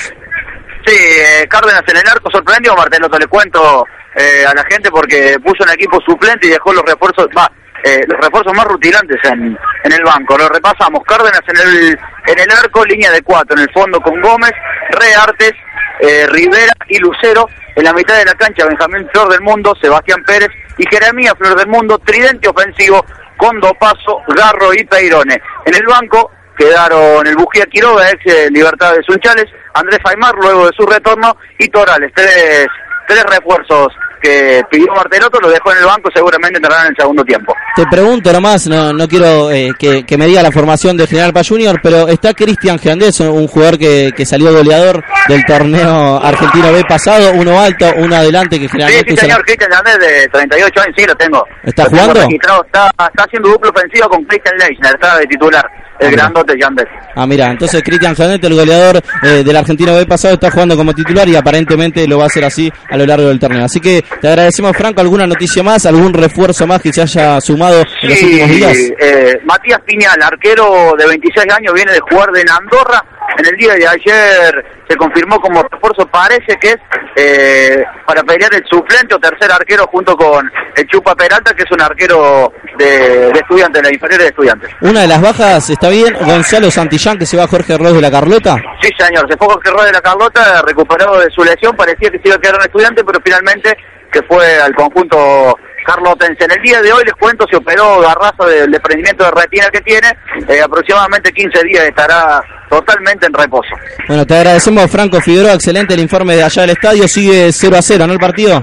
Sí, 0.85 0.95
eh, 0.95 1.47
Cárdenas 1.47 1.83
en 1.87 1.97
el 1.97 2.07
arco 2.07 2.31
sorprendió, 2.31 2.75
Marteloto, 2.75 3.19
le 3.19 3.27
cuento 3.27 3.85
eh, 4.15 4.45
a 4.47 4.53
la 4.53 4.63
gente 4.63 4.89
porque 4.89 5.37
puso 5.43 5.63
un 5.63 5.69
equipo 5.69 5.99
suplente 6.01 6.47
y 6.47 6.49
dejó 6.49 6.73
los 6.73 6.83
refuerzos, 6.83 7.27
va, 7.37 7.51
eh, 7.83 8.03
los 8.07 8.19
refuerzos 8.19 8.53
más 8.55 8.65
rutilantes 8.65 9.19
en, 9.25 9.57
en 9.83 9.91
el 9.91 10.03
banco. 10.03 10.37
Lo 10.37 10.49
repasamos, 10.49 11.03
Cárdenas 11.05 11.41
en 11.47 11.57
el, 11.57 11.99
en 12.25 12.39
el 12.39 12.51
arco, 12.51 12.83
línea 12.85 13.11
de 13.11 13.21
cuatro, 13.21 13.55
en 13.55 13.63
el 13.63 13.71
fondo 13.71 14.01
con 14.01 14.19
Gómez, 14.21 14.53
Reartes, 14.89 15.53
eh, 15.99 16.25
Rivera 16.29 16.73
y 16.87 16.97
Lucero. 16.97 17.47
En 17.75 17.83
la 17.85 17.93
mitad 17.93 18.17
de 18.17 18.25
la 18.25 18.33
cancha, 18.33 18.65
Benjamín 18.65 19.07
Flor 19.13 19.29
del 19.29 19.41
Mundo, 19.41 19.73
Sebastián 19.79 20.23
Pérez 20.25 20.49
y 20.77 20.83
Jeremías 20.89 21.35
Flor 21.37 21.55
del 21.55 21.67
Mundo, 21.67 21.99
tridente 21.99 22.49
ofensivo 22.49 23.05
con 23.37 23.59
Dopaso, 23.61 24.21
Garro 24.27 24.73
y 24.73 24.83
Peirone. 24.83 25.41
En 25.65 25.75
el 25.75 25.85
banco 25.85 26.31
quedaron 26.57 27.25
el 27.25 27.35
Bujía 27.35 27.65
Quiroga, 27.67 28.09
ex 28.09 28.51
Libertad 28.51 28.93
de 28.93 29.03
Sunchales, 29.03 29.45
Andrés 29.73 29.99
Aymar 30.03 30.34
luego 30.36 30.65
de 30.67 30.71
su 30.77 30.86
retorno 30.86 31.36
y 31.60 31.67
Torales, 31.69 32.12
tres, 32.15 32.67
tres 33.07 33.23
refuerzos 33.23 33.88
que 34.21 34.62
pidió 34.69 34.93
Martelotto, 34.93 35.39
lo 35.39 35.49
dejó 35.49 35.71
en 35.71 35.79
el 35.79 35.86
banco, 35.86 36.07
seguramente 36.13 36.57
entrarán 36.57 36.86
en 36.86 36.91
el 36.91 36.95
segundo 36.95 37.23
tiempo. 37.23 37.55
Te 37.75 37.88
pregunto 37.88 38.31
nomás, 38.31 38.67
no, 38.67 38.93
no 38.93 39.07
quiero 39.07 39.49
eh, 39.51 39.71
que, 39.79 40.05
que 40.05 40.15
me 40.15 40.27
diga 40.27 40.43
la 40.43 40.51
formación 40.51 40.95
de 40.95 41.07
General 41.07 41.34
Paz 41.34 41.47
Junior, 41.49 41.79
pero 41.81 42.07
está 42.07 42.31
Cristian 42.36 42.77
Giandés, 42.77 43.19
un 43.21 43.47
jugador 43.47 43.79
que, 43.79 44.12
que 44.15 44.23
salió 44.23 44.53
goleador 44.53 45.03
del 45.27 45.43
torneo 45.45 46.21
argentino 46.23 46.71
B 46.71 46.84
pasado, 46.88 47.31
uno 47.34 47.60
alto, 47.60 47.88
uno 47.97 48.15
adelante 48.15 48.60
que 48.60 48.65
Sí, 48.65 48.71
generalmente 48.73 49.10
sí, 49.10 49.15
la- 49.15 49.21
señor, 49.23 49.43
Cristian 49.43 49.71
Hernández 49.73 49.97
de 50.21 50.27
38 50.27 50.81
años, 50.81 50.95
sí, 50.95 51.05
lo 51.07 51.15
tengo. 51.15 51.47
¿Está 51.63 51.84
Lo 51.86 51.89
tengo 51.89 52.01
jugando? 52.03 52.21
registrado, 52.25 52.63
Está, 52.65 52.91
está 53.10 53.23
haciendo 53.23 53.49
duplo 53.49 53.71
ofensivo 53.71 54.07
con 54.07 54.23
Christian 54.25 54.55
Leisner, 54.60 54.93
está 54.93 55.17
de 55.17 55.25
titular, 55.25 55.65
el 56.01 56.09
mira. 56.11 56.23
grandote 56.23 56.53
Yandes. 56.59 56.85
Ah, 57.15 57.25
mira, 57.27 57.51
entonces 57.51 57.81
Cristian 57.83 58.15
Giandés, 58.15 58.39
el 58.43 58.53
goleador 58.55 59.01
eh, 59.23 59.43
del 59.43 59.55
argentino 59.55 59.95
B 59.95 60.05
pasado, 60.05 60.33
está 60.35 60.49
jugando 60.51 60.75
como 60.77 60.93
titular 60.93 61.27
y 61.27 61.35
aparentemente 61.35 62.07
lo 62.07 62.17
va 62.17 62.23
a 62.25 62.27
hacer 62.27 62.43
así 62.45 62.71
a 62.89 62.97
lo 62.97 63.05
largo 63.05 63.27
del 63.27 63.39
torneo. 63.39 63.65
Así 63.65 63.79
que 63.79 64.03
te 64.21 64.27
agradecemos, 64.27 64.75
Franco, 64.75 65.01
¿alguna 65.01 65.27
noticia 65.27 65.61
más, 65.63 65.85
algún 65.85 66.13
refuerzo 66.13 66.65
más 66.67 66.81
que 66.81 66.91
se 66.93 67.01
haya 67.01 67.39
sumado 67.41 67.81
en 68.01 68.09
los 68.09 68.21
últimos 68.23 68.49
días? 68.49 68.77
eh, 68.99 69.39
Matías 69.45 69.79
Piñal, 69.85 70.21
arquero 70.21 70.93
de 70.97 71.07
26 71.07 71.53
años, 71.53 71.73
viene 71.73 71.91
de 71.91 71.99
jugar 71.99 72.31
de 72.31 72.41
Andorra. 72.41 73.03
En 73.37 73.45
el 73.45 73.55
día 73.57 73.73
de 73.73 73.87
ayer 73.87 74.65
se 74.87 74.95
confirmó 74.97 75.39
como 75.39 75.63
refuerzo, 75.63 76.05
parece 76.07 76.57
que 76.59 76.69
es 76.69 76.77
eh, 77.15 77.84
para 78.05 78.23
pelear 78.23 78.53
el 78.53 78.63
suplente 78.69 79.15
o 79.15 79.19
tercer 79.19 79.51
arquero 79.51 79.88
junto 79.88 80.15
con 80.15 80.49
el 80.75 80.88
Chupa 80.88 81.15
Peralta, 81.15 81.53
que 81.53 81.63
es 81.63 81.71
un 81.71 81.82
arquero 81.82 82.51
de, 82.77 83.32
de 83.32 83.39
estudiantes, 83.39 83.82
de 83.82 83.89
la 83.89 83.93
inferior 83.93 84.21
de 84.21 84.27
estudiantes. 84.27 84.69
Una 84.82 85.01
de 85.01 85.07
las 85.07 85.21
bajas, 85.21 85.69
¿está 85.69 85.89
bien? 85.89 86.13
Gonzalo 86.19 86.69
Santillán, 86.69 87.17
que 87.17 87.25
se 87.25 87.38
va 87.38 87.43
a 87.43 87.47
Jorge 87.47 87.77
Ross 87.77 87.93
de 87.93 88.01
la 88.01 88.11
Carlota. 88.11 88.55
Sí, 88.82 88.89
señor, 88.97 89.25
se 89.29 89.38
fue 89.38 89.47
Jorge 89.47 89.71
Roa 89.71 89.86
de 89.86 89.93
la 89.93 90.01
Carlota, 90.01 90.61
recuperado 90.67 91.19
de 91.19 91.29
su 91.32 91.43
lesión, 91.43 91.75
parecía 91.75 92.09
que 92.09 92.19
se 92.19 92.27
iba 92.27 92.36
a 92.36 92.39
quedar 92.39 92.55
un 92.55 92.65
estudiante, 92.65 93.03
pero 93.03 93.19
finalmente 93.23 93.77
que 94.11 94.21
fue 94.23 94.59
al 94.59 94.75
conjunto 94.75 95.57
carlotense. 95.86 96.45
En 96.45 96.51
el 96.51 96.61
día 96.61 96.82
de 96.82 96.91
hoy, 96.91 97.03
les 97.03 97.13
cuento, 97.13 97.45
se 97.49 97.57
operó 97.57 97.99
Garrazo 97.99 98.45
del 98.45 98.71
desprendimiento 98.71 99.23
de 99.25 99.32
retina 99.32 99.69
que 99.71 99.82
tiene, 99.82 100.07
eh, 100.47 100.61
aproximadamente 100.61 101.32
15 101.32 101.63
días 101.63 101.86
estará 101.86 102.41
totalmente 102.69 103.25
en 103.25 103.34
reposo. 103.34 103.69
Bueno, 104.07 104.25
te 104.25 104.36
agradecemos, 104.36 104.89
Franco 104.89 105.19
Figueroa, 105.21 105.53
excelente 105.53 105.93
el 105.93 105.99
informe 105.99 106.36
de 106.36 106.43
allá 106.43 106.61
del 106.61 106.71
estadio, 106.71 107.07
sigue 107.07 107.51
0 107.51 107.75
a 107.77 107.82
0, 107.82 108.07
¿no 108.07 108.13
el 108.13 108.19
partido? 108.19 108.61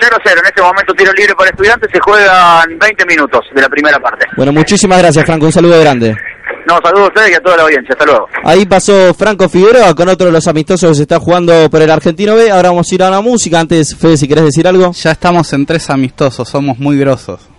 0-0, 0.00 0.38
en 0.38 0.46
este 0.46 0.62
momento 0.62 0.94
tiro 0.94 1.12
libre 1.12 1.34
para 1.34 1.50
estudiantes, 1.50 1.90
se 1.92 2.00
juegan 2.00 2.78
20 2.78 3.04
minutos 3.04 3.40
de 3.54 3.60
la 3.60 3.68
primera 3.68 3.98
parte. 3.98 4.26
Bueno, 4.36 4.52
muchísimas 4.52 4.98
gracias, 4.98 5.26
Franco, 5.26 5.44
un 5.46 5.52
saludo 5.52 5.78
grande. 5.78 6.16
No, 6.70 6.78
saludos 6.84 7.06
a 7.06 7.08
ustedes 7.08 7.30
y 7.32 7.34
a 7.34 7.40
toda 7.40 7.56
la 7.56 7.62
audiencia, 7.64 7.92
hasta 7.94 8.04
luego. 8.04 8.28
Ahí 8.44 8.64
pasó 8.64 9.12
Franco 9.12 9.48
Figueroa 9.48 9.92
con 9.92 10.08
otro 10.08 10.26
de 10.26 10.32
los 10.32 10.46
amistosos 10.46 10.90
que 10.90 10.94
se 10.94 11.02
está 11.02 11.18
jugando 11.18 11.68
por 11.68 11.82
el 11.82 11.90
Argentino 11.90 12.36
B. 12.36 12.48
Ahora 12.48 12.68
vamos 12.68 12.86
a 12.92 12.94
ir 12.94 13.02
a 13.02 13.10
la 13.10 13.20
música. 13.20 13.58
Antes, 13.58 13.96
Fede, 13.96 14.16
si 14.16 14.28
querés 14.28 14.44
decir 14.44 14.68
algo. 14.68 14.92
Ya 14.92 15.10
estamos 15.10 15.52
en 15.52 15.66
tres 15.66 15.90
amistosos, 15.90 16.48
somos 16.48 16.78
muy 16.78 16.96
grosos. 16.96 17.49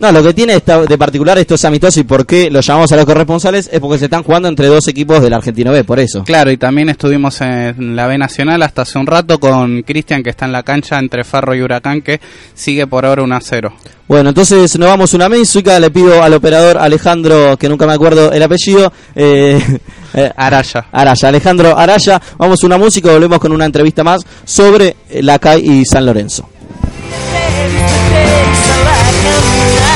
No, 0.00 0.12
lo 0.12 0.22
que 0.22 0.32
tiene 0.32 0.54
esta- 0.54 0.82
de 0.82 0.96
particular 0.96 1.36
estos 1.38 1.64
amistosos 1.64 1.96
y 1.96 2.04
por 2.04 2.24
qué 2.24 2.50
los 2.52 2.64
llamamos 2.64 2.92
a 2.92 2.96
los 2.96 3.04
corresponsales 3.04 3.68
es 3.72 3.80
porque 3.80 3.98
se 3.98 4.04
están 4.04 4.22
jugando 4.22 4.46
entre 4.48 4.68
dos 4.68 4.86
equipos 4.86 5.20
del 5.20 5.34
Argentino 5.34 5.72
B, 5.72 5.82
por 5.82 5.98
eso. 5.98 6.22
Claro, 6.22 6.52
y 6.52 6.56
también 6.56 6.88
estuvimos 6.88 7.40
en 7.40 7.96
la 7.96 8.06
B 8.06 8.16
Nacional 8.16 8.62
hasta 8.62 8.82
hace 8.82 8.96
un 8.96 9.06
rato 9.08 9.40
con 9.40 9.82
Cristian 9.82 10.22
que 10.22 10.30
está 10.30 10.44
en 10.46 10.52
la 10.52 10.62
cancha 10.62 11.00
entre 11.00 11.24
Ferro 11.24 11.52
y 11.56 11.62
Huracán 11.62 12.02
que 12.02 12.20
sigue 12.54 12.86
por 12.86 13.04
ahora 13.06 13.24
1 13.24 13.34
a 13.34 13.40
0. 13.40 13.72
Bueno, 14.06 14.28
entonces 14.28 14.78
nos 14.78 14.88
vamos 14.88 15.14
una 15.14 15.28
música, 15.28 15.80
le 15.80 15.90
pido 15.90 16.22
al 16.22 16.32
operador 16.32 16.78
Alejandro, 16.78 17.56
que 17.58 17.68
nunca 17.68 17.84
me 17.84 17.92
acuerdo 17.92 18.30
el 18.32 18.42
apellido, 18.42 18.92
eh, 19.16 19.60
eh, 20.14 20.30
Araya. 20.36 20.86
Araya, 20.92 21.28
Alejandro 21.28 21.76
Araya, 21.76 22.22
vamos 22.38 22.62
a 22.62 22.66
una 22.66 22.78
música, 22.78 23.10
volvemos 23.10 23.40
con 23.40 23.50
una 23.50 23.64
entrevista 23.66 24.04
más 24.04 24.22
sobre 24.44 24.94
la 25.20 25.40
CAI 25.40 25.60
y 25.80 25.84
San 25.84 26.06
Lorenzo. 26.06 26.48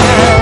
Seguir, 0.03 0.42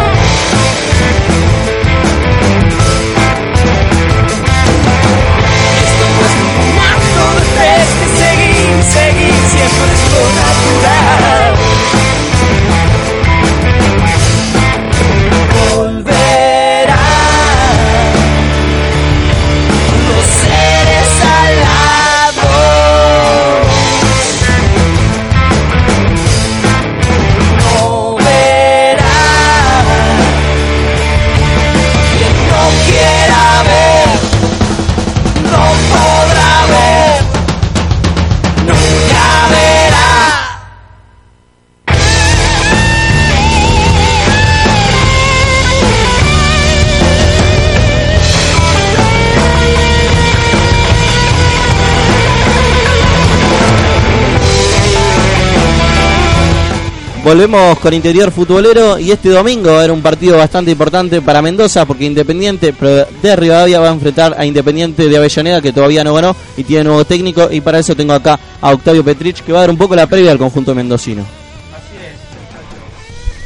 Volvemos 57.31 57.79
con 57.79 57.95
Interior 57.95 58.33
Futbolero 58.33 58.99
y 58.99 59.13
este 59.13 59.29
domingo 59.29 59.81
era 59.81 59.93
un 59.93 60.03
partido 60.03 60.37
bastante 60.37 60.73
importante 60.73 61.23
para 61.23 61.41
Mendoza 61.41 61.87
porque 61.87 62.05
Independiente 62.05 62.75
de 63.23 63.37
Rivadavia 63.37 63.79
va 63.79 63.89
a 63.89 63.93
enfrentar 63.93 64.35
a 64.37 64.45
Independiente 64.45 65.09
de 65.09 65.17
Avellaneda 65.17 65.63
que 65.63 65.73
todavía 65.73 66.03
no 66.03 66.13
ganó 66.13 66.35
y 66.57 66.65
tiene 66.65 66.83
nuevo 66.83 67.05
técnico 67.05 67.49
y 67.49 67.61
para 67.61 67.79
eso 67.79 67.95
tengo 67.95 68.15
acá 68.15 68.37
a 68.61 68.73
Octavio 68.73 69.05
Petrich 69.05 69.45
que 69.45 69.53
va 69.53 69.59
a 69.59 69.61
dar 69.61 69.71
un 69.71 69.77
poco 69.77 69.95
la 69.95 70.09
previa 70.09 70.33
al 70.33 70.39
conjunto 70.39 70.75
mendocino. 70.75 71.25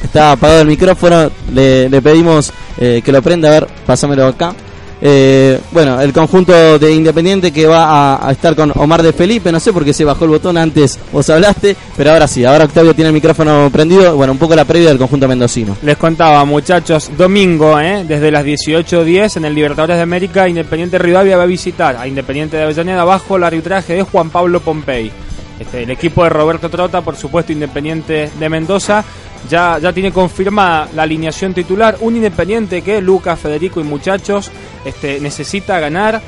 Está 0.03 0.33
apagado 0.33 0.63
el 0.63 0.69
micrófono, 0.69 1.31
le, 1.53 1.91
le 1.91 2.01
pedimos 2.01 2.55
eh, 2.79 3.03
que 3.05 3.13
lo 3.13 3.21
prenda, 3.21 3.49
a 3.49 3.53
ver, 3.53 3.67
pásamelo 3.85 4.29
acá. 4.29 4.55
Eh, 5.01 5.61
bueno, 5.73 6.01
el 6.01 6.13
conjunto 6.13 6.79
de 6.79 6.93
Independiente 6.93 7.53
que 7.53 7.67
va 7.67 8.27
a, 8.27 8.33
estar 8.33 8.55
con 8.55 8.73
Omar 8.77 9.03
de 9.03 9.13
Felipe, 9.13 9.53
no 9.53 9.61
sé 9.61 9.73
por 9.73 9.85
qué 9.85 9.93
se 9.93 10.05
bajó 10.05 10.25
el 10.25 10.31
botón 10.31 10.57
antes, 10.57 10.99
vos 11.13 11.29
hablaste, 11.31 11.77
pero 11.97 12.13
ahora 12.13 12.27
sí, 12.27 12.45
ahora 12.45 12.65
Octavio 12.65 12.95
tiene 12.95 13.09
el 13.09 13.15
micrófono 13.15 13.69
prendido, 13.73 14.17
bueno, 14.17 14.33
un 14.33 14.39
poco 14.39 14.55
la 14.55 14.65
previa 14.65 14.89
del 14.89 14.99
conjunto 14.99 15.29
mendocino. 15.29 15.77
Les 15.83 15.97
contaba, 15.97 16.45
muchachos, 16.45 17.11
domingo, 17.17 17.79
¿eh? 17.81 18.05
desde 18.07 18.31
las 18.31 18.45
18.10 18.45 19.37
en 19.37 19.45
el 19.45 19.55
Libertadores 19.55 19.97
de 19.97 20.03
América, 20.03 20.49
Independiente 20.49 20.99
Rivadavia 20.99 21.37
va 21.37 21.45
a 21.45 21.47
visitar 21.47 21.97
a 21.97 22.07
Independiente 22.07 22.57
de 22.57 22.65
Avellaneda 22.65 23.05
bajo 23.05 23.37
el 23.37 23.45
arbitraje 23.45 23.95
de 23.95 24.03
Juan 24.03 24.31
Pablo 24.31 24.61
Pompey. 24.61 25.11
Este, 25.59 25.85
el 25.85 25.91
equipo 25.91 26.25
de 26.25 26.31
Roberto 26.31 26.69
Trota, 26.69 27.01
por 27.03 27.17
supuesto, 27.17 27.53
Independiente 27.53 28.31
de 28.39 28.49
Mendoza, 28.49 29.05
ya, 29.49 29.79
ya 29.79 29.93
tiene 29.93 30.11
confirmada 30.13 30.89
la 30.95 31.05
alineación 31.05 31.55
titular. 31.55 31.97
Un 32.01 32.17
Independiente 32.17 32.83
que 32.83 33.01
Lucas, 33.01 33.39
Federico 33.39 33.81
y 33.81 33.85
muchachos 33.85 34.51
este, 34.85 35.21
necesita 35.21 35.79
ganar 35.79 36.21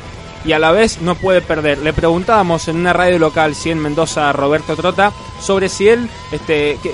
y 0.45 0.53
a 0.53 0.61
la 0.61 0.71
vez 0.71 1.01
no 1.03 1.17
puede 1.17 1.41
perder. 1.41 1.79
Le 1.79 1.93
preguntábamos 1.93 2.69
en 2.69 2.77
una 2.77 2.93
radio 2.93 3.19
local, 3.19 3.57
si 3.57 3.71
en 3.73 3.81
Mendoza, 3.81 4.31
a 4.31 4.33
Roberto 4.33 4.77
Trota, 4.77 5.11
sobre 5.41 5.69
si 5.69 5.89
él, 5.89 6.09
este, 6.31 6.79
qué, 6.85 6.93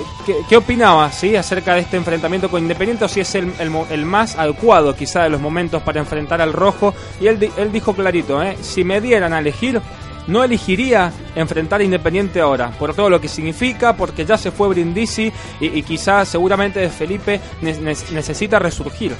qué- 0.49 0.57
opinaba 0.57 1.11
¿sí? 1.11 1.35
acerca 1.35 1.75
de 1.75 1.81
este 1.81 1.97
enfrentamiento 1.97 2.49
con 2.49 2.63
Independiente 2.63 3.05
o 3.05 3.07
si 3.07 3.19
es 3.19 3.35
el, 3.35 3.53
el 3.59 3.71
el 3.91 4.05
más 4.05 4.37
adecuado 4.39 4.95
quizá 4.95 5.21
de 5.21 5.29
los 5.29 5.39
momentos 5.39 5.83
para 5.83 5.99
enfrentar 5.99 6.41
al 6.41 6.51
rojo. 6.51 6.95
Y 7.21 7.27
él, 7.27 7.51
él 7.55 7.71
dijo 7.71 7.93
clarito, 7.93 8.41
¿eh? 8.41 8.57
si 8.61 8.83
me 8.83 8.99
dieran 9.01 9.33
a 9.33 9.39
elegir, 9.39 9.79
no 10.27 10.43
elegiría 10.43 11.11
enfrentar 11.35 11.81
a 11.81 11.83
Independiente 11.83 12.39
ahora, 12.39 12.69
por 12.71 12.93
todo 12.93 13.09
lo 13.09 13.19
que 13.19 13.27
significa, 13.27 13.95
porque 13.95 14.25
ya 14.25 14.37
se 14.37 14.51
fue 14.51 14.69
Brindisi 14.69 15.31
y, 15.59 15.65
y 15.79 15.83
quizá 15.83 16.25
seguramente 16.25 16.87
Felipe 16.89 17.39
ne- 17.61 17.77
necesita 18.11 18.59
resurgir. 18.59 19.11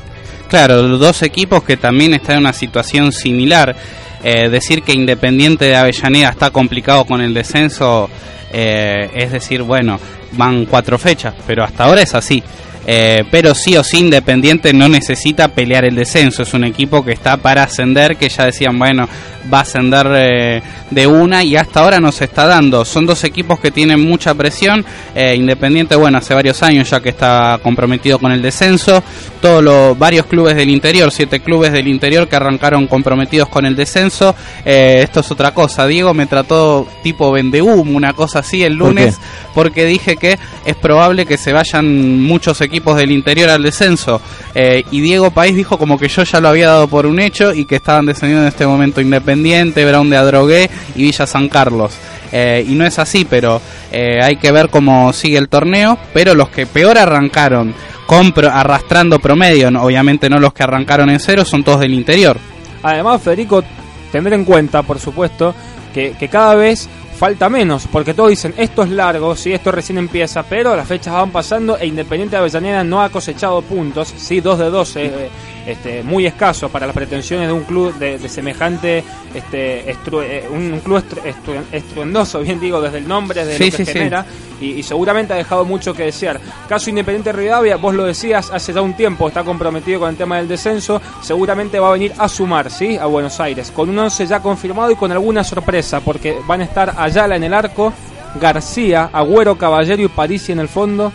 Claro, 0.47 0.81
los 0.83 0.99
dos 0.99 1.21
equipos 1.23 1.63
que 1.63 1.77
también 1.77 2.13
están 2.13 2.35
en 2.35 2.41
una 2.41 2.53
situación 2.53 3.11
similar. 3.11 3.75
Eh, 4.23 4.47
decir 4.49 4.83
que 4.83 4.93
Independiente 4.93 5.65
de 5.65 5.75
Avellaneda 5.75 6.29
está 6.29 6.49
complicado 6.49 7.03
con 7.03 7.19
el 7.19 7.33
descenso, 7.33 8.09
eh, 8.53 9.09
es 9.13 9.31
decir, 9.33 9.63
bueno, 9.63 9.99
van 10.33 10.65
cuatro 10.65 10.97
fechas, 10.97 11.33
pero 11.45 11.63
hasta 11.63 11.83
ahora 11.83 12.01
es 12.03 12.13
así. 12.15 12.41
Eh, 12.85 13.23
pero 13.31 13.55
sí 13.55 13.77
o 13.77 13.83
sí 13.83 13.99
Independiente 13.99 14.73
no 14.73 14.89
necesita 14.89 15.47
pelear 15.47 15.85
el 15.85 15.95
descenso, 15.95 16.43
es 16.43 16.53
un 16.53 16.65
equipo 16.65 17.03
que 17.03 17.13
está 17.13 17.37
para 17.37 17.63
ascender, 17.63 18.17
que 18.17 18.27
ya 18.27 18.45
decían, 18.45 18.77
bueno, 18.77 19.07
va 19.51 19.59
a 19.59 19.61
ascender 19.61 20.07
eh, 20.13 20.61
de 20.89 21.07
una 21.07 21.43
y 21.43 21.55
hasta 21.55 21.79
ahora 21.79 21.99
no 21.99 22.11
se 22.11 22.25
está 22.25 22.45
dando. 22.45 22.83
Son 22.85 23.05
dos 23.05 23.23
equipos 23.23 23.59
que 23.59 23.71
tienen 23.71 24.01
mucha 24.01 24.33
presión, 24.33 24.85
eh, 25.15 25.35
Independiente, 25.35 25.95
bueno, 25.95 26.17
hace 26.17 26.33
varios 26.33 26.61
años 26.63 26.89
ya 26.89 26.99
que 26.99 27.09
está 27.09 27.59
comprometido 27.63 28.19
con 28.19 28.31
el 28.31 28.41
descenso, 28.41 29.01
todos 29.41 29.63
los 29.63 29.97
varios 29.97 30.25
clubes 30.25 30.55
del 30.55 30.69
interior, 30.69 31.11
siete 31.11 31.39
clubes 31.39 31.71
del 31.71 31.87
interior 31.87 32.27
que 32.27 32.35
arrancaron 32.35 32.87
comprometidos 32.87 33.47
con 33.49 33.65
el 33.65 33.75
descenso. 33.75 34.35
Esto 34.65 35.19
es 35.21 35.31
otra 35.31 35.53
cosa, 35.53 35.87
Diego 35.87 36.13
me 36.13 36.25
trató 36.25 36.87
tipo 37.01 37.31
vendehumo, 37.31 37.95
una 37.95 38.13
cosa 38.13 38.39
así 38.39 38.63
el 38.63 38.77
¿Por 38.77 38.89
lunes 38.89 39.19
porque 39.53 39.85
dije 39.85 40.17
que 40.17 40.37
es 40.65 40.75
probable 40.75 41.25
que 41.25 41.37
se 41.37 41.53
vayan 41.53 42.21
muchos 42.21 42.59
equipos 42.61 42.72
del 42.81 43.11
interior 43.11 43.49
al 43.49 43.63
descenso. 43.63 44.21
Eh, 44.55 44.83
y 44.91 45.01
Diego 45.01 45.31
País 45.31 45.55
dijo 45.55 45.77
como 45.77 45.97
que 45.97 46.07
yo 46.07 46.23
ya 46.23 46.39
lo 46.39 46.49
había 46.49 46.67
dado 46.67 46.87
por 46.87 47.05
un 47.05 47.19
hecho 47.19 47.53
y 47.53 47.65
que 47.65 47.75
estaban 47.75 48.05
descendiendo 48.05 48.43
en 48.43 48.49
este 48.49 48.65
momento 48.65 49.01
Independiente, 49.01 49.85
Brown 49.85 50.09
de 50.09 50.17
Adrogué 50.17 50.69
y 50.95 51.03
Villa 51.03 51.27
San 51.27 51.49
Carlos. 51.49 51.93
Eh, 52.31 52.65
y 52.67 52.73
no 52.73 52.85
es 52.85 52.97
así, 52.97 53.25
pero 53.25 53.61
eh, 53.91 54.19
hay 54.21 54.37
que 54.37 54.51
ver 54.51 54.69
cómo 54.69 55.13
sigue 55.13 55.37
el 55.37 55.49
torneo. 55.49 55.97
Pero 56.13 56.35
los 56.35 56.49
que 56.49 56.65
peor 56.65 56.97
arrancaron, 56.97 57.73
con 58.05 58.33
arrastrando 58.51 59.19
promedio, 59.19 59.69
obviamente 59.81 60.29
no 60.29 60.39
los 60.39 60.53
que 60.53 60.63
arrancaron 60.63 61.09
en 61.09 61.19
cero, 61.19 61.45
son 61.45 61.63
todos 61.63 61.79
del 61.79 61.93
interior. 61.93 62.37
Además, 62.81 63.21
Federico, 63.21 63.63
tener 64.11 64.33
en 64.33 64.45
cuenta, 64.45 64.81
por 64.81 64.99
supuesto, 64.99 65.53
que 65.93 66.27
cada 66.29 66.55
vez 66.55 66.89
falta 67.13 67.49
menos, 67.49 67.87
porque 67.91 68.13
todos 68.13 68.31
dicen, 68.31 68.53
esto 68.57 68.83
es 68.83 68.89
largo, 68.89 69.35
sí, 69.35 69.53
esto 69.53 69.71
recién 69.71 69.97
empieza, 69.97 70.43
pero 70.43 70.75
las 70.75 70.87
fechas 70.87 71.13
van 71.13 71.31
pasando 71.31 71.77
e 71.77 71.85
Independiente 71.85 72.35
de 72.35 72.41
Avellaneda 72.41 72.83
no 72.83 73.01
ha 73.01 73.09
cosechado 73.09 73.61
puntos, 73.61 74.13
sí, 74.17 74.41
2 74.41 74.59
de 74.59 74.69
12, 74.69 75.05
eh, 75.05 75.29
este, 75.65 76.03
muy 76.03 76.25
escaso 76.25 76.69
para 76.69 76.85
las 76.85 76.95
pretensiones 76.95 77.47
de 77.47 77.53
un 77.53 77.63
club 77.63 77.93
de, 77.95 78.17
de 78.17 78.29
semejante, 78.29 79.03
este, 79.33 79.85
estru- 79.93 80.23
eh, 80.23 80.45
un, 80.51 80.73
un 80.73 80.79
club 80.81 80.97
estru- 81.03 81.21
estru- 81.23 81.63
estruendoso, 81.71 82.39
bien 82.41 82.59
digo, 82.59 82.81
desde 82.81 82.97
el 82.99 83.07
nombre, 83.07 83.45
de 83.45 83.57
Sí, 83.57 83.65
lo 83.65 83.71
que 83.71 83.77
sí, 83.77 83.85
sí. 83.85 83.91
genera, 83.93 84.25
y, 84.59 84.71
y 84.71 84.83
seguramente 84.83 85.33
ha 85.33 85.37
dejado 85.37 85.65
mucho 85.65 85.93
que 85.93 86.03
desear. 86.03 86.39
Caso 86.69 86.89
Independiente 86.89 87.31
Rivadavia, 87.31 87.77
vos 87.77 87.93
lo 87.95 88.03
decías, 88.05 88.51
hace 88.51 88.73
ya 88.73 88.81
un 88.81 88.93
tiempo 88.93 89.27
está 89.27 89.43
comprometido 89.43 89.99
con 90.01 90.09
el 90.09 90.15
tema 90.17 90.37
del 90.37 90.47
descenso, 90.47 91.01
seguramente 91.21 91.79
va 91.79 91.89
a 91.89 91.93
venir 91.93 92.13
a 92.17 92.27
sumar, 92.29 92.69
¿sí? 92.69 92.97
A 92.97 93.05
Buenos 93.05 93.39
Aires, 93.39 93.71
con 93.71 93.89
un 93.89 93.97
11 93.99 94.25
ya 94.27 94.39
confirmado 94.41 94.91
y 94.91 94.95
con 94.95 95.11
alguna 95.11 95.43
sorpresa, 95.43 95.99
porque 96.01 96.37
van 96.47 96.61
a 96.61 96.65
estar 96.65 96.93
Ayala 96.97 97.35
en 97.35 97.43
el 97.43 97.53
arco, 97.53 97.93
García, 98.39 99.09
Agüero, 99.13 99.57
Caballero 99.57 100.01
y 100.03 100.07
Parisi 100.07 100.51
en 100.51 100.59
el 100.59 100.67
fondo. 100.67 101.11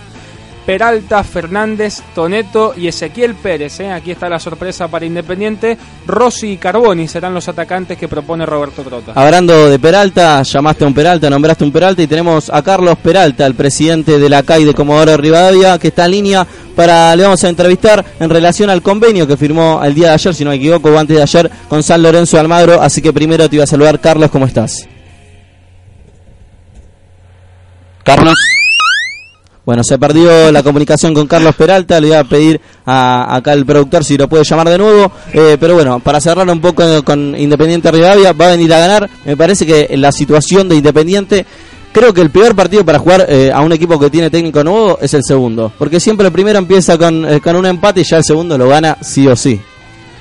Peralta, 0.69 1.25
Fernández, 1.25 2.03
Toneto 2.15 2.75
y 2.77 2.89
Ezequiel 2.89 3.35
Pérez. 3.37 3.81
¿eh? 3.81 3.91
Aquí 3.91 4.11
está 4.11 4.29
la 4.29 4.39
sorpresa 4.39 4.87
para 4.87 5.07
Independiente. 5.07 5.79
Rossi 6.07 6.49
y 6.49 6.57
Carboni 6.59 7.09
serán 7.09 7.33
los 7.33 7.49
atacantes 7.49 7.97
que 7.97 8.07
propone 8.07 8.45
Roberto 8.45 8.83
Trota. 8.83 9.13
Hablando 9.15 9.71
de 9.71 9.79
Peralta, 9.79 10.43
llamaste 10.43 10.85
a 10.85 10.87
un 10.87 10.93
Peralta, 10.93 11.31
nombraste 11.31 11.65
un 11.65 11.73
Peralta 11.73 12.03
y 12.03 12.07
tenemos 12.07 12.51
a 12.51 12.61
Carlos 12.61 12.99
Peralta, 12.99 13.47
el 13.47 13.55
presidente 13.55 14.19
de 14.19 14.29
la 14.29 14.43
CAI 14.43 14.67
de 14.67 14.75
Comodoro 14.75 15.17
Rivadavia, 15.17 15.79
que 15.79 15.89
está 15.89 16.05
en 16.05 16.11
línea 16.11 16.47
para, 16.77 17.17
le 17.17 17.23
vamos 17.23 17.43
a 17.45 17.49
entrevistar 17.49 18.05
en 18.21 18.29
relación 18.29 18.69
al 18.69 18.83
convenio 18.83 19.27
que 19.27 19.39
firmó 19.39 19.81
el 19.83 19.95
día 19.95 20.09
de 20.09 20.15
ayer, 20.17 20.35
si 20.35 20.45
no 20.45 20.51
me 20.51 20.57
equivoco, 20.57 20.91
o 20.91 20.99
antes 20.99 21.17
de 21.17 21.23
ayer, 21.23 21.51
con 21.71 21.83
San 21.83 22.03
Lorenzo 22.03 22.39
Almagro. 22.39 22.83
Así 22.83 23.01
que 23.01 23.15
primero 23.15 23.49
te 23.49 23.57
iba 23.57 23.65
a 23.65 23.67
saludar, 23.67 24.01
Carlos, 24.01 24.31
¿cómo 24.31 24.45
estás? 24.45 24.87
Carlos. 28.05 28.58
Bueno, 29.69 29.85
se 29.85 29.99
perdió 29.99 30.51
la 30.51 30.63
comunicación 30.63 31.13
con 31.13 31.27
Carlos 31.27 31.55
Peralta, 31.55 32.01
le 32.01 32.07
voy 32.07 32.17
a 32.17 32.25
pedir 32.25 32.59
a, 32.87 33.37
acá 33.37 33.53
al 33.53 33.67
productor 33.67 34.03
si 34.03 34.17
lo 34.17 34.27
puede 34.27 34.43
llamar 34.43 34.71
de 34.71 34.79
nuevo, 34.79 35.13
eh, 35.31 35.59
pero 35.61 35.75
bueno, 35.75 36.01
para 36.01 36.23
cerrar 36.23 36.49
un 36.49 36.59
poco 36.59 37.05
con 37.05 37.39
Independiente 37.39 37.91
Rivadavia, 37.91 38.33
va 38.33 38.47
a 38.47 38.51
venir 38.53 38.73
a 38.73 38.81
ganar, 38.81 39.11
me 39.27 39.37
parece 39.37 39.67
que 39.67 39.95
la 39.99 40.11
situación 40.11 40.71
de 40.71 40.77
Independiente 40.77 41.45
creo 41.93 42.15
que 42.15 42.23
el 42.23 42.31
peor 42.31 42.57
partido 42.57 42.83
para 42.83 42.99
jugar 42.99 43.27
eh, 43.29 43.53
a 43.53 43.61
un 43.61 43.71
equipo 43.73 44.01
que 44.01 44.09
tiene 44.09 44.31
técnico 44.31 44.65
nuevo 44.65 44.99
es 45.03 45.13
el 45.13 45.23
segundo. 45.23 45.71
Porque 45.77 46.01
siempre 46.01 46.27
el 46.29 46.33
primero 46.33 46.59
empieza 46.59 46.97
con, 46.97 47.31
eh, 47.31 47.39
con 47.43 47.55
un 47.55 47.67
empate 47.67 48.01
y 48.01 48.05
ya 48.05 48.17
el 48.17 48.25
segundo 48.25 48.57
lo 48.57 48.71
gana 48.71 48.97
sí 49.03 49.29
o 49.29 49.37
sí. 49.37 49.61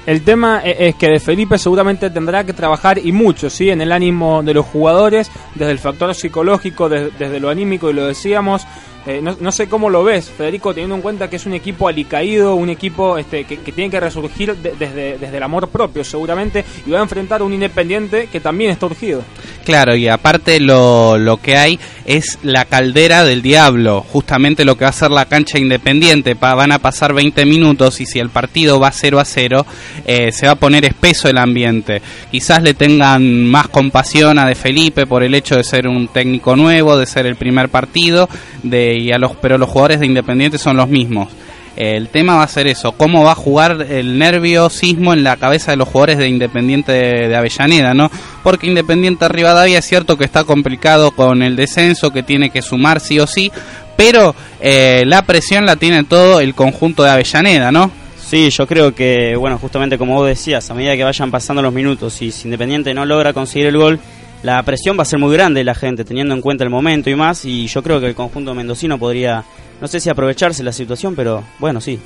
El 0.07 0.23
tema 0.23 0.61
e-, 0.63 0.87
es 0.87 0.95
que 0.95 1.07
de 1.07 1.19
Felipe 1.19 1.57
seguramente 1.57 2.09
tendrá 2.09 2.45
que 2.45 2.53
trabajar 2.53 2.97
y 2.97 3.13
mucho, 3.13 3.49
¿sí? 3.49 3.69
En 3.69 3.81
el 3.81 3.93
ánimo 3.93 4.41
de 4.41 4.53
los 4.53 4.65
jugadores, 4.65 5.31
desde 5.55 5.71
el 5.71 5.79
factor 5.79 6.15
psicológico, 6.15 6.89
desde 6.89 7.39
lo 7.39 7.49
anímico, 7.49 7.89
y 7.89 7.93
lo 7.93 8.07
decíamos, 8.07 8.65
eh, 9.07 9.21
no, 9.21 9.51
sé 9.51 9.67
cómo 9.67 9.89
lo 9.89 10.03
ves, 10.03 10.29
Federico, 10.29 10.73
teniendo 10.73 10.95
en 10.95 11.01
cuenta 11.01 11.29
que 11.29 11.37
es 11.37 11.45
un 11.45 11.53
equipo 11.53 11.87
alicaído, 11.87 12.55
un 12.55 12.69
equipo 12.69 13.17
este, 13.17 13.45
que, 13.45 13.57
tiene 13.57 13.89
que 13.89 13.99
resurgir 13.99 14.55
desde, 14.55 15.17
desde 15.17 15.37
el 15.37 15.43
amor 15.43 15.69
propio, 15.69 16.03
seguramente, 16.03 16.65
y 16.85 16.91
va 16.91 16.99
a 16.99 17.03
enfrentar 17.03 17.41
a 17.41 17.43
un 17.45 17.53
independiente 17.53 18.27
que 18.27 18.41
también 18.41 18.71
está 18.71 18.85
urgido. 18.85 19.23
Claro, 19.63 19.95
y 19.95 20.07
aparte 20.07 20.59
lo, 20.59 21.17
lo 21.17 21.37
que 21.37 21.57
hay 21.57 21.79
es 22.05 22.39
la 22.41 22.63
caldera 22.63 23.25
del 23.25 23.41
diablo, 23.41 24.01
justamente 24.01 24.63
lo 24.63 24.77
que 24.77 24.85
va 24.85 24.91
a 24.91 24.93
ser 24.93 25.11
la 25.11 25.25
cancha 25.25 25.59
independiente. 25.59 26.35
van 26.35 26.71
a 26.71 26.79
pasar 26.79 27.13
20 27.13 27.45
minutos 27.45 27.99
y 27.99 28.05
si 28.05 28.19
el 28.19 28.29
partido 28.29 28.79
va 28.79 28.91
0 28.91 29.19
a 29.19 29.25
0, 29.25 29.65
eh, 30.05 30.31
se 30.31 30.45
va 30.45 30.53
a 30.53 30.55
poner 30.55 30.85
espeso 30.85 31.27
el 31.27 31.37
ambiente. 31.37 32.01
Quizás 32.31 32.63
le 32.63 32.73
tengan 32.75 33.45
más 33.45 33.67
compasión 33.67 34.39
a 34.39 34.47
De 34.47 34.55
Felipe 34.55 35.05
por 35.05 35.21
el 35.21 35.35
hecho 35.35 35.57
de 35.57 35.65
ser 35.65 35.87
un 35.87 36.07
técnico 36.07 36.55
nuevo, 36.55 36.97
de 36.97 37.05
ser 37.05 37.25
el 37.25 37.35
primer 37.35 37.67
partido, 37.67 38.29
de 38.63 38.96
y 38.97 39.11
a 39.11 39.17
los, 39.17 39.33
pero 39.41 39.57
los 39.57 39.69
jugadores 39.69 39.99
de 39.99 40.05
Independiente 40.05 40.57
son 40.57 40.77
los 40.77 40.87
mismos. 40.87 41.29
El 41.77 42.09
tema 42.09 42.37
va 42.37 42.43
a 42.43 42.47
ser 42.47 42.65
eso, 42.65 42.93
cómo 42.93 43.23
va 43.23 43.33
a 43.33 43.35
jugar 43.35 43.85
el 43.87 44.17
nerviosismo 44.17 45.13
en 45.13 45.23
la 45.23 45.37
cabeza 45.37 45.69
de 45.69 45.77
los 45.77 45.87
jugadores 45.87 46.17
de 46.17 46.27
Independiente 46.27 46.91
de, 46.91 47.35
Avellaneda, 47.35 47.93
¿no? 47.93 48.09
Porque 48.41 48.65
Independiente 48.65 49.29
Rivadavia 49.29 49.77
es 49.77 49.85
cierto 49.85 50.17
que 50.17 50.25
está 50.25 50.43
complicado 50.43 51.11
con 51.11 51.43
el 51.43 51.55
descenso, 51.55 52.09
que 52.11 52.23
tiene 52.23 52.49
que 52.49 52.63
sumar 52.63 52.99
sí 52.99 53.19
o 53.19 53.27
sí, 53.27 53.51
pero 53.95 54.33
eh, 54.59 55.03
la 55.05 55.21
presión 55.21 55.67
la 55.67 55.75
tiene 55.75 56.03
todo 56.03 56.39
el 56.39 56.55
conjunto 56.55 57.03
de 57.03 57.11
Avellaneda, 57.11 57.71
¿no? 57.71 57.91
Sí, 58.27 58.49
yo 58.49 58.65
creo 58.65 58.95
que, 58.95 59.35
bueno, 59.37 59.59
justamente 59.59 59.99
como 59.99 60.15
vos 60.15 60.27
decías, 60.27 60.69
a 60.69 60.73
medida 60.73 60.97
que 60.97 61.03
vayan 61.03 61.29
pasando 61.29 61.61
los 61.61 61.71
minutos 61.71 62.21
y 62.23 62.31
si 62.31 62.47
Independiente 62.47 62.93
no 62.95 63.05
logra 63.05 63.33
conseguir 63.33 63.67
el 63.67 63.77
gol, 63.77 63.99
la 64.47 64.63
presión 64.63 64.97
va 64.97 65.01
a 65.01 65.05
ser 65.05 65.19
muy 65.19 65.33
grande 65.33 65.59
de 65.59 65.65
la 65.65 65.75
gente, 65.75 66.05
teniendo 66.05 66.33
en 66.33 66.39
cuenta 66.39 66.63
el 66.63 66.69
momento 66.69 67.09
y 67.09 67.15
más, 67.15 67.43
y 67.43 67.67
yo 67.67 67.83
creo 67.83 67.99
que 67.99 68.05
el 68.05 68.15
conjunto 68.15 68.55
mendocino 68.55 68.97
podría, 68.97 69.43
no 69.81 69.89
sé 69.89 69.99
si 69.99 70.09
aprovecharse 70.09 70.63
la 70.63 70.71
situación, 70.71 71.17
pero 71.17 71.43
bueno, 71.59 71.81
sí. 71.81 71.99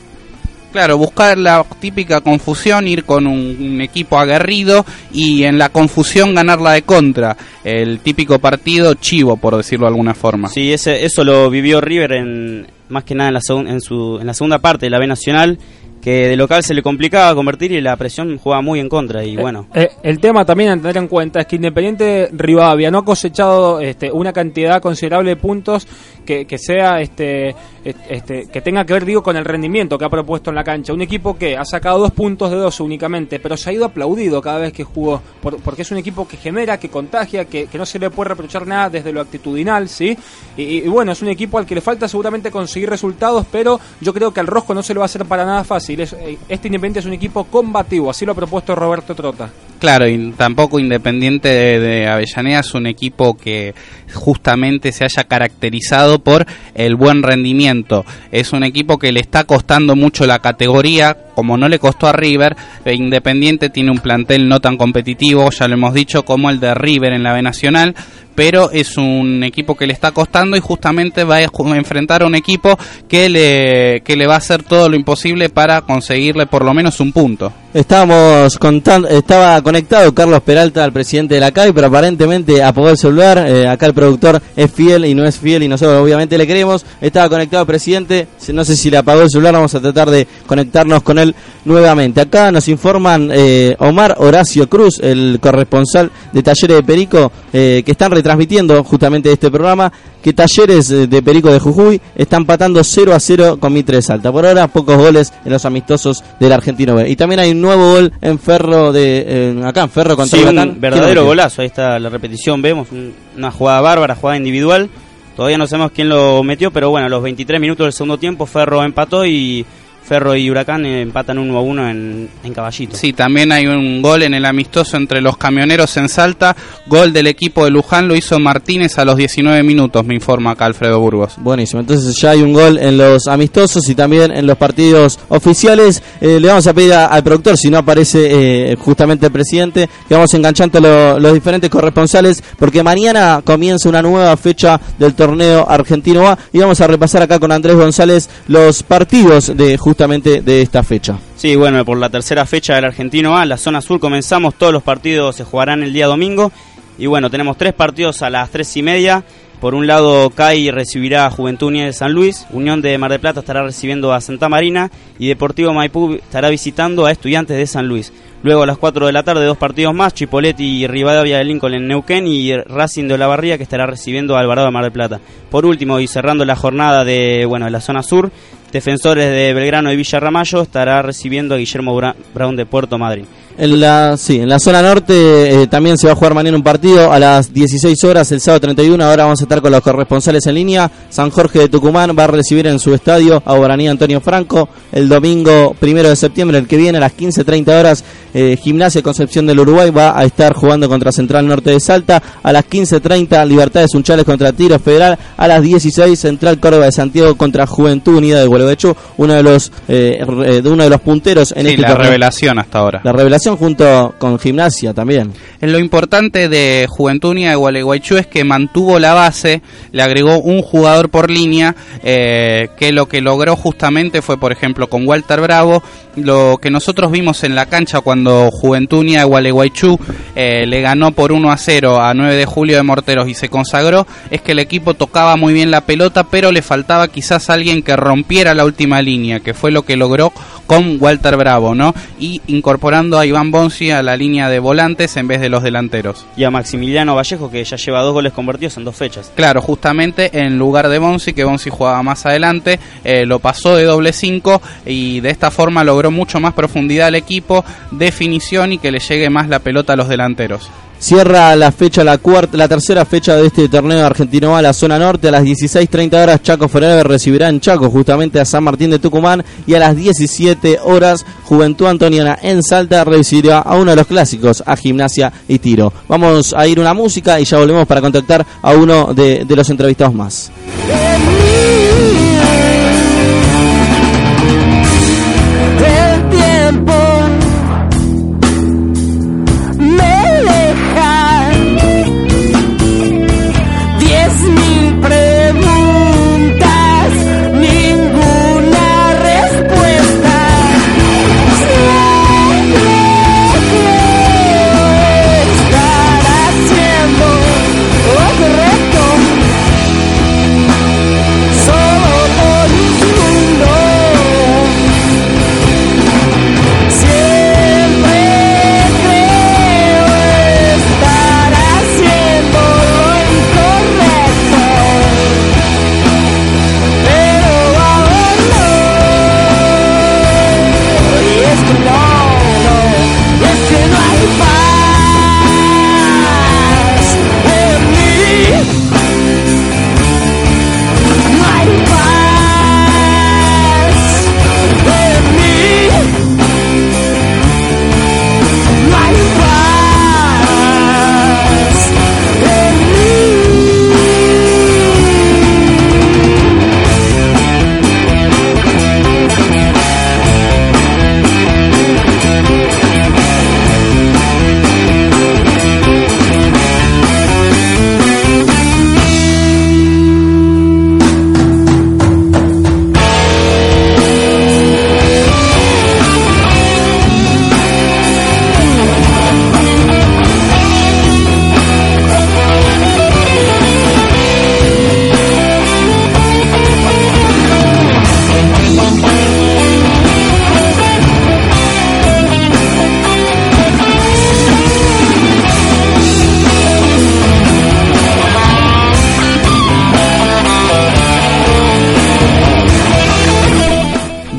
Claro, 0.72 0.98
buscar 0.98 1.38
la 1.38 1.64
típica 1.80 2.22
confusión, 2.22 2.88
ir 2.88 3.04
con 3.04 3.28
un, 3.28 3.80
equipo 3.80 4.18
aguerrido 4.18 4.84
y 5.14 5.44
en 5.44 5.60
la 5.60 5.70
confusión 5.70 6.34
ganarla 6.34 6.72
de 6.72 6.82
contra. 6.82 7.38
El 7.64 8.00
típico 8.00 8.40
partido 8.40 8.96
chivo, 8.96 9.38
por 9.38 9.56
decirlo 9.56 9.86
de 9.86 9.90
alguna 9.90 10.16
forma. 10.16 10.48
Sí, 10.48 10.74
ese, 10.74 11.06
eso 11.06 11.24
lo 11.24 11.48
vivió 11.52 11.80
River 11.80 12.14
en, 12.14 12.68
más 12.90 13.04
que 13.04 13.14
nada 13.14 13.30
en 13.30 13.34
la, 13.36 13.72
en, 13.72 13.82
su, 13.82 14.18
en 14.20 14.26
la 14.26 14.34
segunda 14.34 14.58
parte 14.58 14.88
de 14.88 14.90
la 14.90 14.98
B 14.98 15.06
Nacional 15.06 15.60
que 16.02 16.28
de 16.28 16.36
local 16.36 16.64
se 16.64 16.74
le 16.74 16.82
complicaba 16.82 17.36
convertir 17.36 17.72
y 17.72 17.80
la 17.80 17.96
presión 17.96 18.38
juega 18.38 18.62
muy 18.62 18.80
en 18.80 18.90
contra 18.90 19.24
y 19.24 19.36
eh, 19.36 19.42
bueno. 19.42 19.68
Eh, 19.74 19.90
el 20.04 20.20
tema 20.20 20.44
también 20.44 20.72
a 20.72 20.78
tener 20.78 20.98
en 20.98 21.08
cuenta 21.08 21.42
es 21.42 21.46
que 21.46 21.56
Independiente 21.56 22.30
Rivadavia 22.34 22.92
no 22.92 23.00
ha 23.00 23.06
cosechado 23.06 23.80
este, 23.80 24.12
una 24.12 24.34
cantidad 24.34 24.82
considerable 24.82 25.30
de 25.30 25.36
puntos 25.36 25.88
que, 26.26 26.46
que 26.46 26.58
sea 26.58 27.02
este, 27.02 27.56
este, 27.84 28.48
que 28.48 28.62
tenga 28.62 28.86
que 28.86 28.94
ver 28.94 29.06
digo 29.06 29.24
con 29.24 29.36
el 29.36 29.46
rendimiento 29.46 29.98
que 29.98 30.06
ha 30.06 30.10
propuesto 30.10 30.50
en 30.50 30.56
la 30.56 30.64
cancha. 30.64 30.94
Un 30.94 31.02
equipo 31.02 31.38
que 31.38 31.58
ha 31.58 31.66
sacado 31.66 32.00
dos 32.00 32.12
puntos 32.12 32.52
de 32.52 32.58
dos 32.58 32.80
únicamente, 32.80 33.40
pero 33.40 33.58
se 33.58 33.70
ha 33.70 33.74
ido 33.74 33.86
aplaudido 33.86 34.42
cada 34.42 34.60
vez 34.60 34.74
que 34.74 34.84
jugó, 34.84 35.22
porque 35.42 35.82
es 35.82 35.92
un 35.92 35.98
equipo 35.98 36.28
que 36.28 36.38
genera, 36.38 36.80
que 36.80 36.90
contagia, 36.90 37.46
que, 37.46 37.68
que, 37.68 37.78
no 37.78 37.86
se 37.86 38.00
le 38.00 38.10
puede 38.10 38.30
reprochar 38.30 38.68
nada 38.68 38.90
desde 38.90 39.12
lo 39.12 39.22
actitudinal, 39.22 39.90
¿sí? 39.90 40.18
Y, 40.58 40.82
bueno, 40.82 41.12
es 41.12 41.22
un 41.22 41.30
equipo 41.30 41.58
al 41.58 41.66
que 41.66 41.76
le 41.76 41.82
falta 41.82 42.08
seguramente 42.08 42.52
conseguir 42.52 42.90
resultados, 42.90 43.46
pero 43.52 43.80
yo 44.00 44.14
creo 44.14 44.32
que 44.32 44.40
al 44.40 44.48
Rosco 44.48 44.74
no 44.74 44.84
se 44.84 44.94
le 44.94 45.00
va 45.00 45.06
a 45.06 45.08
hacer 45.08 45.26
para 45.26 45.46
nada 45.46 45.64
fácil 45.64 46.02
eh, 46.02 46.38
este 46.48 46.68
Independiente 46.68 47.00
es 47.00 47.06
un 47.06 47.14
equipo 47.14 47.44
combativo, 47.46 48.10
así 48.10 48.26
lo 48.26 48.32
ha 48.32 48.36
propuesto 48.36 48.76
Roberto 48.76 49.16
Trota. 49.16 49.50
Claro, 49.82 50.08
y 50.08 50.32
tampoco 50.38 50.78
Independiente 50.78 51.50
de, 51.50 52.08
Avellaneda 52.08 52.60
es 52.60 52.76
un 52.76 52.86
equipo 52.86 53.36
que 53.36 53.74
justamente 54.14 54.92
se 54.92 55.06
haya 55.06 55.24
caracterizado 55.24 56.20
por 56.20 56.46
el 56.76 56.96
buen 56.96 57.24
rendimiento. 57.24 58.06
Es 58.32 58.54
un 58.54 58.64
equipo 58.64 59.00
que 59.00 59.12
le 59.12 59.22
está 59.22 59.46
costando 59.46 59.96
mucho 59.96 60.28
la 60.28 60.38
categoría, 60.38 61.18
como 61.34 61.58
no 61.58 61.68
le 61.68 61.80
costó 61.80 62.06
a 62.06 62.14
River. 62.14 62.56
Eh, 62.86 62.94
Independiente 62.94 63.72
tiene 63.72 63.90
un 63.90 63.98
plantel 63.98 64.48
no 64.48 64.60
tan 64.60 64.78
competitivo, 64.78 65.50
ya 65.50 65.68
lo 65.68 65.74
hemos 65.74 65.96
dicho, 65.96 66.24
como 66.26 66.52
el 66.52 66.60
de 66.60 66.76
River 66.76 67.14
en 67.14 67.24
la 67.24 67.34
B 67.34 67.42
Nacional, 67.42 67.96
pero 68.42 68.72
es 68.72 68.98
un 68.98 69.44
equipo 69.44 69.76
que 69.76 69.86
le 69.86 69.94
está 69.94 70.12
costando 70.14 70.58
y 70.58 70.60
justamente 70.60 71.24
va 71.24 71.36
a 71.36 71.44
enfrentar 71.76 72.24
a 72.24 72.26
un 72.26 72.34
equipo 72.34 72.76
que 73.08 73.30
le, 73.30 74.02
que 74.02 74.16
le 74.16 74.26
va 74.26 74.34
a 74.34 74.38
hacer 74.38 74.64
todo 74.64 74.90
lo 74.90 74.96
imposible 74.96 75.50
para 75.50 75.82
conseguirle 75.82 76.48
por 76.48 76.66
lo 76.66 76.74
menos 76.74 77.00
un 77.00 77.12
punto. 77.12 77.54
Estábamos 77.74 78.58
contando, 78.58 79.08
estaba 79.08 79.62
conectado 79.62 80.14
Carlos 80.14 80.42
Peralta 80.42 80.84
al 80.84 80.92
presidente 80.92 81.36
de 81.36 81.40
la 81.40 81.52
CAI, 81.52 81.72
pero 81.72 81.88
aparentemente 81.88 82.62
apagó 82.62 82.90
el 82.90 82.98
celular. 82.98 83.46
Eh, 83.48 83.66
acá 83.66 83.86
el 83.86 83.94
productor 83.94 84.42
es 84.58 84.70
fiel 84.70 85.06
y 85.06 85.16
no 85.16 85.24
es 85.24 85.40
fiel 85.40 85.64
y 85.64 85.70
nosotros 85.70 86.04
obviamente 86.04 86.38
le 86.38 86.46
queremos. 86.46 86.86
Estaba 87.00 87.30
conectado 87.30 87.62
el 87.62 87.68
presidente, 87.68 88.28
no 88.52 88.66
sé 88.66 88.76
si 88.76 88.90
le 88.90 88.98
apagó 88.98 89.22
el 89.22 89.30
celular, 89.30 89.54
vamos 89.54 89.74
a 89.74 89.80
tratar 89.80 90.10
de 90.10 90.28
conectarnos 90.48 91.02
con 91.02 91.18
él 91.18 91.34
nuevamente. 91.64 92.20
Acá 92.20 92.52
nos 92.52 92.68
informan 92.68 93.30
eh, 93.32 93.74
Omar 93.80 94.16
Horacio 94.18 94.68
Cruz, 94.68 95.00
el 95.00 95.40
corresponsal 95.40 96.12
de 96.34 96.44
Talleres 96.44 96.76
de 96.76 96.84
Perico, 96.84 97.32
eh, 97.54 97.84
que 97.86 97.92
están 97.94 98.12
retransmitiendo 98.32 98.84
justamente 98.84 99.32
este 99.32 99.52
programa, 99.52 99.92
que 100.22 100.34
Talleres 100.34 100.88
de 100.88 101.22
Perico 101.22 101.52
de 101.52 101.60
Jujuy 101.60 102.00
están 102.16 102.46
patando 102.46 102.84
0 102.84 103.14
a 103.14 103.20
0 103.20 103.58
con 103.60 103.74
Mitre 103.74 104.02
Salta. 104.02 104.32
Por 104.32 104.46
ahora 104.46 104.68
pocos 104.68 104.98
goles 104.98 105.34
en 105.44 105.52
los 105.52 105.66
amistosos 105.66 106.24
del 106.40 106.54
argentino 106.54 106.96
B. 106.96 107.10
Y 107.10 107.16
también 107.16 107.40
hay 107.40 107.52
un 107.52 107.62
nuevo 107.62 107.94
gol 107.94 108.14
en 108.22 108.40
Ferro 108.40 108.92
de 108.92 109.62
acá 109.66 109.84
en 109.84 109.90
Ferro 109.90 110.16
contra 110.16 110.40
sí, 110.40 110.46
un 110.46 110.80
verdadero 110.80 111.26
golazo, 111.26 111.62
ahí 111.62 111.68
está 111.68 112.00
la 112.00 112.10
repetición, 112.10 112.62
vemos 112.62 112.88
una 113.36 113.52
jugada 113.52 113.82
bárbara, 113.82 114.16
jugada 114.16 114.38
individual. 114.38 114.90
Todavía 115.36 115.58
no 115.58 115.66
sabemos 115.66 115.92
quién 115.94 116.10
lo 116.10 116.44
metió, 116.44 116.72
pero 116.72 116.90
bueno, 116.90 117.08
a 117.08 117.10
los 117.10 117.24
23 117.24 117.60
minutos 117.60 117.86
del 117.86 117.94
segundo 117.94 118.18
tiempo 118.18 118.46
Ferro 118.46 118.84
empató 118.84 119.26
y 119.26 119.66
Ferro 120.04 120.36
y 120.36 120.50
Huracán 120.50 120.86
empatan 120.86 121.38
1 121.38 121.58
a 121.58 121.62
1 121.62 121.90
en, 121.90 122.30
en, 122.44 122.54
Caballito. 122.54 122.98
Sí, 122.98 123.14
también 123.14 123.52
hay 123.52 123.68
un 123.68 124.02
gol 124.02 124.24
en 124.24 124.34
el 124.34 124.46
amistoso 124.46 124.98
entre 124.98 125.22
los 125.22 125.38
camioneros 125.38 125.96
en 125.98 126.10
Salta. 126.10 126.56
Gol 126.88 127.14
del 127.14 127.28
equipo 127.28 127.64
de 127.64 127.72
Luján 127.72 128.08
lo 128.08 128.16
hizo 128.16 128.40
Martínez 128.40 128.98
a 128.98 129.06
los 129.06 129.16
19 129.16 129.64
minutos, 129.64 130.06
me 130.06 130.16
informa 130.16 130.52
acá 130.52 130.66
Alfredo 130.66 131.00
Burgos. 131.00 131.36
Buenísimo, 131.38 131.82
entonces 131.82 132.16
ya 132.20 132.32
hay 132.32 132.42
un 132.42 132.54
gol 132.54 132.78
en 132.78 132.98
los 132.98 133.28
amistosos 133.28 133.88
y 133.88 133.96
también 133.96 134.32
en 134.32 134.46
los 134.46 134.58
partidos 134.58 135.20
oficiales. 135.30 136.04
Eh, 136.20 136.40
le 136.40 136.48
vamos 136.48 136.68
a 136.68 136.74
pedir 136.74 136.94
al 136.94 137.24
productor, 137.24 137.58
si 137.58 137.70
no 137.70 137.78
aparece 137.78 138.72
eh, 138.72 138.76
justamente 138.76 139.28
el 139.28 139.32
presidente, 139.32 139.90
que 140.08 140.14
vamos 140.14 140.34
enganchando 140.34 140.80
los 141.20 141.34
diferentes 141.34 141.70
corresponsales, 141.70 142.44
porque 142.58 142.84
mañana 142.84 143.42
comienza 143.44 143.88
una 143.88 144.02
nueva 144.02 144.36
fecha 144.38 144.80
del 144.98 145.14
torneo 145.14 145.66
argentino 145.70 146.28
A 146.28 146.38
y 146.52 146.60
vamos 146.60 146.82
a 146.82 146.88
repasar 146.88 147.22
acá 147.22 147.40
con 147.40 147.52
Andrés 147.52 147.76
González 147.76 148.30
los 148.48 148.84
partidos 148.84 149.56
de 149.56 149.78
justamente 149.92 150.42
de 150.42 150.62
esta 150.62 150.84
fecha. 150.84 151.20
Sí, 151.36 151.58
bueno, 151.58 151.84
por 151.84 151.98
la 151.98 152.08
tercera 152.08 152.46
fecha 152.46 152.76
del 152.76 152.86
Argentino 152.86 153.36
A, 153.36 153.46
la 153.46 153.58
zona 153.58 153.82
sur 153.82 154.00
comenzamos, 154.00 154.56
todos 154.56 154.72
los 154.72 154.84
partidos 154.84 155.36
se 155.36 155.44
jugarán 155.44 155.84
el 155.84 155.92
día 155.92 156.08
domingo. 156.08 156.50
Y 156.98 157.08
bueno, 157.08 157.30
tenemos 157.30 157.58
tres 157.58 157.74
partidos 157.74 158.22
a 158.22 158.30
las 158.30 158.50
tres 158.52 158.78
y 158.78 158.84
media. 158.84 159.26
Por 159.60 159.76
un 159.76 159.88
lado, 159.88 160.30
CAI 160.30 160.72
recibirá 160.72 161.26
a 161.26 161.30
Juventud 161.30 161.68
Unida 161.68 161.88
de 161.88 161.94
San 161.94 162.14
Luis, 162.14 162.48
Unión 162.52 162.82
de 162.82 162.98
Mar 162.98 163.12
del 163.12 163.20
Plata 163.20 163.42
estará 163.42 163.64
recibiendo 163.64 164.14
a 164.14 164.22
Santa 164.22 164.48
Marina 164.48 164.90
y 165.20 165.28
Deportivo 165.28 165.74
Maipú 165.74 166.14
estará 166.14 166.50
visitando 166.50 167.06
a 167.06 167.12
Estudiantes 167.12 167.58
de 167.58 167.68
San 167.68 167.88
Luis. 167.90 168.14
Luego 168.44 168.64
a 168.64 168.66
las 168.66 168.80
4 168.80 169.06
de 169.06 169.12
la 169.12 169.22
tarde, 169.22 169.46
dos 169.46 169.58
partidos 169.58 169.94
más, 169.94 170.16
Chipoletti 170.16 170.64
y 170.64 170.88
Rivadavia 170.88 171.38
de 171.38 171.44
Lincoln 171.44 171.76
en 171.76 171.88
Neuquén 171.88 172.26
y 172.26 172.56
Racing 172.56 173.08
de 173.08 173.14
Olavarría 173.14 173.58
que 173.58 173.64
estará 173.64 173.86
recibiendo 173.86 174.36
a 174.36 174.40
Alvarado 174.40 174.66
de 174.66 174.72
Mar 174.72 174.84
del 174.84 174.92
Plata. 174.92 175.20
Por 175.52 175.68
último, 175.68 176.00
y 176.00 176.08
cerrando 176.08 176.44
la 176.44 176.56
jornada 176.56 177.04
de 177.04 177.46
bueno 177.46 177.70
la 177.70 177.82
zona 177.82 178.02
sur, 178.02 178.32
Defensores 178.72 179.30
de 179.30 179.54
Belgrano 179.54 179.92
y 179.92 179.98
Villa 179.98 180.20
Ramallo 180.20 180.62
estará 180.62 181.02
recibiendo 181.02 181.56
a 181.56 181.58
Guillermo 181.58 182.00
Brown 182.34 182.56
de 182.56 182.66
Puerto 182.66 182.98
Madryn. 182.98 183.28
En 183.64 183.80
la, 183.80 184.18
sí, 184.18 184.40
en 184.40 184.50
la 184.50 184.58
zona 184.58 184.82
norte 184.82 185.62
eh, 185.62 185.68
también 185.68 185.96
se 185.96 186.08
va 186.08 186.14
a 186.14 186.16
jugar 186.16 186.34
mañana 186.34 186.58
un 186.58 186.64
partido 186.64 187.12
a 187.12 187.20
las 187.20 187.54
16 187.54 188.04
horas, 188.06 188.32
el 188.32 188.42
sábado 188.42 188.62
31. 188.62 189.04
Ahora 189.06 189.26
vamos 189.26 189.40
a 189.40 189.44
estar 189.44 189.62
con 189.62 189.72
los 189.72 189.82
corresponsales 189.82 190.48
en 190.48 190.56
línea. 190.56 190.90
San 191.12 191.30
Jorge 191.30 191.60
de 191.60 191.70
Tucumán 191.70 192.16
va 192.18 192.24
a 192.24 192.28
recibir 192.28 192.66
en 192.66 192.80
su 192.80 192.92
estadio 192.96 193.44
a 193.46 193.54
Guaraní 193.56 193.88
Antonio 193.88 194.20
Franco. 194.20 194.68
El 194.92 195.08
domingo 195.08 195.76
primero 195.80 196.10
de 196.10 196.16
septiembre, 196.16 196.58
el 196.58 196.68
que 196.68 196.76
viene, 196.76 196.98
a 196.98 197.02
las 197.02 197.16
15.30 197.16 197.80
horas, 197.80 198.04
eh, 198.34 198.58
Gimnasia 198.60 199.04
Concepción 199.04 199.46
del 199.46 199.60
Uruguay 199.60 199.92
va 199.92 200.18
a 200.18 200.24
estar 200.26 200.54
jugando 200.56 200.90
contra 200.90 201.12
Central 201.12 201.46
Norte 201.46 201.70
de 201.70 201.80
Salta. 201.80 202.20
A 202.42 202.52
las 202.52 202.66
15.30, 202.68 203.46
Libertades 203.46 203.94
Unchales 203.94 204.26
contra 204.26 204.54
Tiro 204.54 204.80
Federal. 204.80 205.20
A 205.38 205.48
las 205.48 205.62
16, 205.62 206.18
Central 206.20 206.60
Córdoba 206.60 206.86
de 206.86 206.92
Santiago 206.94 207.36
contra 207.38 207.68
Juventud 207.68 208.16
Unida 208.16 208.40
de 208.40 208.48
Gualeguaychú. 208.48 208.96
Uno 209.18 209.36
de 209.36 209.44
los, 209.44 209.72
eh, 209.88 210.18
re- 210.26 210.64
de 210.64 210.68
uno 210.70 210.84
de 210.84 210.90
los 210.90 211.02
punteros 211.02 211.52
en 211.56 211.62
Sí, 211.68 211.70
este 211.74 211.82
la 211.84 211.88
torneo. 211.90 212.06
revelación 212.08 212.58
hasta 212.58 212.80
ahora. 212.80 213.02
La 213.04 213.12
revelación 213.12 213.51
junto 213.58 214.16
con 214.18 214.40
Gimnasia 214.40 214.94
también. 214.94 215.34
Lo 215.62 215.80
importante 215.80 216.50
de 216.50 216.88
Juventud 216.90 217.32
Unida 217.32 217.52
de 217.52 217.56
Gualeguaychú 217.56 218.18
es 218.18 218.28
que 218.28 218.44
mantuvo 218.44 219.00
la 219.00 219.14
base, 219.14 219.62
le 219.92 220.02
agregó 220.02 220.40
un 220.40 220.62
jugador 220.62 221.10
por 221.10 221.30
línea, 221.30 221.76
eh, 222.04 222.70
que 222.78 222.92
lo 222.92 223.08
que 223.08 223.22
logró 223.22 223.56
justamente 223.56 224.22
fue, 224.22 224.40
por 224.40 224.52
ejemplo, 224.52 224.90
con 224.90 225.08
Walter 225.08 225.42
Bravo, 225.42 225.84
lo 226.16 226.60
que 226.62 226.70
nosotros 226.70 227.12
vimos 227.12 227.44
en 227.44 227.56
la 227.56 227.68
cancha 227.68 228.02
cuando 228.02 228.50
Juventud 228.52 229.00
Unida 229.00 229.20
de 229.20 229.26
Gualeguaychú 229.26 230.00
eh, 230.36 230.66
le 230.66 230.82
ganó 230.82 231.12
por 231.12 231.32
1 231.32 231.52
a 231.52 231.58
0 231.58 232.02
a 232.02 232.14
9 232.14 232.36
de 232.36 232.46
julio 232.46 232.78
de 232.78 232.84
Morteros 232.84 233.28
y 233.30 233.34
se 233.34 233.50
consagró, 233.50 234.06
es 234.30 234.42
que 234.42 234.54
el 234.54 234.60
equipo 234.60 234.94
tocaba 234.94 235.36
muy 235.36 235.54
bien 235.54 235.72
la 235.72 235.82
pelota, 235.82 236.26
pero 236.26 236.52
le 236.52 236.62
faltaba 236.62 237.08
quizás 237.08 237.50
alguien 237.50 237.84
que 237.84 237.96
rompiera 237.96 238.54
la 238.54 238.66
última 238.66 239.02
línea, 239.02 239.40
que 239.40 239.54
fue 239.54 239.72
lo 239.72 239.84
que 239.84 239.96
logró 239.96 240.34
con 240.68 240.98
Walter 241.00 241.38
Bravo, 241.38 241.76
¿no? 241.76 241.94
Y 242.20 242.42
incorporando 242.48 243.20
a 243.20 243.26
Iván 243.26 243.52
Bonsi 243.52 243.92
a 243.92 244.04
la 244.04 244.16
línea 244.16 244.50
de 244.50 244.60
volantes 244.60 245.18
en 245.18 245.28
vez 245.28 245.42
de 245.42 245.50
los 245.50 245.64
delanteros. 245.64 246.26
Y 246.38 246.44
a 246.44 246.52
Maximiliano 246.52 247.16
Vallejo, 247.16 247.52
que 247.52 247.64
ya 247.64 247.78
lleva 247.78 248.02
dos 248.02 248.14
goles 248.14 248.34
convertidos 248.34 248.78
en 248.78 248.86
dos 248.86 248.96
fechas. 248.96 249.32
Claro, 249.36 249.62
justamente 249.62 250.30
en 250.40 250.58
lugar 250.58 250.90
de 250.90 251.00
Bonsi, 251.00 251.34
que 251.34 251.44
Bonsi 251.44 251.70
jugaba 251.70 252.04
más 252.04 252.26
adelante, 252.26 252.80
eh, 253.04 253.26
lo 253.26 253.40
pasó 253.40 253.76
de 253.76 253.86
doble 253.86 254.14
5 254.14 254.62
y 254.86 255.20
de 255.20 255.30
esta 255.30 255.52
forma 255.52 255.84
logró 255.84 256.12
mucho 256.12 256.40
más 256.40 256.54
profundidad 256.54 257.08
al 257.08 257.16
equipo, 257.16 257.66
definición 257.92 258.74
y 258.74 258.78
que 258.78 258.92
le 258.92 259.00
llegue 259.00 259.30
más 259.30 259.50
la 259.50 259.60
pelota 259.60 259.94
a 259.94 259.96
los 259.96 260.08
delanteros. 260.08 260.70
Cierra 261.02 261.56
la 261.56 261.72
fecha, 261.72 262.04
la 262.04 262.20
cuarta, 262.20 262.56
la 262.58 262.68
tercera 262.68 263.06
fecha 263.06 263.36
de 263.36 263.48
este 263.48 263.68
torneo 263.68 264.06
argentino 264.06 264.56
a 264.56 264.62
la 264.62 264.72
zona 264.72 265.00
norte. 265.00 265.30
A 265.30 265.32
las 265.32 265.44
16.30 265.44 266.14
horas, 266.22 266.44
Chaco 266.44 266.68
Forever 266.68 267.08
recibirá 267.08 267.50
en 267.50 267.60
Chaco 267.60 267.90
justamente 267.90 268.40
a 268.40 268.46
San 268.46 268.64
Martín 268.64 268.92
de 268.92 269.00
Tucumán. 269.00 269.44
Y 269.66 269.74
a 269.74 269.80
las 269.80 269.96
17 269.96 270.78
horas, 270.84 271.26
Juventud 271.46 271.88
Antoniana 271.88 272.38
en 272.44 272.62
Salta 272.62 273.04
recibirá 273.04 273.62
a 273.62 273.78
uno 273.78 273.90
de 273.90 273.98
los 273.98 274.06
clásicos, 274.06 274.62
a 274.64 274.78
Gimnasia 274.78 275.34
y 275.48 275.58
Tiro. 275.58 275.92
Vamos 276.08 276.54
a 276.54 276.68
ir 276.68 276.80
una 276.80 276.94
música 276.94 277.40
y 277.40 277.46
ya 277.46 277.58
volvemos 277.58 277.88
para 277.88 278.00
contactar 278.00 278.46
a 278.62 278.72
uno 278.72 279.12
de, 279.16 279.44
de 279.44 279.56
los 279.56 279.68
entrevistados 279.72 280.14
más. 280.14 280.52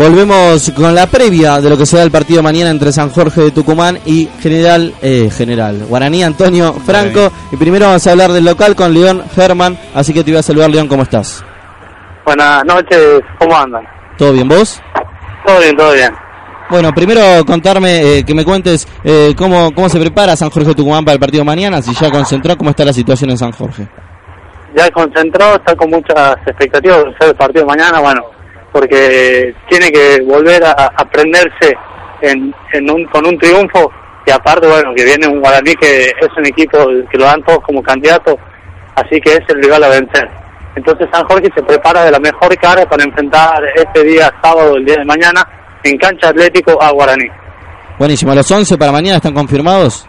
Volvemos 0.02 0.72
con 0.74 0.96
la 0.96 1.06
previa 1.06 1.60
de 1.60 1.70
lo 1.70 1.78
que 1.78 1.86
será 1.86 2.02
el 2.02 2.10
partido 2.10 2.42
mañana 2.42 2.70
entre 2.70 2.90
San 2.90 3.08
Jorge 3.10 3.40
de 3.40 3.50
Tucumán 3.52 4.00
y 4.04 4.28
General 4.40 4.92
eh, 5.00 5.30
General 5.30 5.78
Guaraní 5.88 6.24
Antonio 6.24 6.72
Franco. 6.72 7.30
Y 7.52 7.56
primero 7.56 7.86
vamos 7.86 8.04
a 8.04 8.10
hablar 8.10 8.32
del 8.32 8.44
local 8.44 8.74
con 8.74 8.92
León 8.92 9.22
Herman. 9.36 9.78
Así 9.94 10.12
que 10.12 10.24
te 10.24 10.32
voy 10.32 10.40
a 10.40 10.42
saludar, 10.42 10.70
León, 10.70 10.88
¿cómo 10.88 11.04
estás? 11.04 11.44
Buenas 12.24 12.64
noches, 12.64 13.20
¿cómo 13.38 13.56
andan? 13.56 13.84
¿Todo 14.18 14.32
bien 14.32 14.48
vos? 14.48 14.82
Todo 15.46 15.60
bien, 15.60 15.76
todo 15.76 15.92
bien. 15.92 16.12
Bueno, 16.68 16.92
primero 16.92 17.44
contarme, 17.46 18.18
eh, 18.18 18.24
que 18.24 18.34
me 18.34 18.44
cuentes 18.44 18.88
eh, 19.04 19.34
cómo, 19.38 19.72
cómo 19.72 19.88
se 19.88 20.00
prepara 20.00 20.34
San 20.34 20.50
Jorge 20.50 20.70
de 20.70 20.74
Tucumán 20.74 21.04
para 21.04 21.14
el 21.14 21.20
partido 21.20 21.44
mañana, 21.44 21.80
si 21.80 21.94
ya 21.94 22.10
concentró, 22.10 22.58
cómo 22.58 22.70
está 22.70 22.84
la 22.84 22.92
situación 22.92 23.30
en 23.30 23.38
San 23.38 23.52
Jorge. 23.52 23.86
Ya 24.74 24.90
concentrado, 24.90 25.54
está 25.54 25.76
con 25.76 25.90
muchas 25.90 26.34
expectativas 26.44 27.04
de 27.04 27.10
hacer 27.10 27.28
el 27.28 27.36
partido 27.36 27.66
mañana, 27.66 28.00
bueno, 28.00 28.22
porque 28.72 29.54
tiene 29.68 29.90
que 29.90 30.20
volver 30.22 30.64
a 30.64 30.72
a 30.72 30.86
aprenderse 30.96 31.76
en, 32.22 32.54
en 32.72 32.90
un, 32.90 33.04
con 33.06 33.26
un 33.26 33.38
triunfo 33.38 33.92
y 34.26 34.30
aparte, 34.30 34.66
bueno, 34.66 34.92
que 34.94 35.04
viene 35.04 35.26
un 35.26 35.40
Guaraní 35.40 35.74
que 35.74 36.06
es 36.06 36.28
un 36.36 36.46
equipo 36.46 36.78
que 37.10 37.18
lo 37.18 37.24
dan 37.24 37.42
todos 37.42 37.60
como 37.64 37.82
candidato, 37.82 38.38
así 38.94 39.20
que 39.20 39.32
es 39.32 39.40
el 39.48 39.62
rival 39.62 39.82
a 39.84 39.88
vencer. 39.88 40.28
Entonces 40.76 41.08
San 41.12 41.24
Jorge 41.26 41.48
se 41.54 41.62
prepara 41.62 42.04
de 42.04 42.12
la 42.12 42.20
mejor 42.20 42.56
cara 42.56 42.86
para 42.86 43.04
enfrentar 43.04 43.62
este 43.74 44.04
día 44.04 44.32
sábado, 44.42 44.76
el 44.76 44.84
día 44.84 44.96
de 44.96 45.04
mañana, 45.04 45.46
en 45.82 45.98
cancha 45.98 46.28
atlético 46.28 46.80
a 46.80 46.90
Guaraní. 46.92 47.28
Buenísimo, 47.98 48.34
los 48.34 48.50
11 48.50 48.78
para 48.78 48.92
mañana 48.92 49.16
están 49.16 49.34
confirmados. 49.34 50.06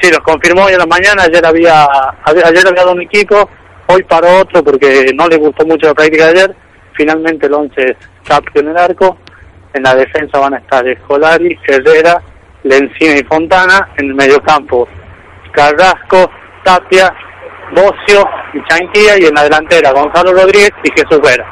Sí, 0.00 0.10
los 0.10 0.20
confirmó 0.20 0.64
hoy 0.64 0.72
en 0.74 0.78
la 0.78 0.86
mañana, 0.86 1.24
ayer 1.24 1.44
había, 1.44 1.84
ayer 2.24 2.46
había 2.46 2.82
dado 2.82 2.92
un 2.92 3.02
equipo, 3.02 3.48
hoy 3.86 4.02
paró 4.04 4.42
otro 4.42 4.62
porque 4.62 5.10
no 5.14 5.26
le 5.26 5.36
gustó 5.36 5.66
mucho 5.66 5.88
la 5.88 5.94
práctica 5.94 6.26
de 6.26 6.30
ayer. 6.30 6.56
Finalmente 6.98 7.46
el 7.46 7.54
11 7.54 7.80
es 7.80 7.96
Caprio 8.26 8.60
en 8.60 8.70
el 8.70 8.76
arco, 8.76 9.16
en 9.72 9.84
la 9.84 9.94
defensa 9.94 10.40
van 10.40 10.54
a 10.54 10.58
estar 10.58 10.86
Escolari, 10.86 11.56
Herrera, 11.66 12.20
Lencina 12.64 13.16
y 13.16 13.22
Fontana, 13.22 13.88
en 13.96 14.06
el 14.06 14.14
mediocampo 14.16 14.88
Carrasco, 15.52 16.28
Tapia, 16.64 17.08
Bocio 17.70 18.24
y 18.52 18.58
Chanquilla 18.68 19.16
y 19.16 19.26
en 19.26 19.34
la 19.34 19.44
delantera 19.44 19.92
Gonzalo 19.92 20.32
Rodríguez 20.32 20.72
y 20.82 20.90
Jesús 20.90 21.20
Vera. 21.22 21.46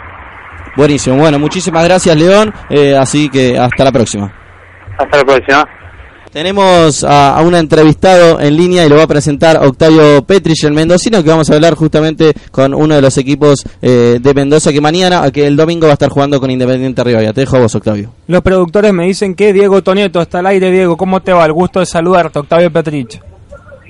Buenísimo, 0.76 1.16
bueno, 1.16 1.38
muchísimas 1.38 1.84
gracias 1.84 2.16
León, 2.16 2.53
eh, 2.68 2.97
así 2.97 3.30
que 3.30 3.57
hasta 3.57 3.84
la 3.84 3.92
próxima. 3.92 4.32
Hasta 4.99 5.18
la 5.18 5.24
próxima. 5.24 5.64
Tenemos 6.32 7.02
a, 7.02 7.36
a 7.36 7.42
un 7.42 7.54
entrevistado 7.54 8.40
en 8.40 8.56
línea 8.56 8.84
y 8.84 8.88
lo 8.88 8.96
va 8.96 9.04
a 9.04 9.06
presentar 9.06 9.64
Octavio 9.64 10.22
Petrich, 10.22 10.64
el 10.64 10.72
mendocino, 10.72 11.22
que 11.22 11.30
vamos 11.30 11.48
a 11.50 11.54
hablar 11.54 11.74
justamente 11.74 12.34
con 12.50 12.74
uno 12.74 12.94
de 12.94 13.00
los 13.00 13.16
equipos 13.16 13.64
eh, 13.80 14.18
de 14.20 14.34
Mendoza 14.34 14.72
que 14.72 14.80
mañana, 14.80 15.30
que 15.30 15.46
el 15.46 15.56
domingo 15.56 15.86
va 15.86 15.92
a 15.92 15.94
estar 15.94 16.10
jugando 16.10 16.38
con 16.40 16.50
Independiente 16.50 17.02
Rivadavia. 17.02 17.32
Te 17.32 17.40
dejo 17.40 17.56
a 17.56 17.60
vos, 17.60 17.74
Octavio. 17.74 18.10
Los 18.26 18.42
productores 18.42 18.92
me 18.92 19.06
dicen 19.06 19.34
que 19.34 19.52
Diego 19.52 19.82
Tonieto 19.82 20.20
está 20.20 20.40
al 20.40 20.46
aire. 20.46 20.70
Diego, 20.70 20.96
¿cómo 20.96 21.20
te 21.20 21.32
va? 21.32 21.46
El 21.46 21.52
gusto 21.52 21.80
de 21.80 21.86
saludarte, 21.86 22.38
Octavio 22.38 22.70
Petrich. 22.70 23.20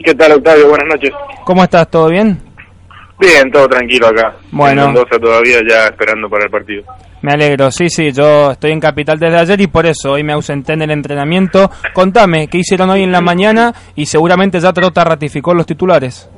¿Qué 0.04 0.14
tal, 0.14 0.32
Octavio? 0.32 0.68
Buenas 0.68 0.88
noches. 0.88 1.10
¿Cómo 1.44 1.64
estás? 1.64 1.90
¿Todo 1.90 2.08
bien? 2.08 2.45
Bien, 3.18 3.50
todo 3.50 3.66
tranquilo 3.68 4.08
acá. 4.08 4.36
Bueno. 4.50 4.82
En 4.82 4.92
Mendoza 4.92 5.18
todavía 5.18 5.58
ya 5.66 5.86
esperando 5.86 6.28
para 6.28 6.44
el 6.44 6.50
partido. 6.50 6.84
Me 7.22 7.32
alegro, 7.32 7.70
sí, 7.70 7.88
sí, 7.88 8.12
yo 8.12 8.52
estoy 8.52 8.72
en 8.72 8.80
Capital 8.80 9.18
desde 9.18 9.38
ayer 9.38 9.60
y 9.62 9.66
por 9.68 9.86
eso 9.86 10.12
hoy 10.12 10.22
me 10.22 10.34
ausenté 10.34 10.74
en 10.74 10.82
el 10.82 10.90
entrenamiento. 10.90 11.70
Contame, 11.94 12.46
¿qué 12.46 12.58
hicieron 12.58 12.90
hoy 12.90 13.02
en 13.02 13.12
la 13.12 13.22
mañana? 13.22 13.72
Y 13.94 14.06
seguramente 14.06 14.60
ya 14.60 14.72
Trota 14.72 15.02
ratificó 15.02 15.54
los 15.54 15.66
titulares. 15.66 16.30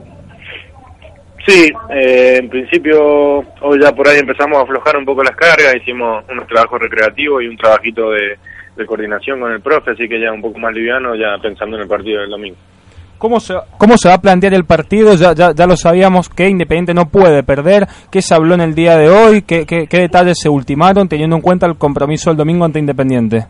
Sí, 1.46 1.68
eh, 1.90 2.36
en 2.38 2.48
principio 2.48 3.38
hoy 3.60 3.80
ya 3.80 3.92
por 3.92 4.06
ahí 4.06 4.18
empezamos 4.18 4.58
a 4.58 4.62
aflojar 4.62 4.96
un 4.96 5.04
poco 5.04 5.22
las 5.22 5.34
cargas, 5.34 5.74
hicimos 5.76 6.24
unos 6.30 6.46
trabajos 6.46 6.80
recreativos 6.80 7.42
y 7.42 7.48
un 7.48 7.56
trabajito 7.56 8.10
de, 8.10 8.38
de 8.76 8.86
coordinación 8.86 9.40
con 9.40 9.52
el 9.52 9.60
profe, 9.60 9.92
así 9.92 10.08
que 10.08 10.20
ya 10.20 10.30
un 10.30 10.42
poco 10.42 10.58
más 10.58 10.72
liviano, 10.72 11.16
ya 11.16 11.38
pensando 11.42 11.76
en 11.76 11.82
el 11.82 11.88
partido 11.88 12.20
del 12.20 12.30
domingo. 12.30 12.56
¿Cómo 13.18 13.40
se, 13.40 13.54
¿Cómo 13.78 13.98
se 13.98 14.08
va 14.08 14.14
a 14.14 14.20
plantear 14.20 14.54
el 14.54 14.64
partido? 14.64 15.14
Ya, 15.14 15.32
ya, 15.32 15.52
ya 15.52 15.66
lo 15.66 15.76
sabíamos 15.76 16.28
que 16.28 16.48
Independiente 16.48 16.94
no 16.94 17.08
puede 17.08 17.42
perder. 17.42 17.86
¿Qué 18.10 18.22
se 18.22 18.34
habló 18.34 18.54
en 18.54 18.60
el 18.60 18.74
día 18.74 18.96
de 18.96 19.10
hoy? 19.10 19.42
¿Qué, 19.42 19.66
qué, 19.66 19.88
qué 19.88 19.98
detalles 19.98 20.38
se 20.40 20.48
ultimaron 20.48 21.08
teniendo 21.08 21.34
en 21.36 21.42
cuenta 21.42 21.66
el 21.66 21.76
compromiso 21.76 22.30
del 22.30 22.36
domingo 22.36 22.64
ante 22.64 22.78
Independiente? 22.78 23.46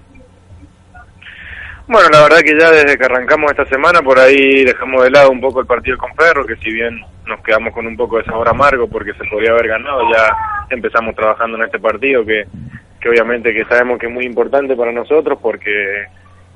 Bueno, 1.87 2.09
la 2.11 2.23
verdad 2.23 2.41
que 2.41 2.59
ya 2.59 2.71
desde 2.71 2.99
que 2.99 3.05
arrancamos 3.05 3.51
esta 3.51 3.65
semana 3.65 4.03
por 4.03 4.19
ahí 4.19 4.63
dejamos 4.65 5.05
de 5.05 5.11
lado 5.11 5.31
un 5.31 5.41
poco 5.41 5.61
el 5.61 5.67
partido 5.67 5.97
con 5.97 6.15
Ferro, 6.15 6.45
que 6.45 6.57
si 6.57 6.71
bien 6.71 7.01
nos 7.27 7.43
quedamos 7.43 7.73
con 7.73 7.87
un 7.87 7.97
poco 7.97 8.19
de 8.19 8.25
sabor 8.25 8.49
amargo 8.49 8.89
porque 8.89 9.13
se 9.15 9.25
podría 9.31 9.53
haber 9.53 9.69
ganado, 9.69 10.03
ya 10.13 10.35
empezamos 10.69 11.15
trabajando 11.15 11.57
en 11.57 11.65
este 11.65 11.79
partido 11.79 12.27
que, 12.27 12.45
que 13.01 13.09
obviamente 13.09 13.55
que 13.55 13.65
sabemos 13.65 13.99
que 13.99 14.07
es 14.07 14.13
muy 14.13 14.27
importante 14.27 14.77
para 14.77 14.93
nosotros 14.93 15.39
porque 15.41 16.07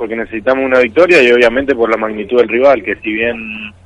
porque 0.02 0.16
necesitamos 0.16 0.64
una 0.64 0.80
victoria 0.80 1.22
y 1.22 1.30
obviamente 1.30 1.76
por 1.76 1.88
la 1.88 1.96
magnitud 1.96 2.36
del 2.38 2.48
rival, 2.48 2.82
que 2.82 2.96
si 2.96 3.12
bien 3.12 3.36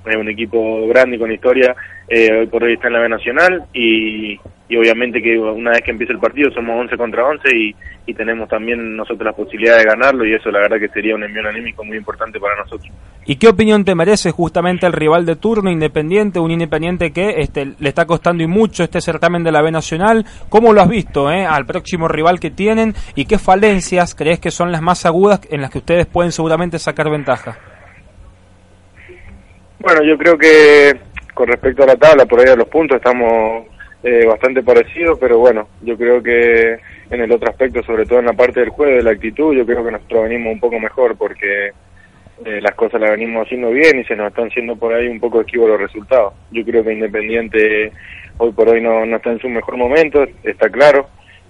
es 0.06 0.16
un 0.16 0.30
equipo 0.30 0.88
grande 0.88 1.16
y 1.16 1.18
con 1.18 1.30
historia, 1.30 1.76
eh, 2.08 2.40
hoy 2.40 2.46
por 2.46 2.62
hoy 2.62 2.74
está 2.74 2.86
en 2.86 2.92
la 2.92 3.00
B 3.00 3.08
Nacional 3.08 3.64
y, 3.72 4.38
y 4.68 4.76
obviamente 4.76 5.20
que 5.20 5.38
una 5.38 5.72
vez 5.72 5.82
que 5.82 5.90
empiece 5.90 6.12
el 6.12 6.20
partido 6.20 6.50
somos 6.52 6.80
11 6.80 6.96
contra 6.96 7.24
11 7.24 7.56
y, 7.56 7.74
y 8.06 8.14
tenemos 8.14 8.48
también 8.48 8.96
nosotros 8.96 9.24
la 9.24 9.32
posibilidad 9.32 9.76
de 9.76 9.84
ganarlo 9.84 10.24
y 10.24 10.34
eso 10.34 10.50
la 10.50 10.60
verdad 10.60 10.78
que 10.78 10.88
sería 10.88 11.16
un 11.16 11.24
envío 11.24 11.48
anímico 11.48 11.84
muy 11.84 11.96
importante 11.96 12.38
para 12.38 12.56
nosotros. 12.56 12.92
¿Y 13.24 13.36
qué 13.36 13.48
opinión 13.48 13.84
te 13.84 13.96
merece 13.96 14.30
justamente 14.30 14.86
el 14.86 14.92
rival 14.92 15.26
de 15.26 15.34
turno 15.34 15.68
Independiente, 15.68 16.38
un 16.38 16.52
Independiente 16.52 17.12
que 17.12 17.40
este, 17.40 17.74
le 17.78 17.88
está 17.88 18.06
costando 18.06 18.44
y 18.44 18.46
mucho 18.46 18.84
este 18.84 19.00
certamen 19.00 19.42
de 19.42 19.50
la 19.50 19.62
B 19.62 19.72
Nacional? 19.72 20.24
¿Cómo 20.48 20.72
lo 20.72 20.80
has 20.80 20.88
visto 20.88 21.30
eh, 21.30 21.44
al 21.44 21.66
próximo 21.66 22.06
rival 22.06 22.38
que 22.38 22.50
tienen 22.50 22.94
y 23.16 23.24
qué 23.24 23.38
falencias 23.38 24.14
crees 24.14 24.38
que 24.38 24.52
son 24.52 24.70
las 24.70 24.80
más 24.80 25.04
agudas 25.06 25.40
en 25.50 25.60
las 25.60 25.70
que 25.70 25.78
ustedes 25.78 26.06
pueden 26.06 26.30
seguramente 26.30 26.78
sacar 26.78 27.10
ventaja? 27.10 27.58
Bueno, 29.80 30.02
yo 30.04 30.16
creo 30.16 30.38
que 30.38 30.92
con 31.36 31.48
respecto 31.48 31.82
a 31.82 31.86
la 31.86 31.96
tabla, 31.96 32.24
por 32.24 32.40
ahí 32.40 32.48
a 32.48 32.56
los 32.56 32.66
puntos 32.66 32.96
estamos 32.96 33.66
eh, 34.02 34.24
bastante 34.24 34.62
parecidos, 34.62 35.18
pero 35.20 35.38
bueno, 35.38 35.68
yo 35.82 35.94
creo 35.98 36.22
que 36.22 36.78
en 37.10 37.20
el 37.20 37.30
otro 37.30 37.50
aspecto, 37.50 37.82
sobre 37.82 38.06
todo 38.06 38.20
en 38.20 38.24
la 38.24 38.32
parte 38.32 38.60
del 38.60 38.70
juego, 38.70 38.96
de 38.96 39.02
la 39.02 39.10
actitud, 39.10 39.54
yo 39.54 39.66
creo 39.66 39.84
que 39.84 39.90
nosotros 39.90 40.22
venimos 40.22 40.54
un 40.54 40.60
poco 40.60 40.80
mejor 40.80 41.14
porque 41.18 41.72
eh, 42.42 42.60
las 42.62 42.74
cosas 42.74 43.02
las 43.02 43.10
venimos 43.10 43.44
haciendo 43.44 43.68
bien 43.68 44.00
y 44.00 44.04
se 44.04 44.16
nos 44.16 44.28
están 44.28 44.48
siendo 44.50 44.76
por 44.76 44.94
ahí 44.94 45.08
un 45.08 45.20
poco 45.20 45.42
esquivos 45.42 45.68
los 45.68 45.78
resultados. 45.78 46.32
Yo 46.52 46.64
creo 46.64 46.82
que 46.82 46.94
Independiente 46.94 47.92
hoy 48.38 48.52
por 48.52 48.70
hoy 48.70 48.80
no, 48.80 49.04
está 49.04 49.30
en 49.30 49.38
su 49.38 49.50
mejor 49.50 49.76
momento, 49.76 50.26
está 50.42 50.70
claro, 50.70 51.06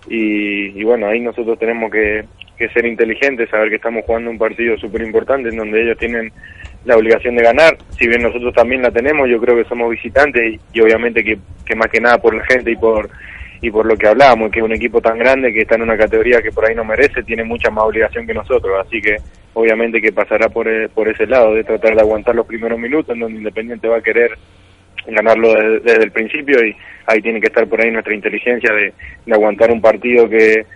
y, 0.09 0.77
y 0.77 0.83
bueno, 0.83 1.07
ahí 1.07 1.21
nosotros 1.21 1.61
tenemos 1.61 1.93
que, 1.93 2.25
que 2.59 2.69
ser 2.71 2.87
inteligentes, 2.87 3.51
saber 3.51 3.69
que 3.69 3.77
estamos 3.77 4.05
jugando 4.05 4.31
un 4.31 4.39
partido 4.39 4.77
súper 4.79 5.03
importante 5.03 5.51
en 5.51 5.57
donde 5.57 5.81
ellos 5.81 5.99
tienen 5.99 6.33
la 6.87 6.97
obligación 6.97 7.35
de 7.35 7.43
ganar, 7.43 7.77
si 7.99 8.07
bien 8.07 8.23
nosotros 8.23 8.55
también 8.55 8.81
la 8.81 8.93
tenemos, 8.93 9.29
yo 9.29 9.41
creo 9.41 9.57
que 9.57 9.69
somos 9.69 9.91
visitantes 9.91 10.61
y, 10.73 10.81
obviamente 10.81 11.23
que, 11.25 11.37
que 11.65 11.75
más 11.75 11.89
que 11.89 12.01
nada 12.01 12.19
por 12.19 12.35
la 12.35 12.45
gente 12.47 12.71
y 12.71 12.77
por 12.77 13.11
y 13.61 13.71
por 13.71 13.87
lo 13.87 13.97
que 13.97 14.07
hablábamos, 14.07 14.53
que 14.53 14.63
un 14.63 14.73
equipo 14.73 15.01
tan 15.01 15.19
grande 15.19 15.51
que 15.51 15.63
está 15.63 15.77
en 15.77 15.83
una 15.83 15.97
categoría 15.97 16.43
que 16.43 16.53
por 16.53 16.67
ahí 16.67 16.75
no 16.75 16.85
merece, 16.85 17.23
tiene 17.23 17.43
mucha 17.43 17.71
más 17.71 17.85
obligación 17.85 18.27
que 18.27 18.35
nosotros, 18.35 18.73
así 18.87 19.01
que 19.01 19.17
obviamente 19.55 20.01
que 20.01 20.13
pasará 20.13 20.51
por, 20.51 20.69
e- 20.69 20.91
por 20.91 21.09
ese 21.09 21.27
lado, 21.27 21.55
de 21.55 21.65
tratar 21.65 21.95
de 21.95 22.03
aguantar 22.03 22.35
los 22.35 22.47
primeros 22.47 22.79
minutos, 22.79 23.15
en 23.15 23.21
donde 23.21 23.39
Independiente 23.39 23.89
va 23.89 23.97
a 23.97 24.03
querer 24.03 24.37
ganarlo 25.07 25.55
desde, 25.55 25.81
desde 25.81 26.05
el 26.05 26.13
principio 26.13 26.65
y 26.65 26.77
ahí 27.07 27.23
tiene 27.23 27.41
que 27.41 27.47
estar 27.47 27.67
por 27.67 27.81
ahí 27.81 27.91
nuestra 27.91 28.15
inteligencia 28.15 28.73
de 28.73 28.93
aguantar 29.33 29.71
un 29.71 29.81
partido 29.81 30.29
que, 30.29 30.67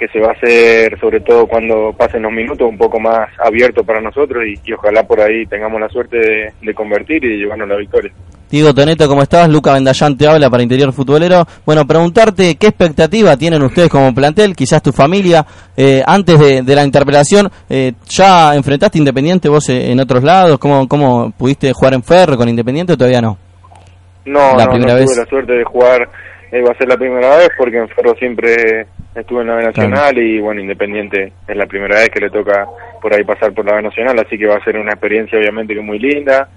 que 0.00 0.08
se 0.08 0.18
va 0.18 0.28
a 0.28 0.32
hacer, 0.32 0.98
sobre 0.98 1.20
todo 1.20 1.46
cuando 1.46 1.92
pasen 1.96 2.22
los 2.22 2.32
minutos, 2.32 2.66
un 2.66 2.78
poco 2.78 2.98
más 2.98 3.28
abierto 3.38 3.84
para 3.84 4.00
nosotros 4.00 4.42
y, 4.46 4.54
y 4.64 4.72
ojalá 4.72 5.02
por 5.02 5.20
ahí 5.20 5.44
tengamos 5.44 5.78
la 5.78 5.90
suerte 5.90 6.16
de, 6.16 6.52
de 6.62 6.74
convertir 6.74 7.22
y 7.22 7.28
de 7.28 7.36
llevarnos 7.36 7.68
la 7.68 7.76
victoria. 7.76 8.10
Diego 8.50 8.72
Toneto, 8.74 9.06
¿cómo 9.06 9.22
estás? 9.22 9.48
Luca 9.50 9.74
Vendallán 9.74 10.16
te 10.16 10.26
habla 10.26 10.48
para 10.50 10.62
Interior 10.62 10.90
Futbolero. 10.92 11.44
Bueno, 11.66 11.86
preguntarte 11.86 12.56
qué 12.56 12.68
expectativa 12.68 13.36
tienen 13.36 13.62
ustedes 13.62 13.90
como 13.90 14.12
plantel, 14.14 14.56
quizás 14.56 14.82
tu 14.82 14.90
familia, 14.90 15.44
eh, 15.76 16.02
antes 16.04 16.36
de, 16.40 16.62
de 16.62 16.74
la 16.74 16.82
interpelación, 16.82 17.48
eh, 17.68 17.92
¿ya 18.08 18.56
enfrentaste 18.56 18.98
Independiente 18.98 19.48
vos 19.50 19.68
eh, 19.68 19.92
en 19.92 20.00
otros 20.00 20.24
lados? 20.24 20.58
¿Cómo, 20.58 20.88
¿Cómo 20.88 21.30
pudiste 21.36 21.72
jugar 21.74 21.92
en 21.94 22.02
Ferro 22.02 22.36
con 22.38 22.48
Independiente 22.48 22.94
o 22.94 22.96
todavía 22.96 23.20
no? 23.20 23.36
No, 24.24 24.56
La 24.56 24.64
no, 24.64 24.70
primera 24.72 24.94
no 24.94 24.98
vez. 25.00 25.10
tuve 25.10 25.22
la 25.24 25.26
suerte 25.30 25.52
de 25.52 25.64
jugar, 25.64 26.08
eh, 26.52 26.62
va 26.62 26.72
a 26.72 26.78
ser 26.78 26.88
la 26.88 26.96
primera 26.96 27.36
vez 27.36 27.50
porque 27.56 27.78
en 27.78 27.88
Ferro 27.88 28.14
siempre 28.16 28.86
estuve 29.14 29.42
en 29.42 29.48
la 29.48 29.56
B 29.56 29.64
Nacional 29.64 30.18
y 30.18 30.40
bueno, 30.40 30.60
Independiente 30.60 31.32
es 31.46 31.56
la 31.56 31.66
primera 31.66 31.96
vez 31.96 32.08
que 32.08 32.20
le 32.20 32.30
toca 32.30 32.66
por 33.00 33.14
ahí 33.14 33.24
pasar 33.24 33.52
por 33.52 33.64
la 33.64 33.74
B 33.74 33.82
Nacional, 33.82 34.18
así 34.18 34.36
que 34.38 34.46
va 34.46 34.56
a 34.56 34.64
ser 34.64 34.76
una 34.76 34.92
experiencia 34.92 35.38
obviamente 35.38 35.74
que 35.74 35.80
muy 35.80 35.98
linda 35.98 36.48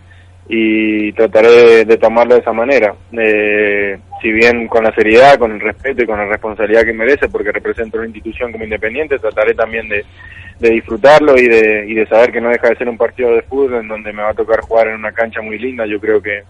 y 0.47 1.13
trataré 1.13 1.49
de, 1.49 1.85
de 1.85 1.97
tomarlo 1.97 2.35
de 2.35 2.41
esa 2.41 2.51
manera, 2.51 2.93
Eh, 3.17 3.97
si 4.21 4.31
bien 4.31 4.67
con 4.67 4.83
la 4.83 4.93
seriedad, 4.93 5.37
con 5.37 5.51
el 5.53 5.59
respeto 5.59 6.03
y 6.03 6.05
con 6.05 6.17
la 6.17 6.25
responsabilidad 6.25 6.83
que 6.83 6.93
merece 6.93 7.29
porque 7.29 7.51
represento 7.51 7.97
una 7.97 8.07
institución 8.07 8.51
como 8.51 8.63
Independiente, 8.63 9.19
trataré 9.19 9.53
también 9.53 9.87
de, 9.87 10.03
de 10.59 10.69
disfrutarlo 10.69 11.37
y 11.37 11.47
de, 11.47 11.85
y 11.87 11.93
de 11.93 12.05
saber 12.07 12.31
que 12.31 12.41
no 12.41 12.49
deja 12.49 12.69
de 12.69 12.75
ser 12.75 12.89
un 12.89 12.97
partido 12.97 13.33
de 13.33 13.41
fútbol 13.43 13.75
en 13.75 13.87
donde 13.87 14.11
me 14.11 14.21
va 14.21 14.29
a 14.29 14.33
tocar 14.33 14.61
jugar 14.61 14.87
en 14.87 14.95
una 14.95 15.11
cancha 15.11 15.41
muy 15.41 15.57
linda, 15.57 15.85
yo 15.85 15.99
creo 15.99 16.21
que 16.21 16.43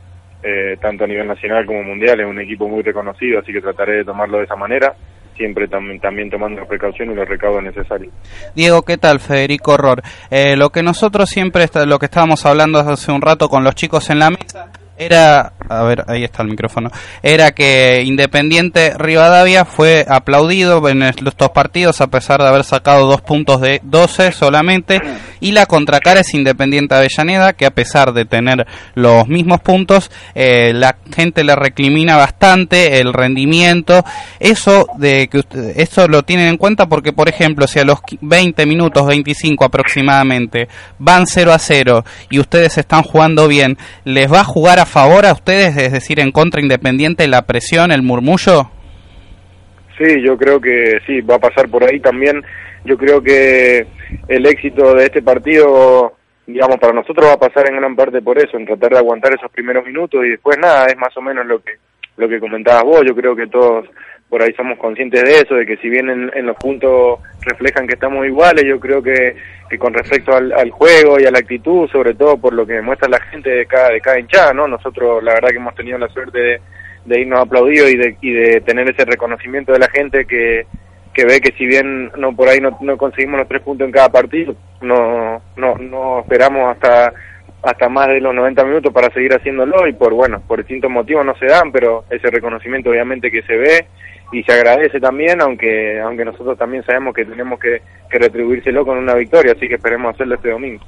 eh, 0.44 0.78
tanto 0.82 1.06
a 1.06 1.08
nivel 1.08 1.28
nacional 1.28 1.66
como 1.66 1.84
mundial, 1.84 2.20
es 2.20 2.28
un 2.28 2.40
equipo 2.40 2.68
muy 2.68 2.84
reconocido, 2.84 3.40
así 3.40 3.52
que 3.54 3.62
trataré 3.62 3.98
de 3.98 4.06
tomarlo 4.06 4.40
de 4.40 4.44
esa 4.44 4.56
manera, 4.56 4.94
siempre 5.38 5.68
tam- 5.70 6.00
también 6.02 6.30
tomando 6.30 6.60
las 6.60 6.68
precauciones 6.70 7.16
y 7.16 7.18
los 7.20 7.28
recaudos 7.28 7.64
necesarios. 7.64 8.14
Diego, 8.56 8.82
¿qué 8.84 8.98
tal? 8.98 9.20
Federico 9.20 9.72
Horror. 9.72 10.02
Eh, 10.30 10.56
lo 10.56 10.70
que 10.70 10.84
nosotros 10.84 11.30
siempre, 11.30 11.66
lo 11.88 11.98
que 11.98 12.06
estábamos 12.06 12.46
hablando 12.46 12.80
hace 12.80 13.12
un 13.12 13.22
rato 13.22 13.48
con 13.50 13.64
los 13.64 13.74
chicos 13.76 14.10
en 14.10 14.20
la 14.20 14.30
mesa, 14.30 14.70
era, 14.98 15.54
a 15.70 15.84
ver, 15.84 16.04
ahí 16.08 16.24
está 16.24 16.44
el 16.44 16.50
micrófono, 16.50 16.90
era 17.22 17.52
que 17.52 18.04
Independiente 18.06 18.94
Rivadavia 18.98 19.66
fue 19.66 20.06
aplaudido 20.08 20.88
en 20.90 21.04
estos 21.04 21.50
partidos 21.52 22.02
a 22.02 22.08
pesar 22.08 22.42
de 22.42 22.48
haber 22.48 22.64
sacado 22.64 23.08
dos 23.08 23.22
puntos 23.22 23.62
de 23.62 23.80
12 23.84 24.32
solamente, 24.32 25.00
y 25.40 25.52
la 25.52 25.66
contracara 25.66 26.22
es 26.22 26.34
Independiente 26.34 26.96
Avellaneda, 26.96 27.54
que 27.54 27.66
a 27.66 27.72
pesar 27.72 28.14
de 28.14 28.26
tener 28.26 28.66
los 28.96 29.28
mismos 29.28 29.62
puntos, 29.62 30.10
eh, 30.36 30.72
la 30.74 30.96
gente 31.16 31.44
le 31.44 31.56
recrimina 31.56 32.18
bastante 32.18 33.00
el 33.00 33.14
rendimiento, 33.14 34.04
eso 34.40 34.88
de 34.98 35.28
que 35.30 35.40
usted- 35.40 35.80
eso 35.80 36.08
lo 36.08 36.24
tienen 36.24 36.48
en 36.48 36.58
cuenta 36.58 36.88
porque, 36.88 37.14
por 37.14 37.30
ejemplo, 37.30 37.68
si 37.68 37.80
a 37.80 37.84
los 37.84 38.00
qui- 38.02 38.18
20 38.22 38.66
minutos, 38.66 39.06
25 39.06 39.66
aproximadamente, 39.66 40.68
van 41.00 41.28
0 41.28 41.54
a 41.54 41.60
0 41.60 42.04
y 42.30 42.40
ustedes 42.40 42.78
están 42.78 43.04
jugando 43.04 43.48
bien, 43.48 43.78
¿les 44.06 44.32
va 44.32 44.42
a 44.42 44.46
jugar 44.46 44.80
a 44.80 44.86
favor 44.86 45.26
a 45.26 45.32
es 45.62 45.92
decir, 45.92 46.20
en 46.20 46.32
contra 46.32 46.62
Independiente, 46.62 47.28
la 47.28 47.44
presión, 47.44 47.92
el 47.92 48.02
murmullo? 48.02 48.70
Sí, 49.98 50.22
yo 50.22 50.38
creo 50.38 50.60
que 50.60 51.00
sí, 51.06 51.22
va 51.22 51.36
a 51.36 51.40
pasar 51.40 51.70
por 51.70 51.84
ahí 51.84 52.00
también. 52.00 52.44
Yo 52.86 52.98
creo 52.98 53.22
que 53.22 53.86
el 54.28 54.46
éxito 54.46 54.96
de 54.96 55.06
este 55.06 55.22
partido, 55.22 56.14
digamos, 56.46 56.78
para 56.78 56.94
nosotros 56.94 57.28
va 57.28 57.34
a 57.34 57.40
pasar 57.40 57.70
en 57.70 57.78
gran 57.78 57.96
parte 57.96 58.22
por 58.22 58.38
eso, 58.38 58.58
en 58.58 58.66
tratar 58.66 58.92
de 58.92 58.98
aguantar 58.98 59.34
esos 59.34 59.52
primeros 59.52 59.86
minutos 59.86 60.26
y 60.26 60.30
después 60.30 60.58
nada, 60.58 60.88
es 60.88 60.98
más 60.98 61.16
o 61.16 61.22
menos 61.22 61.46
lo 61.46 61.64
que 61.64 61.74
lo 62.18 62.30
que 62.30 62.40
comentabas 62.40 62.84
vos. 62.84 63.02
Yo 63.06 63.16
creo 63.16 63.36
que 63.36 63.48
todos 63.48 63.86
por 64.34 64.42
ahí 64.42 64.52
somos 64.54 64.80
conscientes 64.80 65.22
de 65.22 65.30
eso, 65.30 65.54
de 65.54 65.64
que 65.64 65.78
si 65.78 65.88
bien 65.90 66.10
en, 66.10 66.46
los 66.48 66.58
puntos 66.58 67.20
reflejan 67.42 67.86
que 67.86 67.94
estamos 67.94 68.26
iguales, 68.26 68.64
yo 68.66 68.80
creo 68.80 69.00
que, 69.04 69.36
que 69.70 69.78
con 69.78 69.94
respecto 69.94 70.36
al, 70.36 70.52
al 70.54 70.72
juego 70.72 71.20
y 71.20 71.26
a 71.26 71.30
la 71.30 71.38
actitud, 71.38 71.88
sobre 71.92 72.16
todo 72.16 72.38
por 72.38 72.52
lo 72.52 72.66
que 72.66 72.82
muestra 72.82 73.08
la 73.08 73.20
gente 73.20 73.52
de 73.52 73.68
cada, 73.68 73.90
de 73.90 74.02
cada 74.02 74.18
hinchada, 74.18 74.52
¿no? 74.52 74.68
Nosotros 74.68 75.24
la 75.24 75.36
verdad 75.36 75.50
que 75.50 75.58
hemos 75.58 75.76
tenido 75.76 76.00
la 76.00 76.08
suerte 76.08 76.40
de, 76.40 76.62
de 77.06 77.22
irnos 77.22 77.42
aplaudidos 77.42 77.92
y 77.92 77.96
de, 77.96 78.18
y 78.22 78.32
de 78.32 78.62
tener 78.62 78.90
ese 78.90 79.06
reconocimiento 79.06 79.72
de 79.72 79.78
la 79.78 79.90
gente 79.90 80.26
que, 80.26 80.66
que 81.14 81.26
ve 81.26 81.40
que 81.40 81.56
si 81.56 81.68
bien 81.68 82.12
no 82.18 82.36
por 82.36 82.50
ahí 82.50 82.60
no, 82.60 82.76
no 82.82 82.98
conseguimos 82.98 83.38
los 83.38 83.48
tres 83.48 83.62
puntos 83.62 83.86
en 83.86 83.92
cada 83.92 84.10
partido, 84.10 84.56
no, 84.82 85.44
no, 85.58 85.76
no 85.76 86.22
esperamos 86.22 86.72
hasta 86.72 87.14
hasta 87.62 87.88
más 87.88 88.08
de 88.08 88.20
los 88.20 88.36
90 88.36 88.64
minutos 88.66 88.92
para 88.92 89.14
seguir 89.14 89.34
haciéndolo 89.34 89.88
y 89.88 89.94
por 89.94 90.14
bueno 90.14 90.42
por 90.46 90.60
distintos 90.60 90.92
motivos 90.92 91.26
no 91.26 91.34
se 91.36 91.46
dan 91.46 91.72
pero 91.72 92.04
ese 92.10 92.30
reconocimiento 92.30 92.90
obviamente 92.90 93.32
que 93.32 93.42
se 93.44 93.56
ve 93.56 93.88
y 94.34 94.44
se 94.44 94.52
agradece 94.52 95.00
también 95.00 95.42
aunque 95.42 96.02
aunque 96.02 96.26
nosotros 96.26 96.58
también 96.58 96.84
sabemos 96.84 97.14
que 97.14 97.24
tenemos 97.24 97.60
que, 97.60 97.82
que 98.10 98.20
retribuírselo 98.20 98.84
con 98.86 98.98
una 98.98 99.14
victoria 99.14 99.54
así 99.56 99.68
que 99.68 99.76
esperemos 99.76 100.14
hacerlo 100.14 100.36
este 100.36 100.50
domingo 100.50 100.84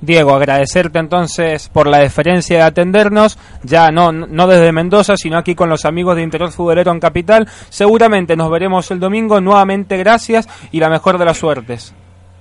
Diego, 0.00 0.34
agradecerte 0.34 0.98
entonces 0.98 1.68
por 1.68 1.86
la 1.86 1.98
deferencia 1.98 2.56
de 2.56 2.62
atendernos, 2.62 3.38
ya 3.62 3.90
no, 3.90 4.12
no 4.12 4.46
desde 4.46 4.72
Mendoza, 4.72 5.14
sino 5.16 5.36
aquí 5.36 5.54
con 5.54 5.68
los 5.68 5.84
amigos 5.84 6.16
de 6.16 6.22
Interior 6.22 6.50
Futbolero 6.50 6.90
en 6.90 7.00
Capital. 7.00 7.46
Seguramente 7.68 8.34
nos 8.34 8.50
veremos 8.50 8.90
el 8.90 8.98
domingo. 8.98 9.42
Nuevamente 9.42 9.98
gracias 9.98 10.48
y 10.72 10.80
la 10.80 10.88
mejor 10.88 11.18
de 11.18 11.26
las 11.26 11.36
suertes. 11.36 11.94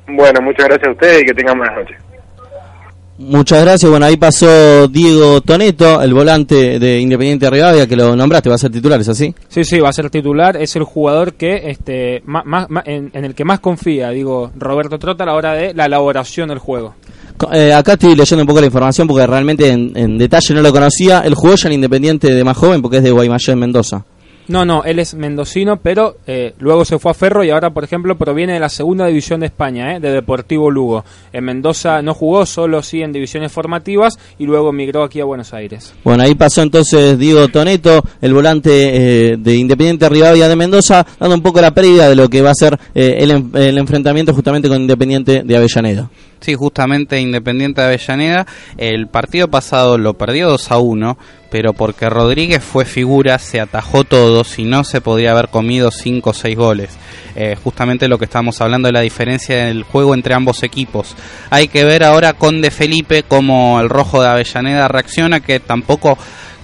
Bueno, 0.08 0.40
muchas 0.42 0.68
gracias 0.68 0.88
a 0.88 0.92
ustedes 0.92 1.22
y 1.22 1.26
que 1.26 1.34
tengan 1.34 1.58
buenas 1.58 1.76
noches. 1.76 2.09
Muchas 3.20 3.62
gracias. 3.64 3.92
Bueno, 3.92 4.06
ahí 4.06 4.16
pasó 4.16 4.88
Diego 4.88 5.42
Toneto, 5.42 6.02
el 6.02 6.14
volante 6.14 6.80
de 6.80 7.02
Independiente 7.02 7.50
Rivadavia, 7.50 7.86
que 7.86 7.98
lo 7.98 8.16
nombraste, 8.16 8.48
va 8.48 8.56
a 8.56 8.58
ser 8.58 8.72
titular, 8.72 9.02
¿es 9.02 9.10
así? 9.10 9.36
Sí, 9.50 9.66
sí, 9.66 9.82
va 9.82 9.90
a 9.90 9.94
ser 9.94 10.10
titular. 10.10 10.56
Es 10.56 10.78
el 10.78 10.84
jugador 10.84 11.34
que 11.34 11.70
este, 11.70 12.24
más, 12.26 12.46
más, 12.46 12.68
en, 12.86 13.12
en, 13.14 13.26
el 13.26 13.36
que 13.36 13.44
más 13.44 13.60
confía, 13.60 14.12
digo, 14.12 14.52
Roberto 14.56 14.98
Trota 14.98 15.26
a 15.26 15.28
la 15.28 15.34
hora 15.34 15.54
de 15.54 15.74
la 15.74 15.88
elaboración 15.88 16.48
del 16.48 16.60
juego. 16.60 16.96
Eh, 17.52 17.74
acá 17.74 17.94
estoy 17.94 18.16
leyendo 18.16 18.44
un 18.44 18.48
poco 18.48 18.62
la 18.62 18.68
información 18.68 19.06
porque 19.06 19.28
realmente 19.28 19.70
en, 19.70 19.92
en, 19.98 20.18
detalle 20.18 20.54
no 20.54 20.62
lo 20.62 20.72
conocía. 20.72 21.20
El 21.20 21.36
jugó 21.36 21.56
ya 21.56 21.68
en 21.68 21.74
Independiente 21.74 22.34
de 22.34 22.44
más 22.46 22.56
joven 22.56 22.82
porque 22.82 22.98
es 22.98 23.04
de 23.04 23.12
Guaymallén, 23.12 23.60
Mendoza. 23.60 24.06
No, 24.50 24.66
no, 24.66 24.84
él 24.84 24.98
es 24.98 25.14
mendocino, 25.14 25.78
pero 25.78 26.18
eh, 26.26 26.56
luego 26.58 26.84
se 26.84 26.98
fue 26.98 27.12
a 27.12 27.14
Ferro 27.14 27.44
y 27.44 27.52
ahora, 27.52 27.70
por 27.70 27.84
ejemplo, 27.84 28.18
proviene 28.18 28.54
de 28.54 28.60
la 28.60 28.70
segunda 28.70 29.06
división 29.06 29.42
de 29.42 29.46
España, 29.46 29.96
eh, 29.96 30.00
de 30.00 30.12
Deportivo 30.12 30.72
Lugo. 30.72 31.06
En 31.32 31.44
Mendoza 31.44 32.02
no 32.02 32.16
jugó, 32.16 32.48
solo 32.48 32.82
sí 32.82 33.04
en 33.04 33.14
divisiones 33.14 33.52
formativas 33.52 34.18
y 34.40 34.48
luego 34.48 34.72
migró 34.72 35.04
aquí 35.04 35.22
a 35.22 35.26
Buenos 35.26 35.54
Aires. 35.54 35.94
Bueno, 36.04 36.24
ahí 36.24 36.34
pasó 36.34 36.64
entonces 36.64 37.20
Diego 37.20 37.48
Toneto, 37.50 38.04
el 38.22 38.34
volante 38.34 39.34
eh, 39.34 39.38
de 39.38 39.56
Independiente 39.56 40.10
Rivadavia 40.10 40.48
de 40.48 40.56
Mendoza, 40.56 41.06
dando 41.20 41.36
un 41.36 41.44
poco 41.44 41.62
la 41.62 41.72
pérdida 41.72 42.10
de 42.10 42.16
lo 42.16 42.28
que 42.28 42.42
va 42.42 42.50
a 42.50 42.56
ser 42.56 42.76
eh, 42.96 43.18
el, 43.20 43.52
el 43.54 43.78
enfrentamiento 43.78 44.34
justamente 44.34 44.68
con 44.68 44.82
Independiente 44.82 45.44
de 45.44 45.56
Avellaneda. 45.56 46.10
Sí, 46.40 46.56
justamente 46.56 47.20
Independiente 47.20 47.82
de 47.82 47.88
Avellaneda. 47.88 48.48
El 48.78 49.08
partido 49.10 49.48
pasado 49.48 50.00
lo 50.00 50.16
perdió 50.16 50.50
2 50.50 50.72
a 50.72 50.80
1, 50.80 51.18
pero 51.50 51.74
porque 51.74 52.10
Rodríguez 52.10 52.64
fue 52.64 52.86
figura, 52.86 53.40
se 53.40 53.60
atajó 53.60 54.04
todo, 54.04 54.44
si 54.44 54.64
no 54.64 54.84
se 54.84 55.02
podría 55.02 55.32
haber 55.32 55.50
comido 55.50 55.92
5 55.92 56.30
o 56.30 56.34
6 56.34 56.56
goles. 56.56 56.98
Eh, 57.36 57.56
justamente 57.64 58.08
lo 58.08 58.18
que 58.18 58.26
estamos 58.26 58.60
hablando 58.62 58.88
de 58.88 58.94
la 58.94 59.02
diferencia 59.02 59.66
del 59.66 59.84
juego 59.84 60.14
entre 60.14 60.34
ambos 60.34 60.64
equipos. 60.64 61.16
Hay 61.50 61.68
que 61.68 61.86
ver 61.86 62.04
ahora 62.04 62.34
con 62.34 62.62
De 62.62 62.72
Felipe 62.72 63.24
cómo 63.24 63.80
el 63.80 63.90
rojo 63.90 64.22
de 64.22 64.30
Avellaneda 64.30 64.88
reacciona, 64.88 65.40
que 65.40 65.60
tampoco 65.60 66.18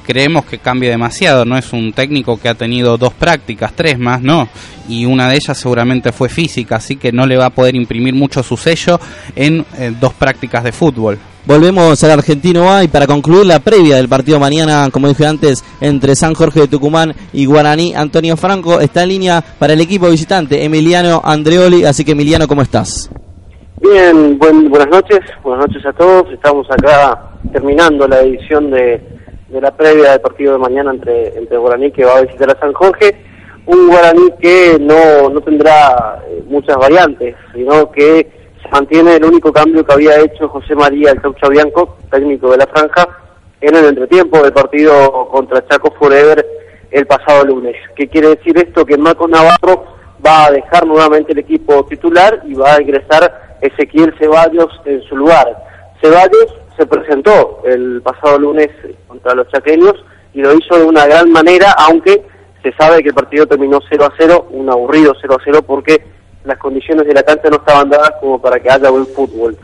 creemos 0.06 0.45
que 0.45 0.60
cambie 0.60 0.89
demasiado, 0.89 1.45
no 1.45 1.58
es 1.58 1.74
un 1.74 1.91
técnico 1.91 2.39
que 2.39 2.49
ha 2.49 2.53
tenido 2.53 2.97
dos 2.97 3.14
prácticas, 3.14 3.74
tres 3.74 3.99
más, 3.99 4.22
no, 4.22 4.47
y 4.88 5.06
una 5.06 5.30
de 5.30 5.36
ellas 5.36 5.58
seguramente 5.58 6.12
fue 6.12 6.30
física, 6.30 6.78
así 6.78 6.95
que 6.95 7.12
no 7.12 7.26
le 7.26 7.38
va 7.38 7.47
a 7.47 7.49
poder 7.49 7.76
imprimir 7.76 8.14
mucho 8.14 8.43
su 8.43 8.56
sello 8.56 8.99
en 9.36 9.66
eh, 9.78 9.93
dos 9.99 10.14
prácticas 10.14 10.64
de 10.64 10.72
fútbol. 10.72 11.18
Volvemos 11.45 12.03
al 12.03 12.12
Argentino 12.12 12.72
A 12.72 12.84
y 12.84 12.88
para 12.88 13.06
concluir 13.06 13.45
la 13.45 13.60
previa 13.60 13.97
del 13.97 14.10
partido 14.10 14.39
mañana, 14.39 14.89
como 14.91 15.08
dije 15.08 15.28
antes, 15.28 15.64
entre 15.80 16.16
San 16.16 16.34
Jorge 16.34 16.62
de 16.62 16.68
Tucumán 16.68 17.14
y 17.34 17.45
Guaraní, 17.45 17.93
Antonio 17.93 18.36
Franco 18.36 18.80
está 18.80 19.03
en 19.03 19.10
línea 19.10 19.43
para 19.60 19.74
el 19.74 19.82
equipo 19.82 20.10
visitante, 20.10 20.64
Emiliano 20.64 21.22
Andreoli, 21.24 21.86
así 21.86 22.03
que 22.03 22.14
Emiliano, 22.14 22.47
¿cómo 22.47 22.62
estás? 22.64 23.12
Bien, 23.82 24.39
buen, 24.39 24.70
buenas 24.70 24.89
noches, 24.89 25.20
buenas 25.43 25.68
noches 25.68 25.86
a 25.86 25.93
todos, 25.93 26.32
estamos 26.32 26.66
acá 26.72 27.32
terminando 27.51 28.08
la 28.08 28.22
edición 28.22 28.72
de 28.72 29.14
de 29.47 29.61
la 29.61 29.75
previa 29.75 30.11
del 30.11 30.21
partido 30.21 30.53
de 30.53 30.59
mañana 30.59 30.91
entre, 30.91 31.37
entre 31.37 31.57
Guaraní 31.57 31.91
que 31.91 32.05
va 32.05 32.17
a 32.17 32.21
visitar 32.21 32.49
a 32.49 32.59
San 32.59 32.73
Jorge, 32.73 33.15
un 33.65 33.87
Guaraní 33.87 34.31
que 34.39 34.77
no, 34.79 35.29
no 35.29 35.41
tendrá 35.41 36.21
eh, 36.27 36.43
muchas 36.47 36.77
variantes, 36.77 37.35
sino 37.53 37.91
que 37.91 38.31
se 38.61 38.69
mantiene 38.69 39.15
el 39.15 39.25
único 39.25 39.51
cambio 39.51 39.85
que 39.85 39.93
había 39.93 40.19
hecho 40.19 40.49
José 40.49 40.75
María 40.75 41.11
el 41.11 41.21
Caucha 41.21 41.49
Bianco, 41.49 41.97
técnico 42.11 42.51
de 42.51 42.57
la 42.57 42.67
franja, 42.67 43.07
en 43.61 43.75
el 43.75 43.85
entretiempo 43.85 44.41
del 44.41 44.53
partido 44.53 45.27
contra 45.29 45.65
Chaco 45.67 45.93
Forever 45.97 46.45
el 46.91 47.07
pasado 47.07 47.45
lunes. 47.45 47.75
¿Qué 47.95 48.07
quiere 48.07 48.29
decir 48.29 48.57
esto? 48.57 48.85
Que 48.85 48.97
Marcos 48.97 49.29
Navarro 49.29 49.85
va 50.25 50.45
a 50.45 50.51
dejar 50.51 50.85
nuevamente 50.85 51.33
el 51.33 51.39
equipo 51.39 51.85
titular 51.85 52.41
y 52.45 52.53
va 52.53 52.75
a 52.75 52.81
ingresar 52.81 53.57
Ezequiel 53.61 54.13
Ceballos 54.17 54.69
en 54.85 55.01
su 55.03 55.15
lugar. 55.15 55.57
Ceballos 56.01 56.53
se 56.78 56.86
presentó 56.86 57.61
el 57.65 58.01
pasado 58.01 58.39
lunes 58.39 58.69
contra 59.07 59.34
los 59.34 59.47
chaqueños 59.49 59.93
y 60.34 60.41
lo 60.41 60.53
hizo 60.53 60.78
de 60.78 60.86
una 60.86 61.05
gran 61.05 61.32
manera, 61.32 61.73
aunque 61.78 62.26
se 62.61 62.73
sabe 62.73 63.01
que 63.01 63.09
el 63.09 63.15
partido 63.15 63.47
terminó 63.47 63.80
0 63.89 64.05
a 64.05 64.13
0, 64.17 64.47
un 64.51 64.69
aburrido 64.69 65.13
0 65.19 65.36
a 65.36 65.43
0 65.43 65.61
porque 65.65 66.03
las 66.43 66.57
condiciones 66.57 67.07
de 67.07 67.13
la 67.13 67.23
cancha 67.23 67.49
no 67.49 67.57
estaban 67.57 67.89
dadas 67.89 68.11
como 68.19 68.41
para 68.41 68.59
que 68.59 68.69
haya 68.69 68.89
buen 68.89 69.07
fútbol. 69.07 69.57